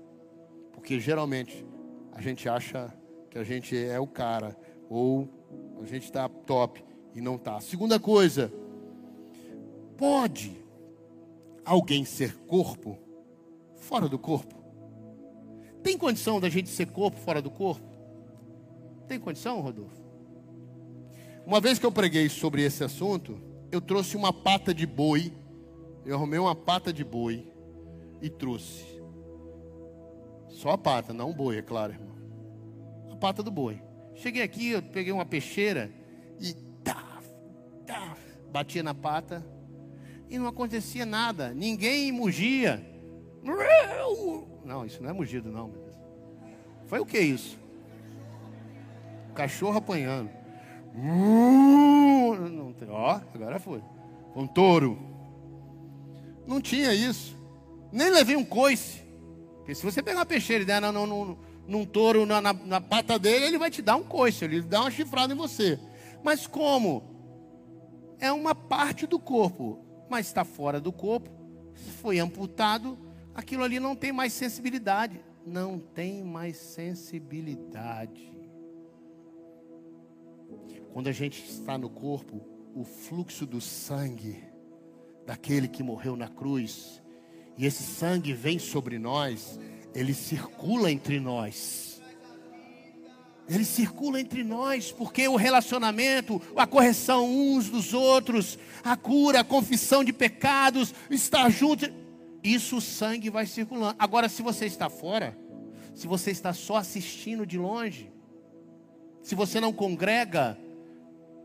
Porque 0.72 0.98
geralmente 0.98 1.66
a 2.14 2.22
gente 2.22 2.48
acha 2.48 3.01
que 3.32 3.38
a 3.38 3.44
gente 3.46 3.78
é 3.78 3.98
o 3.98 4.06
cara, 4.06 4.56
ou 4.90 5.28
a 5.82 5.86
gente 5.86 6.04
está 6.04 6.28
top 6.28 6.84
e 7.16 7.22
não 7.22 7.36
está. 7.36 7.62
Segunda 7.62 7.98
coisa, 7.98 8.52
pode 9.98 10.52
alguém 11.64 12.04
ser 12.04 12.36
corpo 12.40 13.00
fora 13.76 14.10
do 14.10 14.20
corpo? 14.20 14.54
Tem 15.82 15.98
condição 15.98 16.42
da 16.42 16.50
gente 16.50 16.68
ser 16.68 16.88
corpo 16.88 17.18
fora 17.18 17.42
do 17.42 17.50
corpo? 17.50 17.90
Tem 19.08 19.18
condição, 19.18 19.62
Rodolfo? 19.62 20.02
Uma 21.46 21.62
vez 21.62 21.80
que 21.80 21.86
eu 21.86 21.92
preguei 21.92 22.28
sobre 22.28 22.64
esse 22.64 22.84
assunto, 22.84 23.40
eu 23.72 23.80
trouxe 23.80 24.18
uma 24.18 24.34
pata 24.34 24.74
de 24.74 24.86
boi, 24.86 25.34
eu 26.06 26.16
arrumei 26.16 26.38
uma 26.38 26.54
pata 26.54 26.92
de 26.92 27.04
boi 27.04 27.50
e 28.22 28.30
trouxe. 28.30 29.02
Só 30.50 30.72
a 30.72 30.78
pata, 30.78 31.14
não 31.14 31.32
o 31.32 31.34
boi, 31.34 31.58
é 31.58 31.62
claro, 31.62 31.94
irmão 31.94 32.11
pata 33.22 33.44
do 33.44 33.52
boi. 33.52 33.80
Cheguei 34.16 34.42
aqui, 34.42 34.72
eu 34.72 34.82
peguei 34.82 35.14
uma 35.14 35.26
peixeira 35.26 35.92
e 36.40 36.54
tá, 36.84 37.22
tá, 37.86 38.18
batia 38.52 38.82
na 38.82 38.96
pata 38.96 39.46
e 40.28 40.40
não 40.40 40.48
acontecia 40.48 41.06
nada. 41.06 41.54
Ninguém 41.54 42.12
mugia. 42.12 42.84
Não, 44.66 44.86
isso 44.86 45.02
não 45.04 45.10
é 45.12 45.14
mugido, 45.14 45.52
não. 45.52 45.72
Foi 46.88 47.00
o 47.00 47.06
que 47.06 47.20
isso? 47.20 47.60
Cachorro 49.36 49.78
apanhando. 49.78 50.30
Ó, 52.90 53.22
agora 53.34 53.60
foi. 53.60 53.84
Um 54.36 54.48
touro. 54.48 54.98
Não 56.48 56.60
tinha 56.60 56.94
isso. 56.94 57.38
Nem 57.92 58.10
levei 58.10 58.36
um 58.36 58.44
coice. 58.44 59.02
Porque 59.58 59.76
se 59.76 59.84
você 59.84 60.02
pegar 60.02 60.20
uma 60.20 60.26
peixeira 60.26 60.64
e 60.64 60.66
der, 60.66 60.82
não, 60.82 60.92
não, 60.92 61.06
não, 61.06 61.38
num 61.68 61.86
touro 61.86 62.26
na, 62.26 62.42
na, 62.42 62.54
na 62.54 62.82
pata 62.82 63.18
dele, 63.18 63.46
ele 63.46 63.58
vai 63.58 63.72
te 63.72 63.82
dar 63.82 63.96
um 63.96 64.04
coice, 64.04 64.44
ele 64.46 64.62
dá 64.62 64.82
uma 64.82 64.92
chifrada 64.92 65.34
em 65.34 65.38
você. 65.38 65.80
Mas 66.24 66.48
como? 66.48 67.04
É 68.20 68.32
uma 68.32 68.54
parte 68.54 69.08
do 69.08 69.20
corpo, 69.20 69.84
mas 70.10 70.28
está 70.28 70.44
fora 70.44 70.80
do 70.80 70.92
corpo, 70.92 71.30
foi 72.02 72.20
amputado, 72.20 72.98
aquilo 73.34 73.64
ali 73.64 73.80
não 73.80 73.96
tem 73.96 74.12
mais 74.12 74.34
sensibilidade. 74.34 75.20
Não 75.46 75.80
tem 75.80 76.24
mais 76.24 76.58
sensibilidade. 76.58 78.32
Quando 80.94 81.08
a 81.08 81.12
gente 81.12 81.44
está 81.44 81.78
no 81.78 81.90
corpo, 81.90 82.42
o 82.76 82.84
fluxo 82.84 83.46
do 83.46 83.60
sangue 83.60 84.44
daquele 85.26 85.68
que 85.68 85.82
morreu 85.82 86.16
na 86.16 86.28
cruz, 86.28 87.02
e 87.58 87.66
esse 87.66 87.84
sangue 87.84 88.34
vem 88.34 88.60
sobre 88.60 89.00
nós, 89.00 89.60
ele 89.94 90.14
circula 90.14 90.92
entre 90.92 91.20
nós. 91.20 92.02
Ele 93.50 93.66
circula 93.66 94.22
entre 94.22 94.44
nós, 94.44 94.92
porque 94.92 95.28
o 95.28 95.36
relacionamento, 95.36 96.42
a 96.56 96.66
correção 96.66 97.30
uns 97.30 97.70
dos 97.70 97.94
outros, 97.94 98.58
a 98.84 98.96
cura, 98.96 99.42
a 99.42 99.44
confissão 99.44 100.04
de 100.04 100.14
pecados, 100.14 100.94
estar 101.10 101.50
junto, 101.50 101.92
isso 102.44 102.78
o 102.78 102.82
sangue 102.82 103.30
vai 103.30 103.46
circulando. 103.46 103.96
Agora, 104.00 104.30
se 104.30 104.42
você 104.42 104.66
está 104.66 104.90
fora, 104.90 105.38
se 105.94 106.08
você 106.08 106.32
está 106.32 106.54
só 106.54 106.78
assistindo 106.78 107.46
de 107.46 107.58
longe, 107.58 108.10
se 109.22 109.36
você 109.36 109.60
não 109.60 109.74
congrega, 109.74 110.58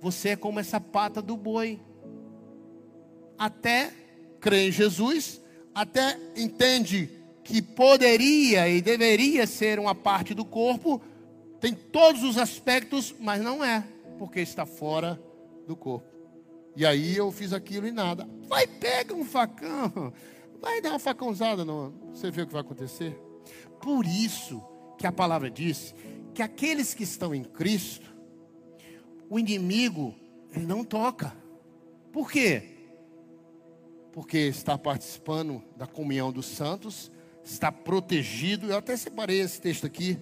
você 0.01 0.31
é 0.31 0.37
como 0.37 0.61
essa 0.61 0.81
pata 0.81 1.21
do 1.21 1.37
boi. 1.37 1.81
Até 3.37 3.93
crê 4.41 4.69
em 4.69 4.73
Jesus, 4.73 5.43
até 5.75 6.19
entende 6.37 7.11
que 7.47 7.63
poderia 7.63 8.69
e 8.69 8.83
deveria 8.83 9.47
ser 9.47 9.79
uma 9.79 9.95
parte 9.95 10.35
do 10.35 10.45
corpo, 10.45 11.01
tem 11.61 11.73
todos 11.73 12.25
os 12.25 12.37
aspectos, 12.37 13.15
mas 13.21 13.41
não 13.41 13.65
é, 13.65 13.87
porque 14.19 14.41
está 14.41 14.67
fora 14.67 15.21
do 15.65 15.77
corpo. 15.77 16.09
E 16.75 16.85
aí 16.85 17.17
eu 17.17 17.31
fiz 17.31 17.53
aquilo 17.53 17.87
e 17.87 17.93
nada. 17.93 18.29
Vai, 18.49 18.67
pega 18.67 19.15
um 19.15 19.25
facão, 19.25 20.13
vai 20.61 20.81
dar 20.81 20.91
uma 20.91 20.99
facãozada, 20.99 21.65
não. 21.65 21.93
você 22.13 22.33
vê 22.33 22.43
o 22.43 22.47
que 22.49 22.53
vai 22.53 22.63
acontecer? 22.63 23.17
Por 23.81 24.05
isso 24.05 24.61
que 24.99 25.07
a 25.07 25.13
palavra 25.13 25.49
diz 25.49 25.95
que 26.35 26.43
aqueles 26.43 26.95
que 26.95 27.05
estão 27.05 27.33
em 27.33 27.45
Cristo, 27.45 28.13
o 29.31 29.39
inimigo, 29.39 30.17
ele 30.53 30.67
não 30.67 30.83
toca. 30.83 31.33
Por 32.13 32.29
quê? 32.29 32.75
Porque 34.13 34.39
está 34.39 34.77
participando 34.77 35.63
da 35.77 35.87
comunhão 35.87 36.33
dos 36.33 36.47
santos, 36.47 37.13
está 37.47 37.71
protegido. 37.71 38.67
Eu 38.67 38.77
até 38.77 38.97
separei 38.97 39.41
esse 39.41 39.61
texto 39.61 39.87
aqui. 39.87 40.19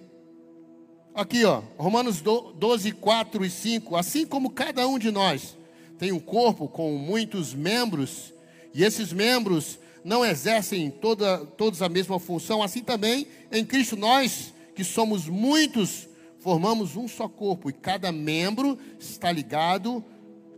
Aqui, 1.14 1.44
ó, 1.44 1.62
Romanos 1.78 2.20
12, 2.20 2.92
4 2.92 3.44
e 3.44 3.50
5. 3.50 3.96
Assim 3.96 4.26
como 4.26 4.50
cada 4.50 4.86
um 4.86 4.98
de 4.98 5.10
nós 5.10 5.56
tem 5.98 6.12
um 6.12 6.20
corpo 6.20 6.68
com 6.68 6.92
muitos 6.98 7.54
membros, 7.54 8.34
e 8.74 8.82
esses 8.82 9.12
membros 9.12 9.78
não 10.04 10.24
exercem 10.24 10.90
toda, 10.90 11.38
todos 11.38 11.80
a 11.80 11.88
mesma 11.88 12.18
função, 12.18 12.62
assim 12.62 12.82
também 12.82 13.26
em 13.50 13.64
Cristo 13.64 13.96
nós, 13.96 14.52
que 14.74 14.82
somos 14.82 15.28
muitos, 15.28 16.08
formamos 16.40 16.96
um 16.96 17.06
só 17.06 17.28
corpo, 17.28 17.70
e 17.70 17.72
cada 17.72 18.10
membro 18.10 18.76
está 18.98 19.30
ligado 19.30 20.04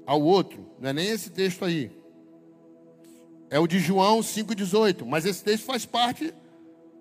ao 0.06 0.22
outro. 0.22 0.66
Não 0.80 0.88
é 0.88 0.92
nem 0.94 1.08
esse 1.08 1.30
texto 1.30 1.64
aí. 1.66 1.92
É 3.50 3.60
o 3.60 3.66
de 3.66 3.78
João 3.78 4.20
5,18. 4.20 5.04
Mas 5.04 5.24
esse 5.26 5.44
texto 5.44 5.64
faz 5.64 5.84
parte 5.84 6.32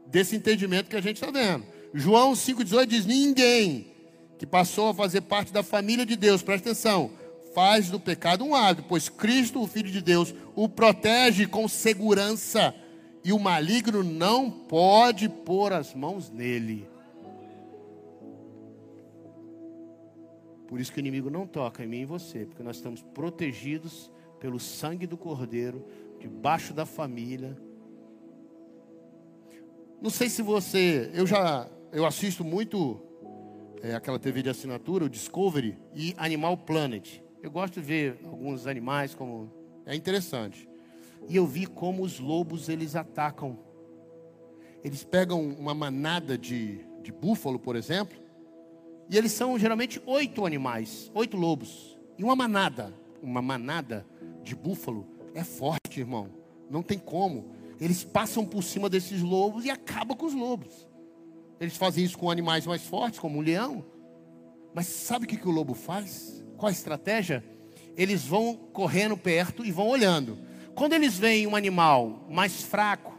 desse 0.08 0.36
entendimento 0.36 0.90
que 0.90 0.96
a 0.96 1.02
gente 1.02 1.16
está 1.16 1.32
vendo. 1.32 1.66
João 1.94 2.34
5,18 2.34 2.86
diz: 2.86 3.06
Ninguém 3.06 3.88
que 4.38 4.46
passou 4.46 4.90
a 4.90 4.94
fazer 4.94 5.22
parte 5.22 5.54
da 5.54 5.64
família 5.64 6.06
de 6.06 6.16
Deus, 6.16 6.42
presta 6.42 6.70
atenção, 6.70 7.12
faz 7.54 7.90
do 7.90 8.00
pecado 8.00 8.44
um 8.44 8.54
hábito, 8.54 8.88
pois 8.90 9.08
Cristo, 9.08 9.62
o 9.62 9.68
Filho 9.68 9.90
de 9.90 10.02
Deus, 10.02 10.34
o 10.56 10.68
protege 10.68 11.48
com 11.48 11.68
segurança 11.68 12.76
e 13.24 13.32
o 13.32 13.40
maligno 13.40 14.04
não 14.04 14.52
pode 14.52 15.30
pôr 15.30 15.74
as 15.74 15.94
mãos 15.94 16.30
nele. 16.30 16.88
Por 20.68 20.80
isso 20.80 20.92
que 20.92 21.00
o 21.00 21.02
inimigo 21.02 21.30
não 21.30 21.48
toca 21.48 21.84
em 21.84 21.88
mim 21.88 21.98
e 21.98 22.02
em 22.02 22.06
você, 22.06 22.46
porque 22.46 22.64
nós 22.64 22.76
estamos 22.76 23.02
protegidos 23.02 24.12
pelo 24.40 24.60
sangue 24.60 25.08
do 25.08 25.18
Cordeiro, 25.18 25.86
debaixo 26.20 26.74
da 26.74 26.86
família. 26.86 27.58
Não 30.06 30.12
sei 30.12 30.30
se 30.30 30.44
você, 30.44 31.10
eu 31.16 31.26
já, 31.26 31.68
eu 31.92 32.06
assisto 32.06 32.44
muito 32.44 33.02
é, 33.82 33.96
aquela 33.96 34.20
TV 34.20 34.44
de 34.44 34.52
assinatura, 34.52 35.06
o 35.06 35.10
Discovery 35.10 35.80
e 35.96 36.14
Animal 36.16 36.56
Planet. 36.58 37.24
Eu 37.42 37.50
gosto 37.50 37.82
de 37.82 37.82
ver 37.82 38.20
alguns 38.24 38.68
animais 38.68 39.16
como 39.16 39.52
é 39.84 39.96
interessante. 39.96 40.70
E 41.28 41.36
eu 41.36 41.48
vi 41.48 41.66
como 41.66 42.04
os 42.04 42.20
lobos 42.20 42.70
eles 42.70 42.96
atacam. 42.96 43.58
Eles 44.84 45.04
pegam 45.04 45.42
uma 45.42 45.74
manada 45.74 46.38
de, 46.38 46.86
de 47.02 47.12
búfalo, 47.12 47.58
por 47.58 47.76
exemplo, 47.76 48.16
e 49.10 49.18
eles 49.18 49.32
são 49.32 49.58
geralmente 49.58 50.00
oito 50.06 50.46
animais, 50.46 51.12
oito 51.16 51.36
lobos. 51.36 51.98
E 52.16 52.24
uma 52.24 52.36
manada, 52.36 52.94
uma 53.24 53.42
manada 53.42 54.06
de 54.44 54.56
búfalo 54.56 55.08
é 55.34 55.44
forte, 55.44 56.00
irmão. 56.00 56.30
Não 56.70 56.84
tem 56.84 57.00
como. 57.00 57.55
Eles 57.80 58.04
passam 58.04 58.46
por 58.46 58.64
cima 58.64 58.90
desses 58.90 59.22
lobos 59.22 59.66
e 59.66 59.70
acabam 59.70 60.16
com 60.16 60.26
os 60.26 60.34
lobos. 60.34 60.88
Eles 61.60 61.78
fazem 61.78 62.04
isso 62.04 62.18
com 62.18 62.30
animais 62.30 62.66
mais 62.66 62.84
fortes, 62.84 63.20
como 63.20 63.40
o 63.40 63.42
leão. 63.42 63.86
Mas 64.74 64.88
sabe 64.88 65.26
o 65.26 65.28
que, 65.28 65.38
que 65.38 65.48
o 65.48 65.52
lobo 65.52 65.74
faz? 65.74 66.44
Qual 66.58 66.70
a 66.70 66.72
estratégia? 66.72 67.44
Eles 67.96 68.26
vão 68.26 68.56
correndo 68.74 69.16
perto 69.16 69.66
e 69.66 69.72
vão 69.72 69.88
olhando. 69.88 70.38
Quando 70.74 70.94
eles 70.94 71.18
veem 71.18 71.48
um 71.48 71.56
animal 71.56 72.26
mais 72.30 72.62
fraco 72.62 73.14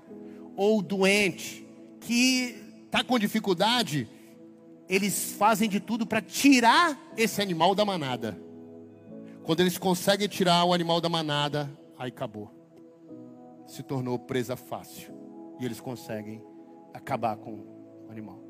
ou 0.54 0.82
doente, 0.82 1.66
que 2.00 2.54
está 2.84 3.02
com 3.02 3.18
dificuldade, 3.18 4.08
eles 4.88 5.32
fazem 5.32 5.68
de 5.68 5.80
tudo 5.80 6.06
para 6.06 6.20
tirar 6.20 6.98
esse 7.16 7.40
animal 7.40 7.74
da 7.74 7.84
manada. 7.84 8.38
Quando 9.42 9.60
eles 9.60 9.78
conseguem 9.78 10.28
tirar 10.28 10.64
o 10.64 10.72
animal 10.72 11.00
da 11.00 11.08
manada, 11.08 11.70
aí 11.98 12.08
acabou. 12.08 12.55
Se 13.66 13.82
tornou 13.82 14.18
presa 14.18 14.56
fácil. 14.56 15.14
E 15.58 15.64
eles 15.64 15.80
conseguem 15.80 16.42
acabar 16.92 17.36
com 17.36 17.52
o 17.52 18.08
animal. 18.10 18.42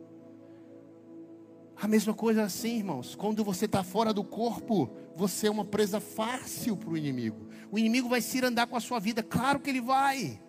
A 1.77 1.87
mesma 1.87 2.15
coisa 2.15 2.43
assim, 2.43 2.79
irmãos. 2.79 3.15
Quando 3.15 3.45
você 3.45 3.67
está 3.67 3.83
fora 3.83 4.13
do 4.13 4.25
corpo, 4.25 4.91
você 5.15 5.47
é 5.47 5.51
uma 5.51 5.65
presa 5.65 6.01
fácil 6.01 6.77
para 6.77 6.91
o 6.91 6.97
inimigo. 6.97 7.49
O 7.71 7.79
inimigo 7.79 8.09
vai 8.09 8.21
se 8.21 8.45
andar 8.45 8.67
com 8.67 8.77
a 8.77 8.81
sua 8.81 8.99
vida, 8.99 9.23
claro 9.23 9.61
que 9.61 9.71
ele 9.71 9.81
vai. 9.81 10.41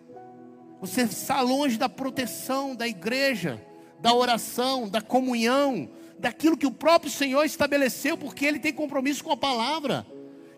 Você 0.80 1.02
está 1.02 1.40
longe 1.40 1.76
da 1.76 1.88
proteção 1.88 2.74
da 2.74 2.86
igreja 2.86 3.64
da 4.00 4.14
oração, 4.14 4.88
da 4.88 5.00
comunhão, 5.00 5.90
daquilo 6.18 6.56
que 6.56 6.66
o 6.66 6.70
próprio 6.70 7.10
Senhor 7.10 7.44
estabeleceu, 7.44 8.16
porque 8.16 8.44
Ele 8.44 8.58
tem 8.58 8.72
compromisso 8.72 9.24
com 9.24 9.32
a 9.32 9.36
palavra. 9.36 10.06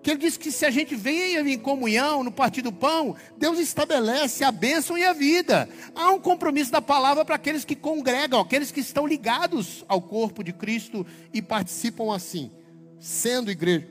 Que 0.03 0.11
Ele 0.11 0.21
disse 0.21 0.39
que 0.39 0.51
se 0.51 0.65
a 0.65 0.71
gente 0.71 0.97
vem 0.97 1.37
em 1.37 1.59
comunhão, 1.59 2.25
no 2.25 2.33
partir 2.33 2.63
do 2.63 2.73
pão, 2.73 3.15
Deus 3.37 3.59
estabelece 3.59 4.43
a 4.43 4.51
bênção 4.51 4.97
e 4.97 5.05
a 5.05 5.13
vida. 5.13 5.69
Há 5.95 6.11
um 6.11 6.21
compromisso 6.21 6.73
da 6.73 6.81
palavra 6.81 7.25
para 7.25 7.35
aqueles 7.35 7.65
que 7.65 7.77
congregam, 7.77 8.41
aqueles 8.41 8.73
que 8.73 8.81
estão 8.81 9.07
ligados 9.07 9.85
ao 9.87 10.01
corpo 10.01 10.43
de 10.43 10.53
Cristo 10.53 11.07
e 11.35 11.43
participam 11.43 12.15
assim, 12.15 12.51
sendo 12.99 13.51
igreja 13.51 13.89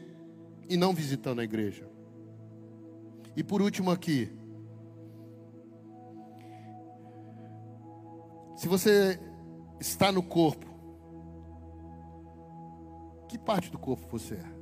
e 0.67 0.77
não 0.77 0.93
visitando 0.93 1.41
a 1.41 1.43
igreja. 1.43 1.87
E 3.35 3.43
por 3.43 3.61
último 3.61 3.91
aqui, 3.91 4.31
se 8.55 8.67
você 8.67 9.19
está 9.79 10.11
no 10.11 10.21
corpo, 10.21 10.67
que 13.27 13.37
parte 13.37 13.71
do 13.71 13.77
corpo 13.77 14.07
você 14.09 14.35
é? 14.35 14.58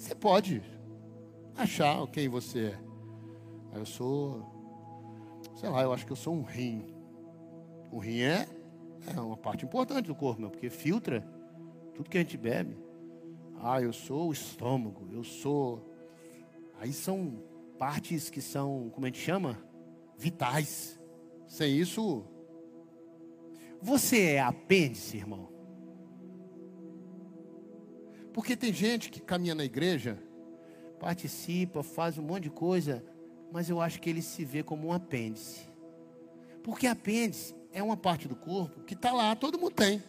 Você 0.00 0.14
pode 0.14 0.62
achar 1.54 2.06
quem 2.06 2.26
você 2.26 2.68
é. 2.68 2.78
Ah, 3.70 3.78
eu 3.80 3.84
sou, 3.84 4.42
sei 5.54 5.68
lá, 5.68 5.82
eu 5.82 5.92
acho 5.92 6.06
que 6.06 6.12
eu 6.12 6.16
sou 6.16 6.34
um 6.34 6.42
rim. 6.42 6.86
O 7.92 7.98
rim 7.98 8.20
é, 8.20 8.48
é 9.14 9.20
uma 9.20 9.36
parte 9.36 9.66
importante 9.66 10.06
do 10.06 10.14
corpo, 10.14 10.40
meu, 10.40 10.50
porque 10.50 10.70
filtra 10.70 11.20
tudo 11.94 12.08
que 12.08 12.16
a 12.16 12.22
gente 12.22 12.38
bebe. 12.38 12.78
Ah, 13.62 13.82
eu 13.82 13.92
sou 13.92 14.30
o 14.30 14.32
estômago, 14.32 15.06
eu 15.12 15.22
sou. 15.22 15.86
Aí 16.78 16.94
são 16.94 17.34
partes 17.78 18.30
que 18.30 18.40
são, 18.40 18.88
como 18.94 19.04
a 19.04 19.10
gente 19.10 19.20
chama? 19.20 19.58
Vitais. 20.16 20.98
Sem 21.46 21.76
isso, 21.76 22.24
você 23.82 24.32
é 24.32 24.40
apêndice, 24.40 25.18
irmão. 25.18 25.59
Porque 28.32 28.56
tem 28.56 28.72
gente 28.72 29.10
que 29.10 29.20
caminha 29.20 29.54
na 29.54 29.64
igreja, 29.64 30.18
participa, 30.98 31.82
faz 31.82 32.18
um 32.18 32.22
monte 32.22 32.44
de 32.44 32.50
coisa, 32.50 33.04
mas 33.52 33.68
eu 33.68 33.80
acho 33.80 34.00
que 34.00 34.08
ele 34.08 34.22
se 34.22 34.44
vê 34.44 34.62
como 34.62 34.88
um 34.88 34.92
apêndice. 34.92 35.60
Porque 36.62 36.86
apêndice 36.86 37.54
é 37.72 37.82
uma 37.82 37.96
parte 37.96 38.28
do 38.28 38.36
corpo 38.36 38.82
que 38.84 38.94
está 38.94 39.12
lá, 39.12 39.34
todo 39.34 39.58
mundo 39.58 39.72
tem. 39.72 40.02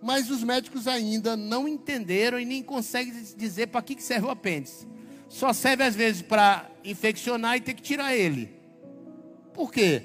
Mas 0.00 0.30
os 0.30 0.42
médicos 0.42 0.88
ainda 0.88 1.36
não 1.36 1.68
entenderam 1.68 2.40
e 2.40 2.44
nem 2.44 2.62
conseguem 2.62 3.12
dizer 3.36 3.68
para 3.68 3.82
que 3.82 4.02
serve 4.02 4.26
o 4.26 4.30
apêndice. 4.30 4.86
Só 5.28 5.52
serve 5.52 5.84
às 5.84 5.94
vezes 5.94 6.22
para 6.22 6.70
infeccionar 6.84 7.56
e 7.56 7.60
ter 7.60 7.74
que 7.74 7.82
tirar 7.82 8.14
ele. 8.14 8.50
Por 9.52 9.72
quê? 9.72 10.02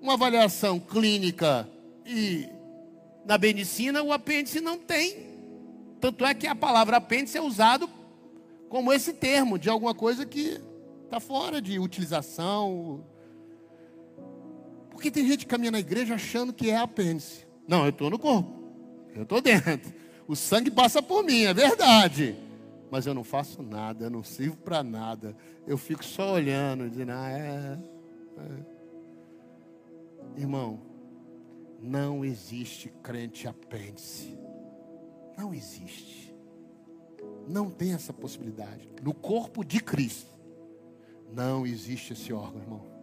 Uma 0.00 0.14
avaliação 0.14 0.80
clínica 0.80 1.68
e 2.04 2.48
na 3.24 3.38
medicina 3.38 4.02
o 4.02 4.12
apêndice 4.12 4.60
não 4.60 4.78
tem. 4.78 5.27
Tanto 6.00 6.24
é 6.24 6.34
que 6.34 6.46
a 6.46 6.54
palavra 6.54 6.98
apêndice 6.98 7.36
é 7.36 7.42
usado 7.42 7.88
como 8.68 8.92
esse 8.92 9.12
termo 9.12 9.58
de 9.58 9.68
alguma 9.68 9.94
coisa 9.94 10.24
que 10.24 10.60
está 11.04 11.18
fora 11.18 11.60
de 11.60 11.78
utilização. 11.78 13.04
Porque 14.90 15.10
tem 15.10 15.26
gente 15.26 15.40
que 15.40 15.46
caminha 15.46 15.70
na 15.70 15.80
igreja 15.80 16.14
achando 16.14 16.52
que 16.52 16.70
é 16.70 16.76
apêndice. 16.76 17.46
Não, 17.66 17.84
eu 17.84 17.90
estou 17.90 18.10
no 18.10 18.18
corpo. 18.18 18.58
Eu 19.14 19.22
estou 19.22 19.40
dentro. 19.40 19.92
O 20.26 20.36
sangue 20.36 20.70
passa 20.70 21.02
por 21.02 21.24
mim, 21.24 21.44
é 21.44 21.54
verdade. 21.54 22.36
Mas 22.90 23.06
eu 23.06 23.14
não 23.14 23.24
faço 23.24 23.62
nada, 23.62 24.04
eu 24.04 24.10
não 24.10 24.22
sirvo 24.22 24.56
para 24.58 24.82
nada. 24.82 25.36
Eu 25.66 25.76
fico 25.76 26.04
só 26.04 26.32
olhando, 26.34 26.88
dizendo, 26.88 27.12
ah, 27.12 27.30
é, 27.30 27.78
é. 28.38 28.78
Irmão, 30.40 30.80
não 31.80 32.24
existe 32.24 32.92
crente 33.02 33.48
apêndice. 33.48 34.38
Não 35.38 35.54
existe. 35.54 36.34
Não 37.46 37.70
tem 37.70 37.92
essa 37.94 38.12
possibilidade. 38.12 38.88
No 39.00 39.14
corpo 39.14 39.64
de 39.64 39.80
Cristo, 39.80 40.32
não 41.32 41.64
existe 41.64 42.12
esse 42.12 42.32
órgão, 42.32 42.60
irmão. 42.60 42.98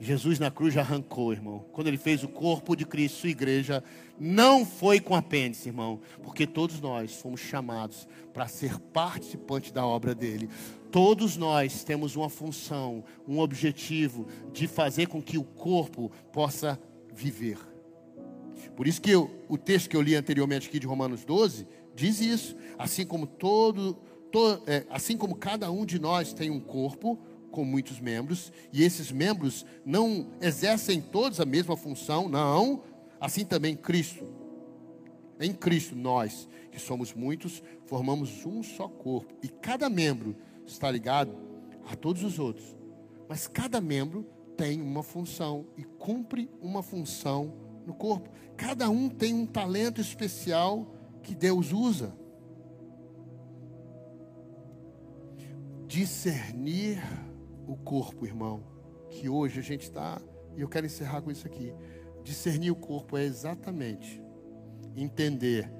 Jesus 0.00 0.38
na 0.38 0.50
cruz 0.50 0.74
já 0.74 0.80
arrancou, 0.80 1.32
irmão. 1.32 1.64
Quando 1.72 1.86
ele 1.86 1.96
fez 1.96 2.22
o 2.22 2.28
corpo 2.28 2.76
de 2.76 2.84
Cristo, 2.84 3.20
sua 3.20 3.30
igreja, 3.30 3.82
não 4.18 4.64
foi 4.66 5.00
com 5.00 5.14
apêndice, 5.14 5.68
irmão, 5.68 6.00
porque 6.22 6.46
todos 6.46 6.80
nós 6.80 7.14
fomos 7.14 7.40
chamados 7.40 8.06
para 8.32 8.46
ser 8.46 8.78
participantes 8.78 9.72
da 9.72 9.84
obra 9.84 10.14
dele. 10.14 10.48
Todos 10.90 11.36
nós 11.36 11.84
temos 11.84 12.16
uma 12.16 12.28
função, 12.28 13.04
um 13.26 13.38
objetivo 13.40 14.26
de 14.52 14.66
fazer 14.66 15.06
com 15.06 15.22
que 15.22 15.38
o 15.38 15.44
corpo 15.44 16.10
possa 16.32 16.80
viver. 17.12 17.58
Por 18.78 18.86
isso 18.86 19.02
que 19.02 19.10
eu, 19.10 19.28
o 19.48 19.58
texto 19.58 19.90
que 19.90 19.96
eu 19.96 20.00
li 20.00 20.14
anteriormente 20.14 20.68
aqui 20.68 20.78
de 20.78 20.86
Romanos 20.86 21.24
12 21.24 21.66
diz 21.96 22.20
isso. 22.20 22.54
Assim 22.78 23.04
como 23.04 23.26
todo, 23.26 23.94
to, 24.30 24.62
é, 24.68 24.86
assim 24.88 25.16
como 25.16 25.34
cada 25.34 25.68
um 25.68 25.84
de 25.84 25.98
nós 25.98 26.32
tem 26.32 26.48
um 26.48 26.60
corpo, 26.60 27.18
com 27.50 27.64
muitos 27.64 27.98
membros, 27.98 28.52
e 28.72 28.84
esses 28.84 29.10
membros 29.10 29.66
não 29.84 30.28
exercem 30.40 31.00
todos 31.00 31.40
a 31.40 31.44
mesma 31.44 31.76
função, 31.76 32.28
não. 32.28 32.84
Assim 33.20 33.44
também 33.44 33.74
Cristo. 33.74 34.24
Em 35.40 35.52
Cristo, 35.52 35.96
nós, 35.96 36.48
que 36.70 36.78
somos 36.78 37.12
muitos, 37.12 37.60
formamos 37.84 38.46
um 38.46 38.62
só 38.62 38.86
corpo, 38.86 39.34
e 39.42 39.48
cada 39.48 39.90
membro 39.90 40.36
está 40.64 40.88
ligado 40.88 41.36
a 41.90 41.96
todos 41.96 42.22
os 42.22 42.38
outros. 42.38 42.76
Mas 43.28 43.48
cada 43.48 43.80
membro 43.80 44.24
tem 44.56 44.80
uma 44.80 45.02
função 45.02 45.66
e 45.76 45.82
cumpre 45.82 46.48
uma 46.62 46.80
função 46.80 47.66
no 47.88 47.94
corpo. 47.94 48.28
Cada 48.54 48.90
um 48.90 49.08
tem 49.08 49.34
um 49.34 49.46
talento 49.46 49.98
especial 49.98 50.94
que 51.22 51.34
Deus 51.34 51.72
usa. 51.72 52.12
Discernir 55.86 57.02
o 57.66 57.74
corpo, 57.76 58.26
irmão, 58.26 58.62
que 59.08 59.26
hoje 59.28 59.58
a 59.58 59.62
gente 59.62 59.84
está, 59.84 60.20
e 60.54 60.60
eu 60.60 60.68
quero 60.68 60.84
encerrar 60.84 61.22
com 61.22 61.30
isso 61.30 61.46
aqui. 61.46 61.72
Discernir 62.22 62.70
o 62.70 62.76
corpo 62.76 63.16
é 63.16 63.24
exatamente 63.24 64.22
entender 64.94 65.70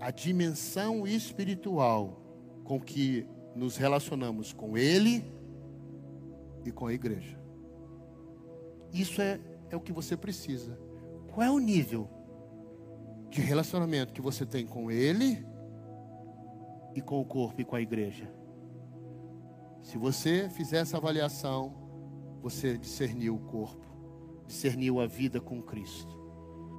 a 0.00 0.12
dimensão 0.12 1.06
espiritual 1.06 2.20
com 2.62 2.80
que 2.80 3.26
nos 3.56 3.76
relacionamos 3.76 4.52
com 4.52 4.78
Ele 4.78 5.24
e 6.64 6.70
com 6.70 6.86
a 6.86 6.94
igreja. 6.94 7.40
Isso 8.92 9.20
é, 9.20 9.40
é 9.70 9.76
o 9.76 9.80
que 9.80 9.92
você 9.92 10.16
precisa. 10.16 10.83
Qual 11.34 11.44
é 11.44 11.50
o 11.50 11.58
nível 11.58 12.08
de 13.28 13.40
relacionamento 13.40 14.12
que 14.12 14.20
você 14.20 14.46
tem 14.46 14.64
com 14.64 14.88
Ele 14.88 15.44
e 16.94 17.00
com 17.00 17.20
o 17.20 17.24
corpo 17.24 17.60
e 17.60 17.64
com 17.64 17.74
a 17.74 17.80
igreja? 17.80 18.32
Se 19.82 19.98
você 19.98 20.48
fizer 20.48 20.78
essa 20.78 20.96
avaliação, 20.96 21.74
você 22.40 22.78
discerniu 22.78 23.34
o 23.34 23.40
corpo, 23.40 23.84
discerniu 24.46 25.00
a 25.00 25.08
vida 25.08 25.40
com 25.40 25.60
Cristo. 25.60 26.16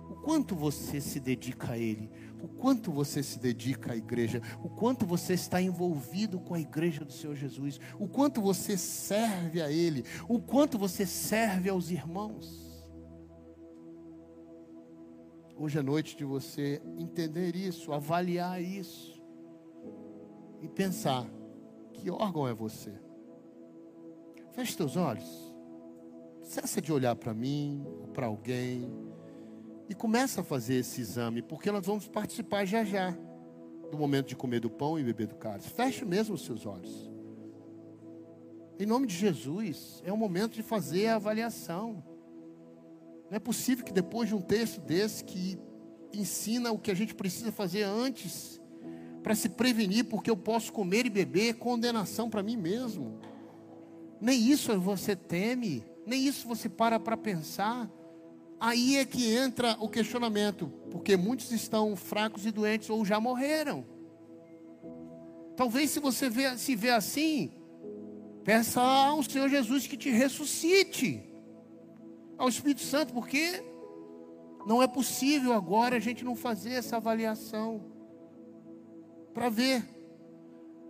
O 0.10 0.16
quanto 0.24 0.56
você 0.56 1.02
se 1.02 1.20
dedica 1.20 1.74
a 1.74 1.78
Ele, 1.78 2.10
o 2.42 2.48
quanto 2.48 2.94
você 2.94 3.22
se 3.22 3.38
dedica 3.38 3.92
à 3.92 3.98
igreja, 3.98 4.42
o 4.64 4.70
quanto 4.70 5.06
você 5.06 5.34
está 5.34 5.62
envolvido 5.62 6.40
com 6.40 6.54
a 6.54 6.62
igreja 6.62 7.04
do 7.04 7.12
Senhor 7.12 7.36
Jesus, 7.36 7.78
o 8.00 8.08
quanto 8.08 8.40
você 8.40 8.78
serve 8.78 9.62
a 9.62 9.70
Ele, 9.70 10.06
o 10.30 10.40
quanto 10.40 10.78
você 10.78 11.06
serve 11.06 11.68
aos 11.68 11.92
irmãos. 11.92 12.65
Hoje 15.58 15.80
é 15.80 15.82
noite 15.82 16.18
de 16.18 16.26
você 16.26 16.82
entender 16.98 17.56
isso, 17.56 17.94
avaliar 17.94 18.62
isso 18.62 19.24
e 20.62 20.68
pensar 20.68 21.26
que 21.94 22.12
órgão 22.12 22.46
é 22.46 22.54
você? 22.54 22.94
Feche 24.52 24.76
teus 24.76 24.98
olhos. 24.98 25.54
Cessa 26.42 26.82
de 26.82 26.92
olhar 26.92 27.16
para 27.16 27.34
mim 27.34 27.86
ou 28.02 28.08
para 28.10 28.28
alguém. 28.28 28.94
E 29.88 29.96
começa 29.96 30.42
a 30.42 30.44
fazer 30.44 30.76
esse 30.76 31.00
exame, 31.00 31.42
porque 31.42 31.72
nós 31.72 31.86
vamos 31.86 32.08
participar 32.08 32.66
já 32.66 32.84
já 32.84 33.16
do 33.92 33.98
momento 33.98 34.28
de 34.28 34.36
comer 34.36 34.60
do 34.60 34.70
pão 34.70 35.00
e 35.00 35.04
beber 35.04 35.28
do 35.28 35.36
cálice. 35.36 35.70
Feche 35.70 36.04
mesmo 36.04 36.36
os 36.36 36.44
seus 36.44 36.66
olhos. 36.66 37.12
Em 38.78 38.86
nome 38.86 39.08
de 39.08 39.16
Jesus, 39.16 40.02
é 40.04 40.12
o 40.12 40.18
momento 40.18 40.56
de 40.56 40.64
fazer 40.64 41.08
a 41.08 41.16
avaliação. 41.16 42.04
Não 43.30 43.38
é 43.38 43.40
possível 43.40 43.84
que 43.84 43.94
depois 43.94 44.30
de 44.30 44.36
um 44.36 44.42
texto 44.42 44.80
desse 44.82 45.24
que 45.24 45.58
ensina 46.14 46.72
o 46.72 46.80
que 46.80 46.92
a 46.92 46.96
gente 46.96 47.14
precisa 47.14 47.52
fazer 47.52 47.84
antes 47.84 48.62
para 49.24 49.34
se 49.34 49.50
prevenir, 49.50 50.06
porque 50.06 50.30
eu 50.30 50.38
posso 50.38 50.72
comer 50.72 51.06
e 51.06 51.10
beber, 51.10 51.56
condenação 51.56 52.30
para 52.30 52.44
mim 52.44 52.56
mesmo. 52.56 53.20
Nem 54.22 54.40
isso 54.40 54.80
você 54.80 55.16
teme, 55.16 55.84
nem 56.06 56.26
isso 56.26 56.48
você 56.48 56.70
para 56.70 57.00
para 57.00 57.18
pensar. 57.18 57.90
Aí 58.60 58.98
é 58.98 59.06
que 59.06 59.34
entra 59.34 59.76
o 59.80 59.90
questionamento, 59.90 60.68
porque 60.92 61.18
muitos 61.18 61.52
estão 61.52 61.96
fracos 61.96 62.46
e 62.46 62.52
doentes 62.52 62.90
ou 62.90 63.04
já 63.04 63.20
morreram. 63.20 63.84
Talvez 65.58 65.90
se 65.90 66.00
você 66.00 66.30
vê, 66.30 66.58
se 66.58 66.76
vê 66.76 66.92
assim, 66.92 67.52
peça 68.44 68.82
ao 68.82 69.24
Senhor 69.24 69.50
Jesus 69.50 69.88
que 69.88 69.98
te 69.98 70.10
ressuscite, 70.10 71.24
ao 72.38 72.50
Espírito 72.50 72.82
Santo, 72.82 73.14
porque 73.14 73.64
não 74.66 74.82
é 74.82 74.88
possível 74.88 75.54
agora 75.54 75.96
a 75.96 76.00
gente 76.00 76.26
não 76.26 76.36
fazer 76.36 76.72
essa 76.72 76.98
avaliação 76.98 77.82
para 79.34 79.50
ver 79.50 79.84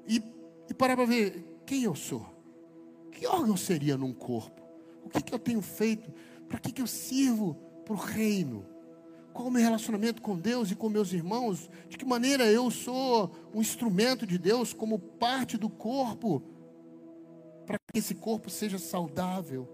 e, 0.08 0.22
e 0.70 0.74
parar 0.74 0.96
para 0.96 1.06
ver 1.06 1.62
quem 1.66 1.84
eu 1.84 1.96
sou. 1.96 2.26
Que 3.12 3.28
órgão 3.28 3.58
seria 3.58 3.98
num 3.98 4.14
corpo? 4.14 4.62
O 5.04 5.10
que, 5.10 5.22
que 5.22 5.34
eu 5.34 5.40
tenho 5.40 5.62
feito? 5.62 6.12
Para 6.48 6.60
que, 6.60 6.72
que 6.72 6.82
eu 6.82 6.88
sirvo 6.88 7.56
para 7.84 7.94
o 7.94 7.98
reino? 7.98 8.66
Qual 9.34 9.48
o 9.48 9.52
meu 9.52 9.62
relacionamento 9.62 10.22
com 10.22 10.38
Deus 10.38 10.72
e 10.72 10.76
com 10.76 10.88
meus 10.88 11.12
irmãos? 11.12 11.70
De 11.90 11.98
que 11.98 12.06
maneira 12.06 12.46
eu 12.46 12.72
sou 12.72 13.32
um 13.54 13.60
instrumento 13.60 14.26
de 14.26 14.38
Deus 14.38 14.74
como 14.74 14.98
parte 14.98 15.58
do 15.58 15.70
corpo? 15.70 16.42
Para 17.66 17.78
que 17.78 18.00
esse 18.00 18.16
corpo 18.16 18.50
seja 18.50 18.78
saudável. 18.78 19.68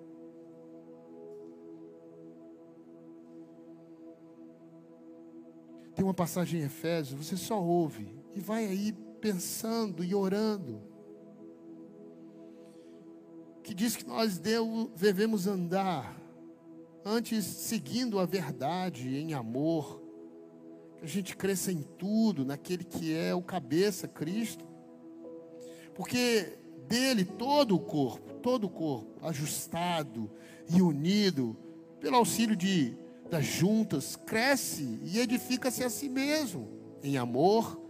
Tem 6.02 6.08
uma 6.08 6.16
passagem 6.16 6.62
em 6.62 6.64
Efésios, 6.64 7.28
você 7.28 7.38
só 7.38 7.62
ouve 7.62 8.12
e 8.34 8.40
vai 8.40 8.66
aí 8.66 8.92
pensando 9.22 10.04
e 10.04 10.16
orando. 10.16 10.82
Que 13.62 13.72
diz 13.72 13.96
que 13.96 14.08
nós 14.08 14.40
devemos 14.40 15.46
andar 15.46 16.20
antes 17.06 17.46
seguindo 17.46 18.18
a 18.18 18.26
verdade 18.26 19.16
em 19.16 19.36
amor. 19.36 20.02
Que 20.98 21.06
a 21.06 21.08
gente 21.08 21.38
cresça 21.38 21.72
em 21.72 21.84
tudo, 21.84 22.44
naquele 22.44 22.84
que 22.84 23.16
é 23.16 23.36
o 23.36 23.44
cabeça, 23.44 24.08
Cristo. 24.08 24.66
Porque 25.94 26.58
dele 26.88 27.24
todo 27.24 27.76
o 27.76 27.80
corpo, 27.80 28.40
todo 28.40 28.64
o 28.64 28.72
corpo, 28.72 29.24
ajustado 29.24 30.32
e 30.68 30.82
unido, 30.82 31.56
pelo 32.00 32.16
auxílio 32.16 32.56
de, 32.56 32.98
das 33.32 33.46
juntas, 33.46 34.18
cresce 34.18 35.00
e 35.04 35.18
edifica-se 35.18 35.86
a 35.86 35.90
si 35.90 36.10
mesmo, 36.10 36.68
em 37.02 37.18
amor, 37.18 37.82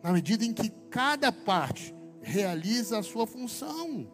na 0.00 0.12
medida 0.12 0.44
em 0.44 0.54
que 0.54 0.70
cada 0.88 1.32
parte 1.32 1.92
realiza 2.22 3.00
a 3.00 3.02
sua 3.02 3.26
função. 3.26 4.08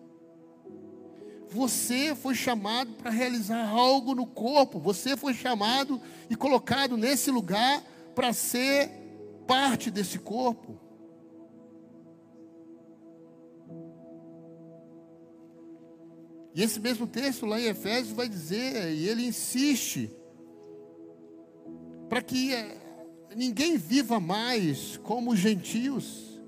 Você 1.50 2.14
foi 2.14 2.34
chamado 2.34 2.94
para 2.94 3.10
realizar 3.10 3.68
algo 3.68 4.14
no 4.14 4.24
corpo. 4.26 4.80
Você 4.80 5.14
foi 5.14 5.34
chamado 5.34 6.00
e 6.30 6.34
colocado 6.34 6.96
nesse 6.96 7.30
lugar 7.30 7.82
para 8.14 8.32
ser 8.32 8.90
parte 9.46 9.90
desse 9.90 10.18
corpo. 10.18 10.80
E 16.54 16.62
esse 16.62 16.80
mesmo 16.80 17.06
texto 17.06 17.44
lá 17.44 17.60
em 17.60 17.64
Efésios 17.64 18.16
vai 18.16 18.28
dizer, 18.28 18.94
e 18.94 19.06
ele 19.06 19.26
insiste, 19.26 20.10
para 22.12 22.20
que 22.20 22.52
eh, 22.52 22.76
ninguém 23.34 23.78
viva 23.78 24.20
mais 24.20 24.98
como 24.98 25.30
os 25.30 25.38
gentios, 25.38 26.38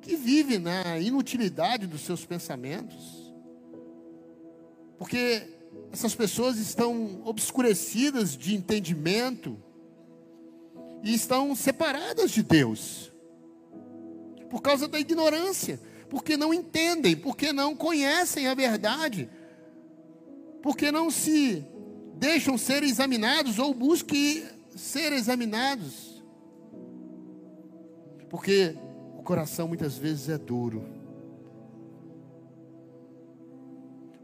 que 0.00 0.16
vivem 0.16 0.58
na 0.58 0.98
inutilidade 0.98 1.86
dos 1.86 2.00
seus 2.00 2.24
pensamentos. 2.24 3.30
Porque 4.96 5.42
essas 5.92 6.14
pessoas 6.14 6.56
estão 6.56 7.20
obscurecidas 7.26 8.34
de 8.34 8.54
entendimento 8.54 9.62
e 11.02 11.12
estão 11.12 11.54
separadas 11.54 12.30
de 12.30 12.42
Deus 12.42 13.12
por 14.48 14.62
causa 14.62 14.88
da 14.88 14.98
ignorância, 14.98 15.78
porque 16.08 16.34
não 16.34 16.54
entendem, 16.54 17.14
porque 17.14 17.52
não 17.52 17.76
conhecem 17.76 18.46
a 18.46 18.54
verdade 18.54 19.28
porque 20.62 20.90
não 20.90 21.10
se 21.10 21.62
deixam 22.14 22.56
ser 22.56 22.82
examinados 22.82 23.58
ou 23.58 23.74
busquem 23.74 24.59
ser 24.76 25.12
examinados. 25.12 26.22
Porque 28.28 28.76
o 29.18 29.22
coração 29.22 29.68
muitas 29.68 29.98
vezes 29.98 30.28
é 30.28 30.38
duro. 30.38 30.84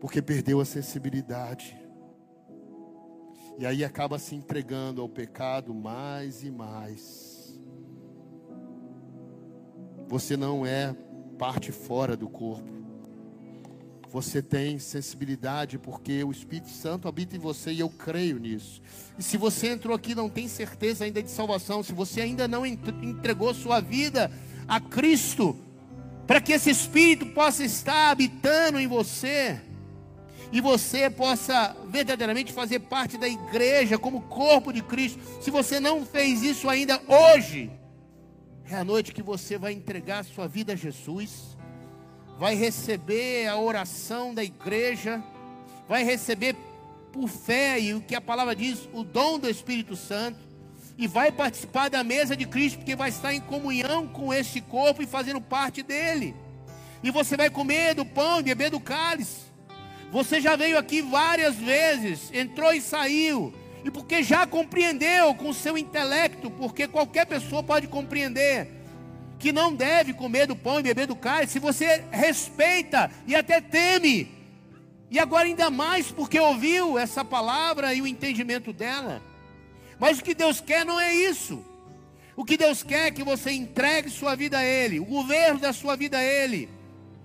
Porque 0.01 0.23
perdeu 0.23 0.61
a 0.61 0.65
sensibilidade. 0.65 1.77
E 3.59 3.67
aí 3.67 3.85
acaba 3.85 4.19
se 4.19 4.35
entregando 4.35 5.01
ao 5.01 5.09
pecado 5.09 5.75
mais 5.75 6.45
e 6.45 6.51
mais. 6.51 7.59
Você 10.09 10.37
não 10.37 10.65
é 10.65 10.95
parte 11.39 11.73
fora 11.73 12.17
do 12.17 12.29
corpo. 12.29 12.86
Você 14.13 14.41
tem 14.41 14.79
sensibilidade 14.79 15.79
porque 15.79 16.23
o 16.23 16.31
Espírito 16.31 16.71
Santo 16.71 17.09
habita 17.09 17.37
em 17.37 17.41
você 17.41 17.73
e 17.73 17.81
eu 17.81 17.89
creio 17.89 18.39
nisso. 18.39 18.81
E 19.19 19.23
se 19.23 19.37
você 19.37 19.69
entrou 19.69 19.95
aqui 19.95 20.13
e 20.13 20.15
não 20.15 20.29
tem 20.29 20.49
certeza 20.49 21.05
ainda 21.05 21.23
de 21.23 21.31
salvação, 21.31 21.83
se 21.83 21.93
você 21.93 22.21
ainda 22.21 22.47
não 22.47 22.65
entregou 22.65 23.53
sua 23.53 23.81
vida 23.81 24.31
a 24.67 24.81
Cristo, 24.81 25.57
para 26.27 26.41
que 26.41 26.53
esse 26.53 26.71
Espírito 26.71 27.27
possa 27.27 27.65
estar 27.65 28.11
habitando 28.11 28.79
em 28.79 28.87
você, 28.87 29.61
e 30.53 30.61
você 30.61 31.11
possa 31.11 31.77
verdadeiramente 31.89 32.53
fazer 32.53 32.79
parte 32.79 33.19
da 33.19 33.29
igreja 33.29 33.99
como 33.99 34.23
corpo 34.23 34.73
de 34.73 34.81
Cristo. 34.83 35.21
Se 35.41 35.51
você 35.51 35.81
não 35.81 36.07
fez 36.07 36.43
isso 36.43 36.69
ainda 36.69 37.03
hoje, 37.09 37.71
é 38.71 38.77
a 38.77 38.85
noite 38.85 39.13
que 39.13 39.23
você 39.23 39.59
vai 39.59 39.73
entregar 39.73 40.25
sua 40.25 40.47
vida 40.47 40.75
a 40.75 40.77
Jesus 40.77 41.56
vai 42.39 42.55
receber 42.55 43.47
a 43.47 43.59
oração 43.59 44.35
da 44.35 44.45
igreja, 44.45 45.23
vai 45.89 46.05
receber 46.05 46.55
por 47.13 47.29
fé 47.29 47.81
e 47.81 47.95
o 47.95 48.01
que 48.01 48.15
a 48.15 48.21
palavra 48.21 48.55
diz, 48.55 48.89
o 48.93 49.03
dom 49.03 49.39
do 49.39 49.49
Espírito 49.49 49.97
Santo, 49.97 50.39
e 50.99 51.07
vai 51.07 51.31
participar 51.33 51.89
da 51.89 52.03
mesa 52.05 52.37
de 52.37 52.47
Cristo, 52.47 52.79
porque 52.79 52.97
vai 52.97 53.09
estar 53.09 53.33
em 53.33 53.41
comunhão 53.41 54.07
com 54.07 54.33
este 54.33 54.61
corpo 54.61 55.03
e 55.03 55.07
fazendo 55.07 55.41
parte 55.41 55.83
dele. 55.83 56.35
E 57.03 57.11
você 57.11 57.37
vai 57.37 57.51
comer 57.51 57.95
do 57.95 58.05
pão 58.05 58.41
e 58.41 58.43
beber 58.43 58.71
do 58.71 58.81
cálice. 58.81 59.47
Você 60.11 60.41
já 60.41 60.57
veio 60.57 60.79
aqui 60.79 61.03
várias 61.03 61.57
vezes, 61.57 62.31
entrou 62.33 62.73
e 62.73 62.81
saiu, 62.81 63.53
e 63.85 63.91
porque 63.91 64.23
já 64.23 64.47
compreendeu 64.47 65.35
com 65.35 65.53
seu 65.53 65.77
intelecto, 65.77 66.51
porque 66.51 66.87
qualquer 66.87 67.27
pessoa 67.27 67.63
pode 67.63 67.87
compreender 67.89 68.76
que 69.39 69.53
não 69.53 69.75
deve 69.75 70.13
comer 70.13 70.47
do 70.47 70.57
pão 70.57 70.81
e 70.81 70.83
beber 70.83 71.07
do 71.07 71.17
cálice, 71.17 71.55
se 71.55 71.59
você 71.59 72.05
respeita 72.11 73.11
e 73.27 73.35
até 73.35 73.61
teme, 73.61 74.31
e 75.11 75.19
agora 75.19 75.47
ainda 75.47 75.71
mais 75.71 76.11
porque 76.11 76.39
ouviu 76.39 76.99
essa 76.99 77.25
palavra 77.25 77.95
e 77.95 78.03
o 78.03 78.07
entendimento 78.07 78.73
dela. 78.73 79.23
Mas 79.99 80.19
o 80.19 80.25
que 80.25 80.35
Deus 80.35 80.61
quer 80.61 80.85
não 80.85 81.01
é 81.01 81.15
isso. 81.15 81.65
O 82.35 82.45
que 82.45 82.57
Deus 82.57 82.83
quer 82.83 83.07
é 83.07 83.11
que 83.11 83.23
você 83.23 83.51
entregue 83.53 84.11
sua 84.11 84.35
vida 84.35 84.59
a 84.59 84.65
Ele, 84.65 85.01
o 85.01 85.05
governo 85.05 85.61
da 85.61 85.73
sua 85.73 85.97
vida 85.97 86.19
a 86.19 86.23
Ele, 86.23 86.69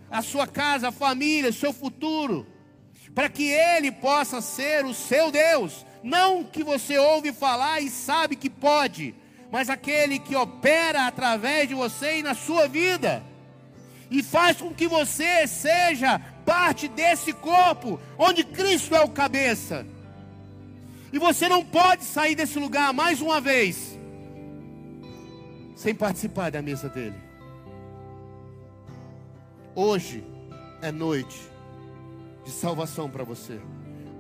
a 0.10 0.22
sua 0.22 0.48
casa, 0.48 0.88
a 0.88 0.92
família, 0.92 1.50
o 1.50 1.54
seu 1.54 1.74
futuro, 1.74 2.48
para 3.14 3.28
que 3.28 3.50
Ele 3.50 3.92
possa 3.92 4.40
ser 4.40 4.86
o 4.86 4.94
seu 4.94 5.32
Deus. 5.32 5.86
Não 6.02 6.44
que 6.44 6.64
você 6.64 6.98
ouve 6.98 7.34
falar 7.34 7.82
e 7.82 7.90
sabe 7.90 8.36
que 8.36 8.50
pode, 8.50 9.14
mas 9.52 9.70
aquele 9.70 10.18
que 10.18 10.36
opera 10.36 11.08
através 11.08 11.68
de 11.68 11.76
você 11.76 12.20
e 12.20 12.24
na 12.24 12.34
sua 12.34 12.68
vida, 12.68 13.22
e 14.10 14.24
faz 14.24 14.58
com 14.62 14.74
que 14.74 14.88
você 14.88 15.46
seja 15.46 16.20
parte 16.46 16.88
desse 16.88 17.34
corpo, 17.34 18.00
onde 18.18 18.44
Cristo 18.44 18.96
é 18.96 19.02
o 19.02 19.10
cabeça. 19.10 19.86
E 21.14 21.20
você 21.20 21.50
não 21.50 21.64
pode 21.64 22.06
sair 22.06 22.36
desse 22.36 22.58
lugar 22.58 22.94
mais 22.94 23.22
uma 23.22 23.42
vez, 23.42 23.98
sem 25.76 25.94
participar 25.94 26.50
da 26.50 26.62
mesa 26.62 26.88
dele. 26.88 27.16
Hoje 29.76 30.24
é 30.82 30.92
noite 30.92 31.40
de 32.46 32.52
salvação 32.52 33.10
para 33.10 33.24
você. 33.24 33.60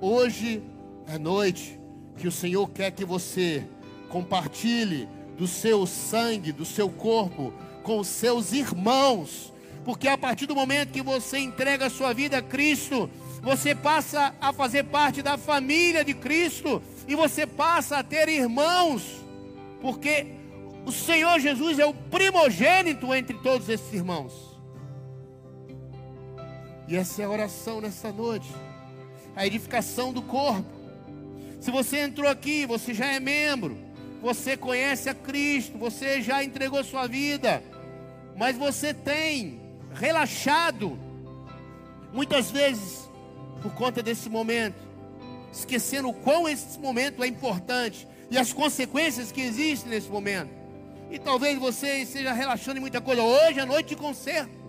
Hoje 0.02 0.62
é 1.08 1.18
noite 1.18 1.80
que 2.18 2.28
o 2.28 2.32
Senhor 2.32 2.70
quer 2.70 2.92
que 2.92 3.06
você 3.06 3.66
compartilhe 4.10 5.08
do 5.38 5.48
seu 5.48 5.86
sangue, 5.86 6.52
do 6.52 6.66
seu 6.66 6.90
corpo, 6.90 7.54
com 7.84 8.00
os 8.00 8.08
seus 8.08 8.54
irmãos. 8.54 9.52
Porque 9.84 10.08
a 10.08 10.18
partir 10.18 10.46
do 10.46 10.56
momento 10.56 10.92
que 10.92 11.02
você 11.02 11.40
entrega 11.40 11.88
a 11.88 11.90
sua 11.90 12.14
vida 12.14 12.38
a 12.38 12.42
Cristo, 12.42 13.10
você 13.42 13.74
passa 13.74 14.36
a 14.40 14.54
fazer 14.54 14.84
parte 14.86 15.22
da 15.22 15.38
família 15.38 16.06
de 16.06 16.14
Cristo 16.14 16.82
e 17.08 17.16
você 17.16 17.48
passa 17.48 17.98
a 17.98 18.04
ter 18.04 18.30
irmãos, 18.30 19.04
porque 19.82 20.28
o 20.86 20.92
Senhor 20.92 21.40
Jesus 21.40 21.80
é 21.80 21.86
o 21.86 21.94
primogênito 21.94 23.14
entre 23.14 23.36
todos 23.40 23.68
esses 23.68 23.92
irmãos. 23.94 24.52
E 26.88 26.96
essa 26.96 27.22
é 27.22 27.26
a 27.26 27.30
oração 27.30 27.82
nessa 27.82 28.12
noite, 28.12 28.48
a 29.36 29.48
edificação 29.48 30.14
do 30.14 30.22
corpo. 30.22 30.70
Se 31.60 31.72
você 31.72 32.02
entrou 32.02 32.30
aqui, 32.30 32.66
você 32.66 32.94
já 32.94 33.08
é 33.08 33.20
membro 33.20 33.78
você 34.22 34.56
conhece 34.56 35.10
a 35.10 35.14
Cristo, 35.16 35.78
você 35.78 36.22
já 36.22 36.44
entregou 36.44 36.84
sua 36.84 37.08
vida, 37.08 37.64
mas 38.38 38.56
você 38.56 38.94
tem 38.94 39.60
relaxado, 39.94 40.98
muitas 42.14 42.52
vezes, 42.52 43.10
por 43.62 43.74
conta 43.74 44.04
desse 44.04 44.30
momento, 44.30 44.80
esquecendo 45.52 46.10
o 46.10 46.14
quão 46.14 46.48
esse 46.48 46.80
momento 46.80 47.24
é 47.24 47.28
importante 47.28 48.08
e 48.30 48.38
as 48.38 48.54
consequências 48.54 49.32
que 49.32 49.42
existem 49.42 49.90
nesse 49.90 50.08
momento. 50.08 50.52
E 51.10 51.20
talvez 51.20 51.60
você 51.60 52.04
esteja 52.04 52.32
relaxando 52.32 52.78
em 52.78 52.82
muita 52.82 53.02
coisa. 53.02 53.22
Hoje 53.22 53.60
é 53.60 53.66
noite 53.66 53.90
de 53.90 53.96
conserto. 53.98 54.62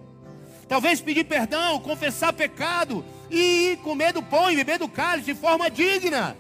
Talvez 0.66 1.00
pedir 1.00 1.24
perdão, 1.24 1.78
confessar 1.78 2.32
pecado 2.32 3.04
e 3.30 3.78
comer 3.84 4.12
do 4.12 4.22
pão 4.22 4.50
e 4.50 4.56
beber 4.56 4.78
do 4.78 4.88
cálice 4.88 5.32
de 5.32 5.38
forma 5.38 5.70
digna. 5.70 6.36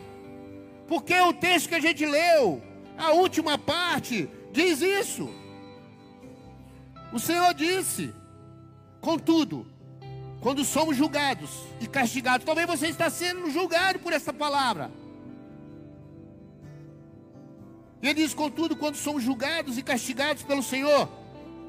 Porque 0.88 1.14
o 1.20 1.32
texto 1.32 1.68
que 1.68 1.74
a 1.76 1.80
gente 1.80 2.04
leu 2.04 2.60
a 2.96 3.12
última 3.12 3.58
parte 3.58 4.28
diz 4.52 4.80
isso. 4.80 5.28
O 7.12 7.18
Senhor 7.18 7.52
disse: 7.54 8.12
Contudo, 9.00 9.66
quando 10.40 10.64
somos 10.64 10.96
julgados 10.96 11.50
e 11.80 11.86
castigados, 11.86 12.44
talvez 12.44 12.66
você 12.66 12.88
está 12.88 13.10
sendo 13.10 13.50
julgado 13.50 13.98
por 13.98 14.12
essa 14.12 14.32
palavra. 14.32 14.90
Ele 18.02 18.14
diz: 18.14 18.34
Contudo, 18.34 18.76
quando 18.76 18.96
somos 18.96 19.22
julgados 19.22 19.78
e 19.78 19.82
castigados 19.82 20.42
pelo 20.42 20.62
Senhor, 20.62 21.08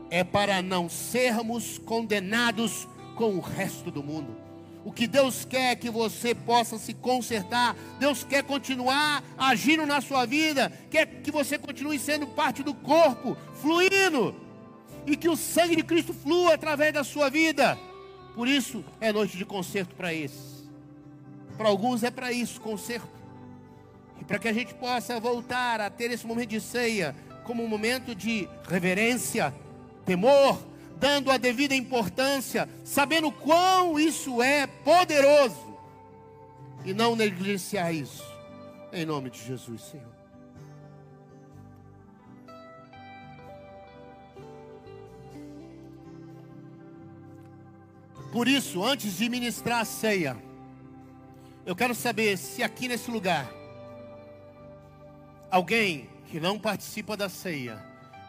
é 0.09 0.23
para 0.23 0.61
não 0.61 0.89
sermos 0.89 1.77
condenados 1.79 2.87
com 3.15 3.35
o 3.35 3.39
resto 3.39 3.91
do 3.91 4.03
mundo. 4.03 4.42
O 4.85 4.91
que 4.91 5.07
Deus 5.07 5.45
quer 5.45 5.71
é 5.71 5.75
que 5.75 5.89
você 5.89 6.35
possa 6.35 6.77
se 6.77 6.93
consertar. 6.93 7.75
Deus 7.99 8.23
quer 8.23 8.43
continuar 8.43 9.23
agindo 9.37 9.85
na 9.85 10.01
sua 10.01 10.25
vida. 10.25 10.71
Quer 10.91 11.05
que 11.05 11.31
você 11.31 11.57
continue 11.57 11.97
sendo 11.97 12.27
parte 12.27 12.61
do 12.63 12.73
corpo, 12.73 13.37
fluindo. 13.61 14.35
E 15.05 15.15
que 15.15 15.29
o 15.29 15.37
sangue 15.37 15.77
de 15.77 15.83
Cristo 15.83 16.13
flua 16.13 16.55
através 16.55 16.93
da 16.93 17.03
sua 17.03 17.29
vida. 17.29 17.77
Por 18.35 18.47
isso 18.47 18.83
é 18.99 19.13
noite 19.13 19.37
de 19.37 19.45
conserto 19.45 19.95
para 19.95 20.13
esses. 20.13 20.63
Para 21.57 21.69
alguns 21.69 22.03
é 22.03 22.11
para 22.11 22.31
isso, 22.31 22.59
conserto. 22.59 23.07
E 24.19 24.25
para 24.25 24.39
que 24.39 24.47
a 24.47 24.53
gente 24.53 24.73
possa 24.73 25.19
voltar 25.19 25.79
a 25.79 25.89
ter 25.89 26.11
esse 26.11 26.25
momento 26.25 26.49
de 26.49 26.59
ceia 26.59 27.15
como 27.43 27.63
um 27.63 27.67
momento 27.67 28.15
de 28.15 28.47
reverência, 28.67 29.53
temor, 30.05 30.59
dando 31.03 31.29
a 31.29 31.35
devida 31.35 31.75
importância, 31.75 32.69
sabendo 32.81 33.29
quão 33.29 33.99
isso 33.99 34.41
é 34.41 34.65
poderoso 34.65 35.77
e 36.85 36.93
não 36.93 37.13
negligenciar 37.13 37.93
isso. 37.93 38.23
Em 38.89 39.05
nome 39.05 39.29
de 39.29 39.43
Jesus, 39.45 39.81
Senhor. 39.81 40.13
Por 48.31 48.47
isso, 48.47 48.81
antes 48.81 49.17
de 49.17 49.27
ministrar 49.27 49.81
a 49.81 49.85
ceia, 49.85 50.37
eu 51.65 51.75
quero 51.75 51.93
saber 51.93 52.37
se 52.37 52.63
aqui 52.63 52.87
nesse 52.87 53.11
lugar 53.11 53.51
alguém 55.51 56.09
que 56.27 56.39
não 56.39 56.57
participa 56.57 57.17
da 57.17 57.27
ceia, 57.27 57.77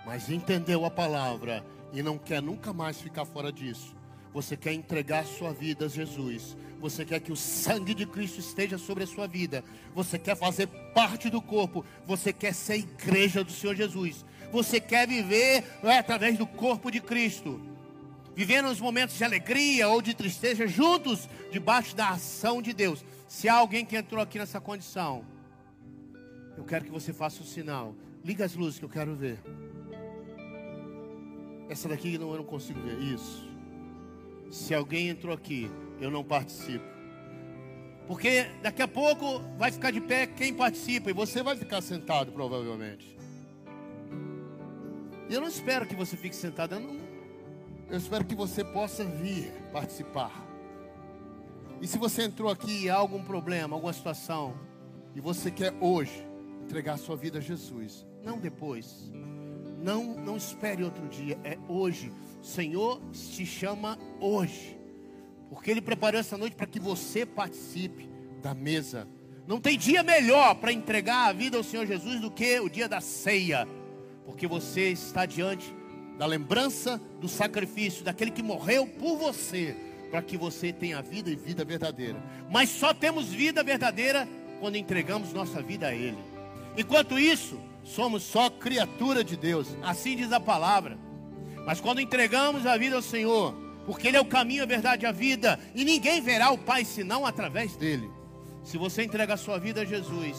mas 0.04 0.28
entendeu 0.28 0.84
a 0.84 0.90
palavra 0.90 1.64
e 1.94 2.02
não 2.02 2.18
quer 2.18 2.42
nunca 2.42 2.72
mais 2.72 3.00
ficar 3.00 3.24
fora 3.24 3.50
disso. 3.50 3.96
Você 4.32 4.56
quer 4.56 4.72
entregar 4.72 5.24
sua 5.24 5.52
vida 5.52 5.86
a 5.86 5.88
Jesus. 5.88 6.56
Você 6.80 7.04
quer 7.04 7.20
que 7.20 7.32
o 7.32 7.36
sangue 7.36 7.94
de 7.94 8.04
Cristo 8.04 8.40
esteja 8.40 8.76
sobre 8.76 9.04
a 9.04 9.06
sua 9.06 9.26
vida. 9.26 9.64
Você 9.94 10.18
quer 10.18 10.36
fazer 10.36 10.66
parte 10.92 11.30
do 11.30 11.40
corpo. 11.40 11.84
Você 12.04 12.32
quer 12.32 12.52
ser 12.52 12.78
igreja 12.78 13.44
do 13.44 13.52
Senhor 13.52 13.76
Jesus. 13.76 14.24
Você 14.52 14.80
quer 14.80 15.06
viver 15.06 15.64
é, 15.84 15.98
através 15.98 16.36
do 16.36 16.46
corpo 16.46 16.90
de 16.90 17.00
Cristo 17.00 17.60
vivendo 18.34 18.68
os 18.68 18.80
momentos 18.80 19.16
de 19.16 19.24
alegria 19.24 19.88
ou 19.88 20.02
de 20.02 20.12
tristeza 20.12 20.66
juntos, 20.66 21.28
debaixo 21.50 21.94
da 21.94 22.10
ação 22.10 22.60
de 22.60 22.72
Deus. 22.72 23.04
Se 23.28 23.48
há 23.48 23.54
alguém 23.54 23.84
que 23.84 23.96
entrou 23.96 24.20
aqui 24.20 24.38
nessa 24.38 24.60
condição, 24.60 25.24
eu 26.56 26.64
quero 26.64 26.84
que 26.84 26.90
você 26.90 27.12
faça 27.12 27.42
o 27.42 27.46
sinal. 27.46 27.94
Liga 28.24 28.44
as 28.44 28.54
luzes 28.54 28.78
que 28.78 28.84
eu 28.84 28.88
quero 28.88 29.14
ver. 29.14 29.38
Essa 31.68 31.88
daqui 31.88 32.18
não, 32.18 32.30
eu 32.30 32.38
não 32.38 32.44
consigo 32.44 32.80
ver. 32.80 32.98
Isso. 32.98 33.48
Se 34.50 34.74
alguém 34.74 35.08
entrou 35.08 35.34
aqui, 35.34 35.70
eu 36.00 36.10
não 36.10 36.22
participo. 36.22 36.84
Porque 38.06 38.46
daqui 38.62 38.82
a 38.82 38.88
pouco 38.88 39.40
vai 39.56 39.72
ficar 39.72 39.90
de 39.90 40.00
pé 40.00 40.26
quem 40.26 40.52
participa 40.52 41.10
e 41.10 41.12
você 41.12 41.42
vai 41.42 41.56
ficar 41.56 41.80
sentado 41.80 42.32
provavelmente. 42.32 43.16
E 45.28 45.34
eu 45.34 45.40
não 45.40 45.48
espero 45.48 45.86
que 45.86 45.94
você 45.94 46.16
fique 46.16 46.36
sentado. 46.36 46.74
Eu 46.74 46.80
não, 46.80 46.96
eu 47.88 47.96
espero 47.96 48.24
que 48.24 48.34
você 48.34 48.62
possa 48.62 49.04
vir 49.04 49.50
participar. 49.72 50.44
E 51.80 51.86
se 51.86 51.98
você 51.98 52.24
entrou 52.24 52.50
aqui 52.50 52.84
e 52.84 52.90
há 52.90 52.94
algum 52.94 53.22
problema, 53.22 53.74
alguma 53.74 53.92
situação, 53.92 54.54
e 55.14 55.20
você 55.20 55.50
quer 55.50 55.74
hoje 55.80 56.26
entregar 56.62 56.98
sua 56.98 57.16
vida 57.16 57.38
a 57.38 57.40
Jesus, 57.40 58.06
não 58.22 58.38
depois. 58.38 59.10
Não, 59.84 60.02
não 60.02 60.34
espere 60.38 60.82
outro 60.82 61.06
dia, 61.08 61.38
é 61.44 61.58
hoje. 61.68 62.10
O 62.40 62.44
Senhor 62.44 63.02
te 63.12 63.44
chama 63.44 63.98
hoje. 64.18 64.78
Porque 65.50 65.70
Ele 65.70 65.82
preparou 65.82 66.18
essa 66.18 66.38
noite 66.38 66.56
para 66.56 66.66
que 66.66 66.80
você 66.80 67.26
participe 67.26 68.08
da 68.40 68.54
mesa. 68.54 69.06
Não 69.46 69.60
tem 69.60 69.76
dia 69.76 70.02
melhor 70.02 70.54
para 70.54 70.72
entregar 70.72 71.28
a 71.28 71.32
vida 71.34 71.58
ao 71.58 71.62
Senhor 71.62 71.86
Jesus 71.86 72.18
do 72.18 72.30
que 72.30 72.58
o 72.60 72.70
dia 72.70 72.88
da 72.88 73.02
ceia. 73.02 73.68
Porque 74.24 74.46
você 74.46 74.88
está 74.88 75.26
diante 75.26 75.70
da 76.16 76.24
lembrança 76.24 76.98
do 77.20 77.28
sacrifício 77.28 78.02
daquele 78.02 78.30
que 78.30 78.42
morreu 78.42 78.86
por 78.86 79.18
você, 79.18 79.76
para 80.10 80.22
que 80.22 80.38
você 80.38 80.72
tenha 80.72 81.02
vida 81.02 81.28
e 81.30 81.36
vida 81.36 81.62
verdadeira. 81.62 82.22
Mas 82.50 82.70
só 82.70 82.94
temos 82.94 83.26
vida 83.26 83.62
verdadeira 83.62 84.26
quando 84.60 84.76
entregamos 84.76 85.34
nossa 85.34 85.60
vida 85.60 85.88
a 85.88 85.94
Ele. 85.94 86.16
Enquanto 86.74 87.18
isso, 87.18 87.60
somos 87.84 88.22
só 88.22 88.50
criatura 88.50 89.22
de 89.22 89.36
Deus, 89.36 89.68
assim 89.82 90.16
diz 90.16 90.32
a 90.32 90.40
palavra. 90.40 90.98
Mas 91.66 91.80
quando 91.80 92.00
entregamos 92.00 92.66
a 92.66 92.76
vida 92.76 92.96
ao 92.96 93.02
Senhor, 93.02 93.54
porque 93.86 94.08
Ele 94.08 94.16
é 94.16 94.20
o 94.20 94.24
caminho, 94.24 94.62
a 94.62 94.66
verdade 94.66 95.04
e 95.04 95.06
a 95.06 95.12
vida, 95.12 95.60
e 95.74 95.84
ninguém 95.84 96.20
verá 96.20 96.50
o 96.50 96.58
Pai 96.58 96.84
senão 96.84 97.24
através 97.26 97.76
dele. 97.76 98.10
Se 98.64 98.78
você 98.78 99.04
entrega 99.04 99.34
a 99.34 99.38
sua 99.38 99.58
vida 99.58 99.82
a 99.82 99.84
Jesus, 99.84 100.36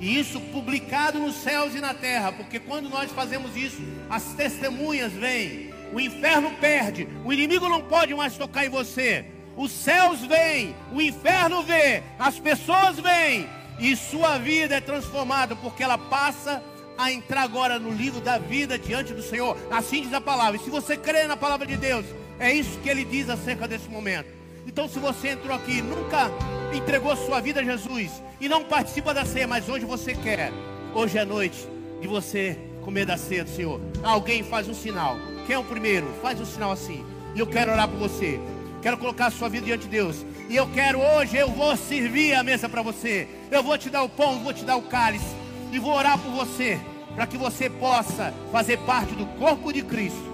e 0.00 0.18
isso 0.18 0.40
publicado 0.40 1.18
nos 1.18 1.36
céus 1.36 1.74
e 1.74 1.80
na 1.80 1.94
terra, 1.94 2.32
porque 2.32 2.58
quando 2.58 2.88
nós 2.88 3.12
fazemos 3.12 3.56
isso, 3.56 3.82
as 4.08 4.32
testemunhas 4.34 5.12
vêm, 5.12 5.70
o 5.92 6.00
inferno 6.00 6.50
perde, 6.60 7.06
o 7.24 7.32
inimigo 7.32 7.68
não 7.68 7.82
pode 7.82 8.14
mais 8.14 8.36
tocar 8.36 8.64
em 8.64 8.70
você. 8.70 9.26
Os 9.56 9.70
céus 9.70 10.20
vêm, 10.20 10.74
o 10.92 11.00
inferno 11.00 11.62
vê, 11.62 12.02
as 12.18 12.38
pessoas 12.38 12.98
vêm, 12.98 13.48
e 13.78 13.94
sua 13.94 14.38
vida 14.38 14.76
é 14.76 14.80
transformada, 14.80 15.54
porque 15.54 15.82
ela 15.82 15.98
passa 15.98 16.62
a 17.00 17.10
entrar 17.10 17.42
agora 17.42 17.78
no 17.78 17.90
livro 17.90 18.20
da 18.20 18.38
vida 18.38 18.78
diante 18.78 19.14
do 19.14 19.22
Senhor. 19.22 19.56
Assim 19.70 20.02
diz 20.02 20.12
a 20.12 20.20
palavra. 20.20 20.60
E 20.60 20.64
se 20.64 20.70
você 20.70 20.96
crê 20.96 21.24
na 21.24 21.36
palavra 21.36 21.66
de 21.66 21.76
Deus, 21.76 22.04
é 22.38 22.52
isso 22.52 22.78
que 22.80 22.88
ele 22.88 23.04
diz 23.04 23.28
acerca 23.30 23.66
desse 23.66 23.88
momento. 23.88 24.28
Então, 24.66 24.88
se 24.88 24.98
você 24.98 25.28
entrou 25.28 25.56
aqui 25.56 25.78
e 25.78 25.82
nunca 25.82 26.30
entregou 26.72 27.16
sua 27.16 27.40
vida 27.40 27.60
a 27.60 27.64
Jesus 27.64 28.22
e 28.40 28.48
não 28.48 28.62
participa 28.62 29.14
da 29.14 29.24
ceia, 29.24 29.46
mas 29.46 29.68
hoje 29.68 29.84
você 29.84 30.14
quer, 30.14 30.52
hoje 30.94 31.18
é 31.18 31.24
noite 31.24 31.66
de 32.00 32.06
você 32.06 32.58
comer 32.82 33.06
da 33.06 33.16
ceia 33.16 33.44
do 33.44 33.50
Senhor. 33.50 33.80
Alguém 34.02 34.42
faz 34.42 34.68
um 34.68 34.74
sinal. 34.74 35.16
Quem 35.46 35.56
é 35.56 35.58
o 35.58 35.64
primeiro? 35.64 36.06
Faz 36.20 36.40
um 36.40 36.44
sinal 36.44 36.72
assim. 36.72 37.04
E 37.34 37.40
eu 37.40 37.46
quero 37.46 37.72
orar 37.72 37.88
por 37.88 37.98
você. 37.98 38.38
Quero 38.82 38.98
colocar 38.98 39.26
a 39.26 39.30
sua 39.30 39.48
vida 39.48 39.66
diante 39.66 39.84
de 39.84 39.88
Deus. 39.88 40.24
E 40.48 40.56
eu 40.56 40.66
quero 40.68 41.00
hoje, 41.00 41.36
eu 41.36 41.48
vou 41.48 41.76
servir 41.76 42.34
a 42.34 42.42
mesa 42.42 42.68
para 42.68 42.82
você. 42.82 43.28
Eu 43.50 43.62
vou 43.62 43.76
te 43.76 43.90
dar 43.90 44.02
o 44.02 44.08
pão, 44.08 44.40
vou 44.40 44.52
te 44.52 44.64
dar 44.64 44.76
o 44.76 44.82
cálice. 44.82 45.34
E 45.72 45.78
vou 45.78 45.92
orar 45.92 46.18
por 46.18 46.30
você. 46.32 46.78
Para 47.20 47.26
que 47.26 47.36
você 47.36 47.68
possa 47.68 48.32
fazer 48.50 48.78
parte 48.78 49.14
do 49.14 49.26
corpo 49.38 49.70
de 49.74 49.82
Cristo. 49.82 50.24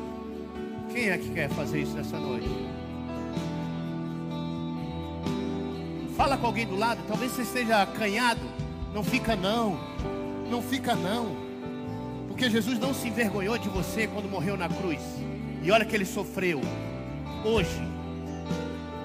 Quem 0.93 1.09
é 1.09 1.18
que 1.18 1.30
quer 1.30 1.51
fazer 1.51 1.80
isso 1.80 1.97
nessa 1.97 2.16
noite? 2.16 2.49
Fala 6.16 6.37
com 6.37 6.47
alguém 6.47 6.64
do 6.64 6.76
lado, 6.76 7.01
talvez 7.09 7.32
você 7.32 7.43
esteja 7.43 7.82
acanhado. 7.82 8.43
Não 8.95 9.03
fica 9.03 9.34
não. 9.34 9.76
Não 10.49 10.62
fica 10.62 10.95
não. 10.95 11.37
Porque 12.28 12.49
Jesus 12.49 12.78
não 12.78 12.95
se 12.95 13.09
envergonhou 13.09 13.59
de 13.59 13.68
você 13.68 14.07
quando 14.07 14.30
morreu 14.30 14.57
na 14.57 14.68
cruz. 14.68 15.03
E 15.64 15.72
olha 15.72 15.84
que 15.84 15.97
ele 15.97 16.07
sofreu. 16.07 16.61
Hoje, 17.45 17.82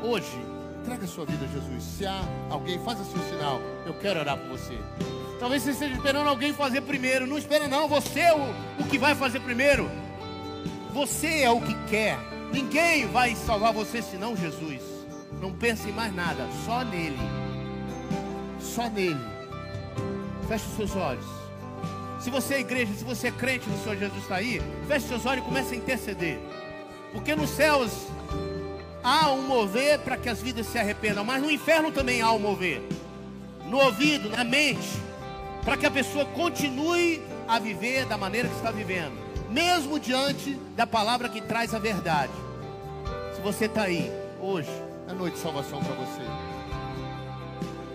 hoje, 0.03 0.39
entrega 0.81 1.05
a 1.05 1.07
sua 1.07 1.25
vida 1.25 1.45
a 1.45 1.47
Jesus. 1.47 1.83
Se 1.83 2.05
há 2.05 2.21
alguém, 2.47 2.77
faça 2.85 3.03
seu 3.03 3.23
sinal. 3.23 3.59
Eu 3.87 3.95
quero 3.95 4.19
orar 4.19 4.37
por 4.37 4.49
você. 4.49 4.77
Talvez 5.41 5.63
você 5.63 5.71
esteja 5.71 5.95
esperando 5.95 6.27
alguém 6.27 6.53
fazer 6.53 6.81
primeiro. 6.81 7.25
Não 7.25 7.35
espera 7.35 7.67
não, 7.67 7.87
você 7.87 8.19
é 8.19 8.31
o, 8.31 8.53
o 8.79 8.87
que 8.87 8.99
vai 8.99 9.15
fazer 9.15 9.39
primeiro. 9.39 9.89
Você 10.93 11.41
é 11.41 11.49
o 11.49 11.59
que 11.59 11.73
quer. 11.89 12.15
Ninguém 12.53 13.07
vai 13.07 13.35
salvar 13.35 13.73
você 13.73 14.03
senão 14.03 14.37
Jesus. 14.37 14.83
Não 15.41 15.51
pense 15.51 15.89
em 15.89 15.93
mais 15.93 16.13
nada, 16.13 16.47
só 16.63 16.83
nele. 16.83 17.17
Só 18.59 18.87
nele. 18.87 19.19
Feche 20.47 20.63
os 20.67 20.75
seus 20.75 20.95
olhos. 20.95 21.25
Se 22.19 22.29
você 22.29 22.53
é 22.53 22.59
igreja, 22.59 22.93
se 22.93 23.03
você 23.03 23.29
é 23.29 23.31
crente 23.31 23.67
no 23.67 23.81
Senhor 23.81 23.97
Jesus 23.97 24.21
está 24.21 24.35
aí, 24.35 24.61
feche 24.87 25.07
seus 25.07 25.25
olhos 25.25 25.43
e 25.43 25.47
comece 25.47 25.73
a 25.73 25.77
interceder. 25.77 26.39
Porque 27.11 27.35
nos 27.35 27.49
céus 27.49 27.91
há 29.03 29.31
um 29.31 29.41
mover 29.41 29.97
para 30.01 30.17
que 30.17 30.29
as 30.29 30.39
vidas 30.39 30.67
se 30.67 30.77
arrependam, 30.77 31.25
mas 31.25 31.41
no 31.41 31.49
inferno 31.49 31.91
também 31.91 32.21
há 32.21 32.31
um 32.31 32.37
mover. 32.37 32.79
No 33.65 33.79
ouvido, 33.79 34.29
na 34.29 34.43
mente, 34.43 35.01
para 35.63 35.77
que 35.77 35.85
a 35.85 35.91
pessoa 35.91 36.25
continue 36.25 37.21
a 37.47 37.59
viver 37.59 38.05
da 38.05 38.17
maneira 38.17 38.47
que 38.47 38.55
está 38.55 38.71
vivendo, 38.71 39.17
mesmo 39.49 39.99
diante 39.99 40.55
da 40.75 40.87
palavra 40.87 41.29
que 41.29 41.41
traz 41.41 41.73
a 41.73 41.79
verdade. 41.79 42.31
Se 43.35 43.41
você 43.41 43.65
está 43.65 43.83
aí 43.83 44.11
hoje, 44.39 44.71
é 45.07 45.13
noite 45.13 45.35
de 45.35 45.39
salvação 45.39 45.83
para 45.83 45.93
você. 45.95 46.21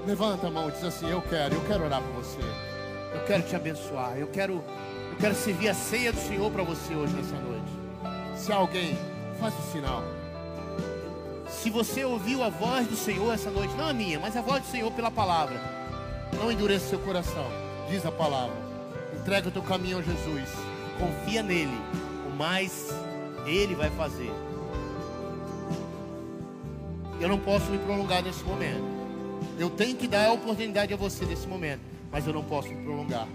Levanta 0.07 0.47
a 0.47 0.51
mão 0.51 0.69
e 0.69 0.73
diz 0.73 0.85
assim: 0.85 1.11
Eu 1.11 1.21
quero, 1.23 1.55
eu 1.55 1.64
quero 1.67 1.85
orar 1.85 2.01
por 2.01 2.23
você. 2.23 2.39
Eu 3.12 3.25
quero 3.27 3.43
te 3.43 3.57
abençoar. 3.57 4.17
Eu 4.17 4.29
quero, 4.29 4.55
eu 5.11 5.17
quero 5.19 5.35
servir 5.35 5.69
a 5.69 5.75
ceia 5.75 6.12
do 6.12 6.21
Senhor 6.21 6.51
para 6.53 6.62
você 6.62 6.95
hoje 6.95 7.12
nessa 7.14 7.37
noite. 7.37 7.71
Se 8.37 8.53
alguém, 8.53 8.97
faz 9.41 9.55
o 9.59 9.73
sinal. 9.73 10.05
Se 11.49 11.71
você 11.71 12.05
ouviu 12.05 12.43
a 12.43 12.49
voz 12.49 12.87
do 12.87 12.97
Senhor 12.97 13.33
essa 13.33 13.51
noite, 13.51 13.75
não 13.75 13.89
a 13.89 13.93
minha, 13.93 14.21
mas 14.21 14.37
a 14.37 14.43
voz 14.43 14.62
do 14.62 14.69
Senhor 14.69 14.93
pela 14.93 15.11
palavra, 15.11 15.61
não 16.37 16.53
endureça 16.53 16.89
seu 16.89 16.99
coração. 16.99 17.47
Diz 17.91 18.05
a 18.05 18.12
palavra. 18.12 18.57
Entrega 19.20 19.49
o 19.49 19.51
teu 19.51 19.62
caminho 19.62 19.99
a 19.99 20.03
Jesus. 20.03 20.49
Confia 20.99 21.43
nele. 21.43 21.78
O 22.26 22.37
mais 22.37 22.95
ele 23.47 23.74
vai 23.74 23.91
fazer. 23.91 24.30
Eu 27.20 27.28
não 27.28 27.39
posso 27.39 27.70
me 27.70 27.78
prolongar 27.78 28.22
nesse 28.22 28.45
momento. 28.45 28.84
Eu 29.59 29.70
tenho 29.70 29.97
que 29.97 30.07
dar 30.07 30.26
a 30.26 30.32
oportunidade 30.32 30.93
a 30.93 30.97
você 30.97 31.24
nesse 31.24 31.47
momento, 31.47 31.80
mas 32.11 32.26
eu 32.26 32.32
não 32.32 32.45
posso 32.45 32.68
me 32.68 32.84
prolongar. 32.84 33.26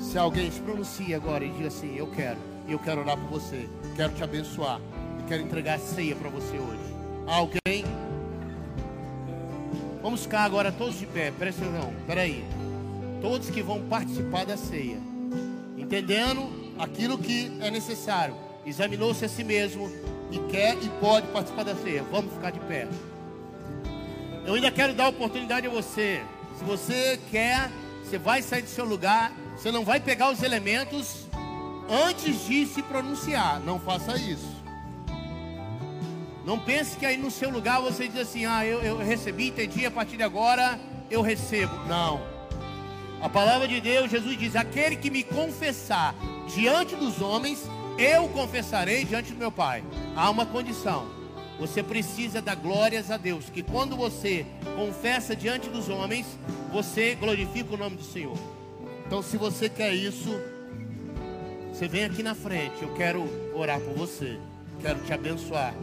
Se 0.00 0.16
alguém 0.16 0.50
se 0.50 0.60
pronuncia 0.60 1.16
agora 1.16 1.44
e 1.44 1.50
diz 1.50 1.66
assim: 1.66 1.96
Eu 1.96 2.06
quero, 2.06 2.38
e 2.66 2.72
eu 2.72 2.78
quero 2.78 3.02
orar 3.02 3.16
por 3.16 3.40
você, 3.40 3.68
quero 3.94 4.14
te 4.14 4.22
abençoar, 4.22 4.80
e 5.20 5.28
quero 5.28 5.42
entregar 5.42 5.74
a 5.74 5.78
ceia 5.78 6.16
para 6.16 6.30
você 6.30 6.56
hoje. 6.56 6.80
Alguém? 7.26 7.84
Vamos 10.06 10.22
ficar 10.22 10.44
agora 10.44 10.70
todos 10.70 10.96
de 10.96 11.04
pé, 11.04 11.32
presta 11.32 11.64
atenção, 11.64 11.92
peraí. 12.06 12.44
Todos 13.20 13.50
que 13.50 13.60
vão 13.60 13.82
participar 13.88 14.46
da 14.46 14.56
ceia, 14.56 14.98
entendendo 15.76 16.48
aquilo 16.78 17.18
que 17.18 17.50
é 17.58 17.72
necessário, 17.72 18.36
examinou-se 18.64 19.24
a 19.24 19.28
si 19.28 19.42
mesmo, 19.42 19.90
e 20.30 20.38
quer 20.48 20.76
e 20.80 20.88
pode 21.00 21.26
participar 21.32 21.64
da 21.64 21.74
ceia, 21.74 22.04
vamos 22.04 22.32
ficar 22.32 22.52
de 22.52 22.60
pé. 22.60 22.86
Eu 24.46 24.54
ainda 24.54 24.70
quero 24.70 24.94
dar 24.94 25.08
oportunidade 25.08 25.66
a 25.66 25.70
você. 25.70 26.22
Se 26.56 26.62
você 26.62 27.18
quer, 27.28 27.68
você 28.04 28.16
vai 28.16 28.42
sair 28.42 28.62
do 28.62 28.68
seu 28.68 28.84
lugar, 28.84 29.32
você 29.56 29.72
não 29.72 29.84
vai 29.84 29.98
pegar 29.98 30.30
os 30.30 30.40
elementos 30.40 31.26
antes 31.90 32.46
de 32.46 32.64
se 32.64 32.80
pronunciar. 32.80 33.58
Não 33.58 33.80
faça 33.80 34.16
isso. 34.16 34.55
Não 36.46 36.60
pense 36.60 36.96
que 36.96 37.04
aí 37.04 37.16
no 37.16 37.28
seu 37.28 37.50
lugar 37.50 37.80
você 37.80 38.06
diz 38.06 38.20
assim: 38.20 38.46
ah, 38.46 38.64
eu, 38.64 38.80
eu 38.80 38.96
recebi, 38.98 39.48
entendi, 39.48 39.84
a 39.84 39.90
partir 39.90 40.16
de 40.16 40.22
agora 40.22 40.78
eu 41.10 41.20
recebo. 41.20 41.74
Não. 41.88 42.22
A 43.20 43.28
palavra 43.28 43.66
de 43.66 43.80
Deus, 43.80 44.08
Jesus 44.08 44.38
diz: 44.38 44.54
aquele 44.54 44.94
que 44.94 45.10
me 45.10 45.24
confessar 45.24 46.14
diante 46.54 46.94
dos 46.94 47.20
homens, 47.20 47.68
eu 47.98 48.28
confessarei 48.28 49.04
diante 49.04 49.32
do 49.32 49.38
meu 49.38 49.50
Pai. 49.50 49.82
Há 50.14 50.30
uma 50.30 50.46
condição. 50.46 51.08
Você 51.58 51.82
precisa 51.82 52.40
dar 52.40 52.54
glórias 52.54 53.10
a 53.10 53.16
Deus. 53.16 53.50
Que 53.50 53.62
quando 53.62 53.96
você 53.96 54.46
confessa 54.76 55.34
diante 55.34 55.68
dos 55.68 55.88
homens, 55.88 56.26
você 56.70 57.16
glorifica 57.16 57.74
o 57.74 57.76
nome 57.76 57.96
do 57.96 58.04
Senhor. 58.04 58.38
Então, 59.04 59.20
se 59.20 59.36
você 59.36 59.68
quer 59.68 59.92
isso, 59.92 60.30
você 61.72 61.88
vem 61.88 62.04
aqui 62.04 62.22
na 62.22 62.36
frente. 62.36 62.82
Eu 62.82 62.94
quero 62.94 63.24
orar 63.52 63.80
por 63.80 63.94
você. 63.94 64.38
Quero 64.80 65.00
te 65.00 65.12
abençoar 65.12 65.74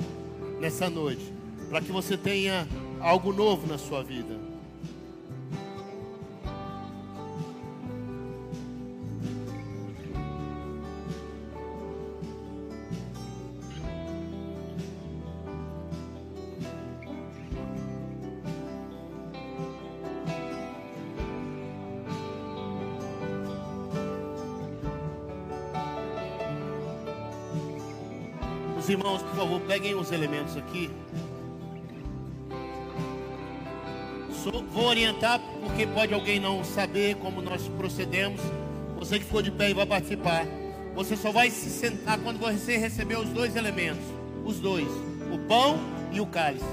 nessa 0.64 0.90
noite, 0.90 1.34
para 1.70 1.82
que 1.82 1.92
você 1.92 2.16
tenha 2.16 2.66
algo 3.02 3.34
novo 3.34 3.68
na 3.68 3.78
sua 3.78 4.02
vida. 4.02 4.53
Irmãos, 28.94 29.22
por 29.22 29.36
favor, 29.36 29.62
peguem 29.62 29.96
os 29.96 30.12
elementos 30.12 30.56
aqui. 30.56 30.90
Vou 34.74 34.86
orientar 34.86 35.40
porque 35.62 35.86
pode 35.86 36.14
alguém 36.14 36.40
não 36.40 36.64
saber 36.64 37.16
como 37.18 37.42
nós 37.42 37.68
procedemos. 37.78 38.42
Você 38.98 39.20
que 39.20 39.26
ficou 39.26 39.42
de 39.42 39.52
pé 39.52 39.70
e 39.70 39.74
vai 39.74 39.86
participar. 39.86 40.46
Você 40.96 41.16
só 41.16 41.32
vai 41.32 41.50
se 41.50 41.70
sentar 41.70 42.20
quando 42.20 42.40
você 42.40 42.78
receber 42.78 43.18
os 43.20 43.30
dois 43.30 43.56
elementos. 43.56 44.04
Os 44.44 44.60
dois. 44.60 44.88
O 45.32 45.38
pão 45.48 45.78
e 46.12 46.20
o 46.20 46.26
cálice. 46.26 46.66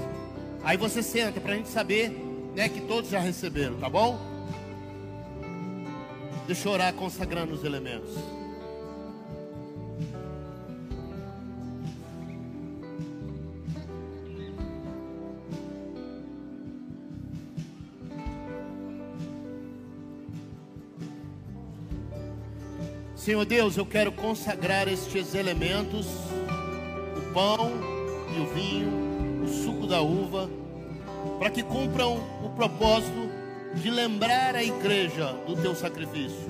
Aí 0.63 0.77
você 0.77 1.03
senta 1.03 1.39
para 1.39 1.53
a 1.53 1.55
gente 1.55 1.69
saber 1.69 2.09
né, 2.55 2.69
que 2.69 2.81
todos 2.81 3.09
já 3.09 3.19
receberam, 3.19 3.77
tá 3.77 3.87
bom? 3.89 4.19
Deixa 6.47 6.67
eu 6.67 6.73
orar 6.73 6.93
consagrando 6.93 7.53
os 7.53 7.63
elementos. 7.63 8.40
Senhor 23.23 23.45
Deus, 23.45 23.77
eu 23.77 23.85
quero 23.85 24.11
consagrar 24.11 24.87
estes 24.87 25.35
elementos, 25.35 26.07
o 27.15 27.31
pão 27.31 27.71
e 28.35 28.39
o 28.39 28.47
vinho, 28.47 29.43
o 29.43 29.47
suco 29.47 29.85
da 29.85 30.01
uva, 30.01 30.49
para 31.37 31.51
que 31.51 31.61
cumpram 31.61 32.17
o 32.43 32.49
propósito 32.49 33.29
de 33.75 33.91
lembrar 33.91 34.55
a 34.55 34.63
igreja 34.63 35.35
do 35.45 35.55
teu 35.55 35.75
sacrifício. 35.75 36.47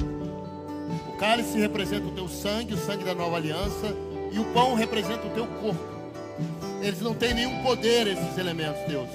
O 1.09 1.17
cálice 1.17 1.59
representa 1.59 2.07
o 2.07 2.11
teu 2.11 2.29
sangue, 2.29 2.73
o 2.73 2.77
sangue 2.77 3.03
da 3.03 3.13
nova 3.13 3.35
aliança, 3.35 3.93
e 4.31 4.39
o 4.39 4.45
pão 4.53 4.73
representa 4.73 5.27
o 5.27 5.31
teu 5.31 5.47
corpo. 5.47 5.83
Eles 6.81 7.01
não 7.01 7.13
têm 7.13 7.33
nenhum 7.33 7.61
poder, 7.63 8.07
esses 8.07 8.37
elementos, 8.37 8.81
Deus, 8.87 9.09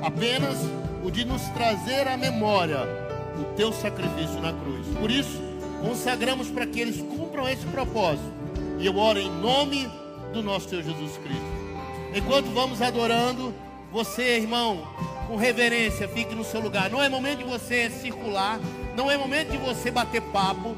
apenas 0.00 0.58
o 1.04 1.10
de 1.10 1.24
nos 1.24 1.42
trazer 1.48 2.06
à 2.06 2.16
memória 2.16 2.78
o 3.36 3.56
teu 3.56 3.72
sacrifício 3.72 4.40
na 4.40 4.52
cruz. 4.52 4.86
Por 4.96 5.10
isso, 5.10 5.49
consagramos 5.80 6.48
para 6.48 6.66
que 6.66 6.80
eles 6.80 7.00
cumpram 7.00 7.48
esse 7.48 7.66
propósito. 7.66 8.30
E 8.78 8.86
eu 8.86 8.96
oro 8.96 9.18
em 9.18 9.30
nome 9.30 9.90
do 10.32 10.42
nosso 10.42 10.68
Senhor 10.68 10.82
Jesus 10.82 11.16
Cristo. 11.18 11.60
Enquanto 12.14 12.46
vamos 12.46 12.80
adorando, 12.80 13.54
você, 13.92 14.38
irmão, 14.38 14.86
com 15.26 15.36
reverência, 15.36 16.08
fique 16.08 16.34
no 16.34 16.44
seu 16.44 16.60
lugar. 16.60 16.90
Não 16.90 17.02
é 17.02 17.08
momento 17.08 17.38
de 17.38 17.44
você 17.44 17.90
circular, 17.90 18.58
não 18.96 19.10
é 19.10 19.16
momento 19.16 19.50
de 19.50 19.58
você 19.58 19.90
bater 19.90 20.22
papo, 20.22 20.76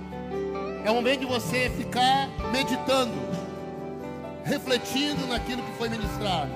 é 0.85 0.91
momento 0.91 1.21
de 1.21 1.27
você 1.27 1.71
ficar 1.71 2.29
meditando, 2.51 3.15
refletindo 4.45 5.27
naquilo 5.27 5.63
que 5.63 5.73
foi 5.79 5.89
ministrado 5.89 6.51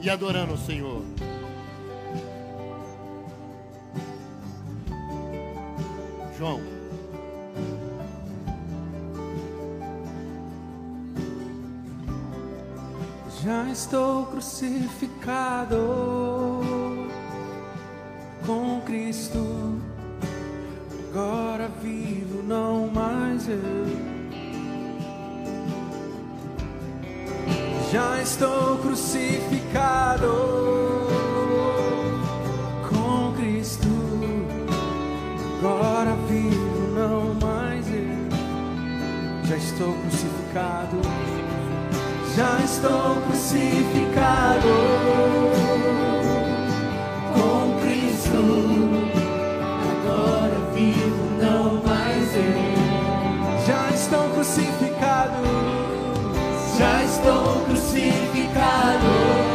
e 0.00 0.10
adorando 0.10 0.54
o 0.54 0.58
Senhor. 0.58 1.02
João. 6.46 6.60
Já 13.42 13.68
estou 13.70 14.26
crucificado 14.26 15.76
com 18.46 18.80
Cristo. 18.82 19.80
Agora 21.10 21.68
vivo, 21.82 22.42
não 22.42 22.88
mais 22.88 23.48
eu. 23.48 23.58
Já 27.90 28.22
estou 28.22 28.78
crucificado. 28.78 30.56
Agora 35.66 36.05
estou 39.76 39.92
crucificado. 39.92 40.96
Já 42.34 42.58
estou 42.64 43.16
crucificado 43.26 44.68
com 47.34 47.80
Cristo. 47.82 48.40
Agora 49.92 50.72
vivo, 50.72 51.30
não 51.42 51.82
mais 51.82 52.34
eu. 52.34 53.66
Já 53.66 53.90
estou 53.94 54.30
crucificado. 54.30 55.42
Já 56.78 57.04
estou 57.04 57.64
crucificado. 57.66 59.45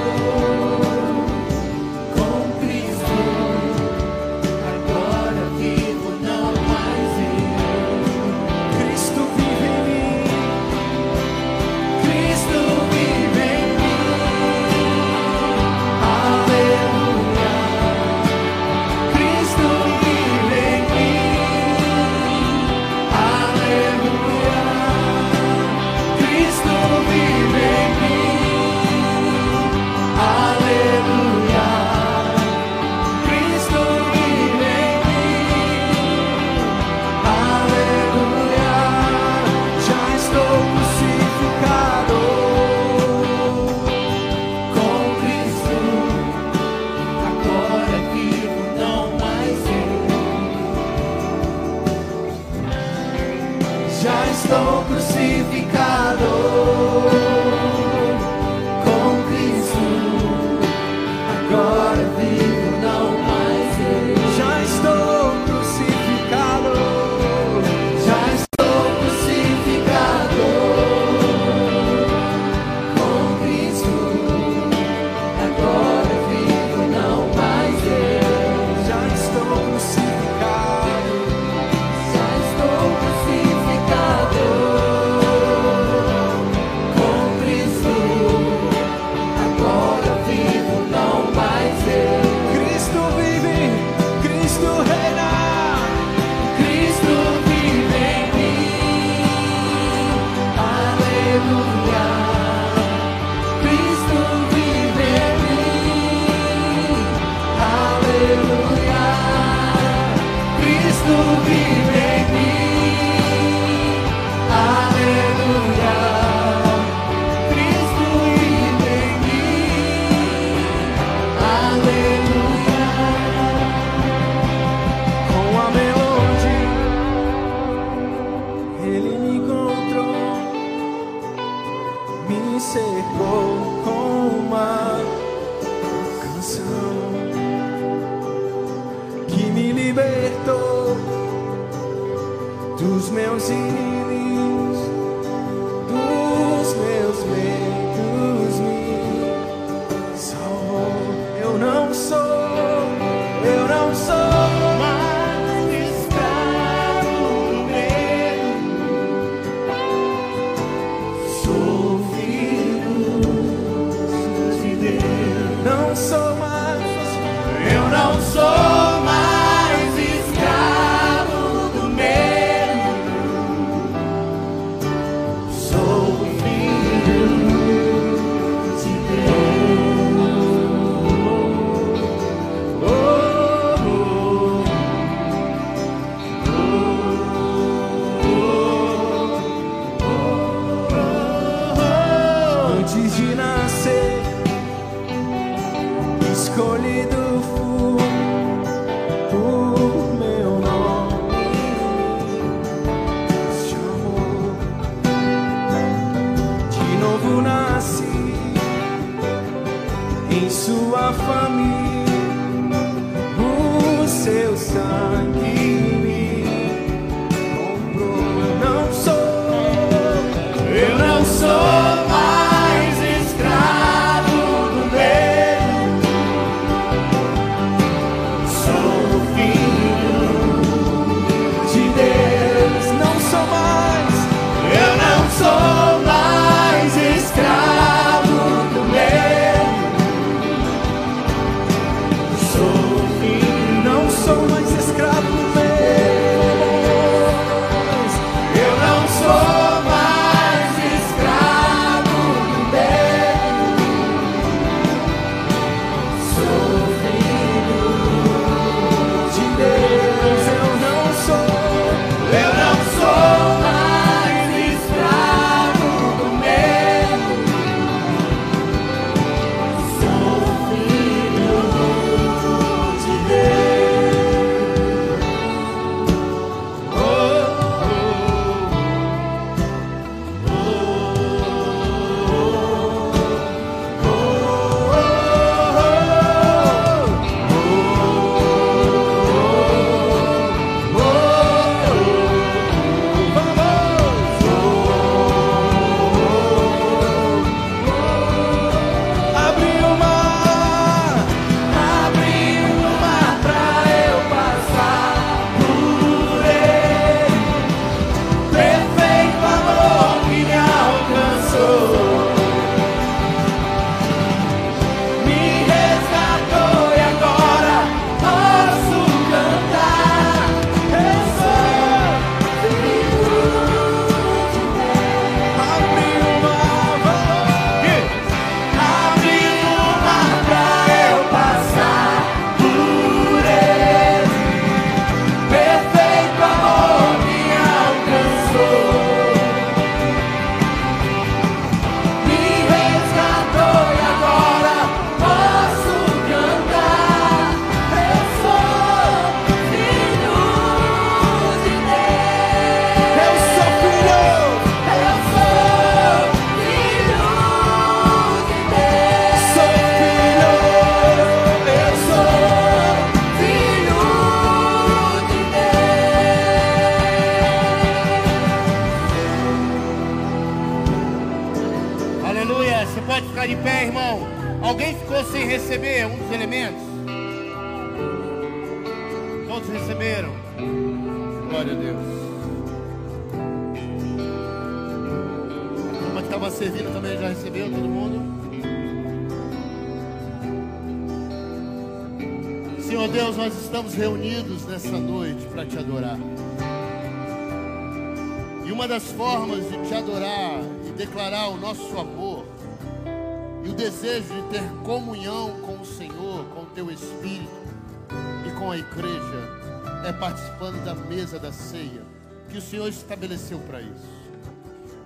Estabeleceu 413.11 413.59
para 413.59 413.81
isso. 413.81 414.21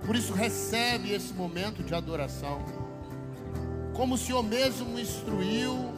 Por 0.04 0.14
isso, 0.14 0.32
recebe 0.32 1.12
esse 1.12 1.34
momento 1.34 1.82
de 1.82 1.92
adoração, 1.92 2.62
como 3.92 4.14
o 4.14 4.18
Senhor 4.18 4.42
mesmo 4.42 4.98
instruiu, 4.98 5.92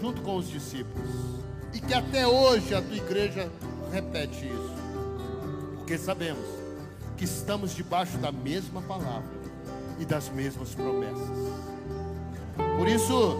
junto 0.00 0.22
com 0.22 0.36
os 0.36 0.48
discípulos, 0.48 1.10
e 1.74 1.80
que 1.80 1.92
até 1.92 2.26
hoje 2.26 2.74
a 2.74 2.80
tua 2.80 2.96
igreja 2.96 3.50
repete 3.92 4.46
isso, 4.46 4.74
porque 5.78 5.98
sabemos 5.98 6.46
que 7.16 7.24
estamos 7.24 7.74
debaixo 7.74 8.16
da 8.18 8.30
mesma 8.30 8.80
palavra 8.80 9.40
e 9.98 10.04
das 10.04 10.28
mesmas 10.28 10.74
promessas. 10.74 11.28
Por 12.78 12.86
isso, 12.86 13.36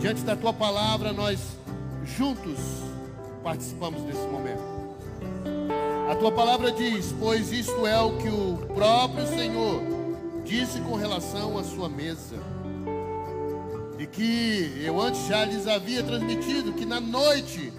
diante 0.00 0.22
da 0.22 0.34
tua 0.34 0.52
palavra, 0.52 1.12
nós 1.12 1.38
juntos 2.04 2.58
participamos 3.44 4.02
desse 4.02 4.26
momento. 4.26 4.75
Tua 6.18 6.32
palavra 6.32 6.72
diz: 6.72 7.14
Pois 7.18 7.52
isto 7.52 7.86
é 7.86 8.00
o 8.00 8.16
que 8.16 8.28
o 8.28 8.56
próprio 8.74 9.26
Senhor 9.26 9.82
disse 10.44 10.80
com 10.80 10.94
relação 10.94 11.58
à 11.58 11.64
sua 11.64 11.88
mesa. 11.88 12.36
E 13.98 14.06
que 14.06 14.80
eu 14.82 15.00
antes 15.00 15.26
já 15.26 15.44
lhes 15.44 15.66
havia 15.66 16.02
transmitido 16.02 16.72
que 16.72 16.86
na 16.86 17.00
noite 17.00 17.72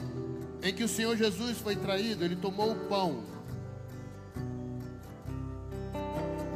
em 0.62 0.74
que 0.74 0.84
o 0.84 0.88
Senhor 0.88 1.16
Jesus 1.16 1.58
foi 1.58 1.76
traído, 1.76 2.24
ele 2.24 2.36
tomou 2.36 2.72
o 2.72 2.76
pão. 2.76 3.24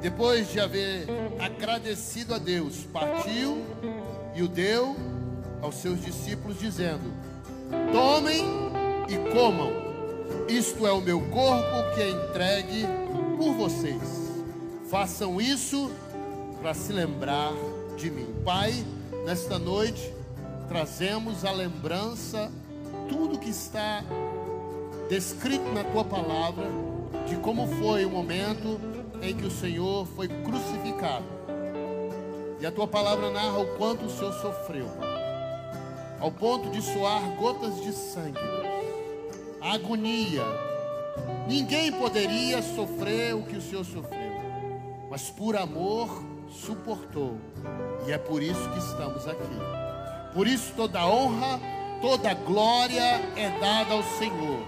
Depois 0.01 0.51
de 0.51 0.59
haver 0.59 1.07
agradecido 1.39 2.33
a 2.33 2.37
Deus, 2.37 2.85
partiu 2.91 3.63
e 4.35 4.43
o 4.43 4.47
deu 4.47 4.95
aos 5.61 5.75
seus 5.75 5.99
discípulos, 6.01 6.59
dizendo: 6.59 7.11
Tomem 7.91 8.43
e 9.09 9.33
comam. 9.33 9.90
Isto 10.47 10.85
é 10.85 10.91
o 10.91 11.01
meu 11.01 11.22
corpo 11.30 11.95
que 11.95 12.01
é 12.01 12.09
entregue 12.09 12.85
por 13.38 13.53
vocês. 13.53 14.01
Façam 14.89 15.39
isso 15.39 15.91
para 16.61 16.73
se 16.73 16.91
lembrar 16.91 17.53
de 17.97 18.11
mim. 18.11 18.27
Pai, 18.43 18.73
nesta 19.26 19.57
noite 19.57 20.13
trazemos 20.68 21.43
a 21.45 21.51
lembrança 21.51 22.51
tudo 23.09 23.39
que 23.39 23.49
está 23.49 24.03
descrito 25.09 25.72
na 25.73 25.84
tua 25.84 26.03
palavra 26.03 26.65
de 27.27 27.35
como 27.38 27.68
foi 27.68 28.05
o 28.05 28.09
momento 28.09 28.80
em 29.22 29.35
que 29.35 29.45
o 29.45 29.51
Senhor 29.51 30.07
foi 30.15 30.27
crucificado. 30.27 31.26
E 32.59 32.65
a 32.65 32.72
tua 32.72 32.88
palavra 32.88 33.31
narra 33.31 33.59
o 33.59 33.77
quanto 33.77 34.05
o 34.05 34.09
Senhor 34.09 34.34
sofreu, 34.34 34.88
ao 36.19 36.31
ponto 36.31 36.69
de 36.69 36.81
suar 36.81 37.22
gotas 37.38 37.81
de 37.81 37.91
sangue 37.91 38.60
a 39.61 39.73
agonia. 39.73 40.43
Ninguém 41.47 41.91
poderia 41.91 42.61
sofrer 42.61 43.35
o 43.35 43.43
que 43.43 43.57
o 43.57 43.61
Senhor 43.61 43.85
sofreu, 43.85 44.31
mas 45.09 45.29
por 45.29 45.55
amor 45.55 46.23
suportou, 46.49 47.38
e 48.07 48.11
é 48.11 48.17
por 48.17 48.41
isso 48.41 48.69
que 48.69 48.79
estamos 48.79 49.27
aqui. 49.27 49.59
Por 50.33 50.47
isso 50.47 50.73
toda 50.75 51.05
honra, 51.05 51.59
toda 52.01 52.33
glória 52.33 53.21
é 53.35 53.59
dada 53.59 53.93
ao 53.93 54.03
Senhor. 54.03 54.65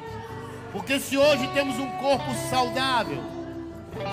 Porque 0.72 1.00
se 1.00 1.18
hoje 1.18 1.48
temos 1.54 1.78
um 1.78 1.90
corpo 1.98 2.34
saudável, 2.50 3.22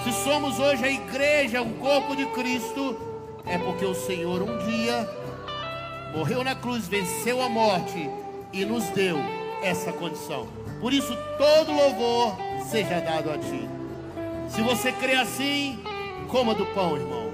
se 0.04 0.12
somos 0.24 0.58
hoje 0.58 0.84
a 0.84 0.90
igreja, 0.90 1.62
um 1.62 1.74
corpo 1.78 2.14
de 2.14 2.26
Cristo, 2.26 2.96
é 3.46 3.58
porque 3.58 3.84
o 3.84 3.94
Senhor 3.94 4.42
um 4.42 4.58
dia 4.66 5.08
morreu 6.14 6.44
na 6.44 6.54
cruz, 6.54 6.86
venceu 6.86 7.42
a 7.42 7.48
morte 7.48 8.10
e 8.52 8.64
nos 8.64 8.84
deu 8.90 9.16
essa 9.62 9.92
condição. 9.92 10.46
Por 10.80 10.94
isso, 10.94 11.14
todo 11.36 11.72
louvor 11.72 12.36
seja 12.64 13.00
dado 13.00 13.30
a 13.30 13.36
ti. 13.36 13.68
Se 14.48 14.62
você 14.62 14.90
crê 14.90 15.14
assim, 15.16 15.78
coma 16.26 16.54
do 16.54 16.64
pão, 16.66 16.96
irmão. 16.96 17.30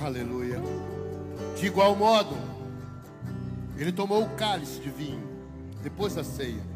Aleluia. 0.00 0.62
De 1.58 1.66
igual 1.66 1.96
modo, 1.96 2.36
ele 3.76 3.90
tomou 3.90 4.22
o 4.22 4.28
cálice 4.36 4.78
de 4.78 4.90
vinho 4.90 5.22
depois 5.82 6.14
da 6.14 6.22
ceia 6.22 6.73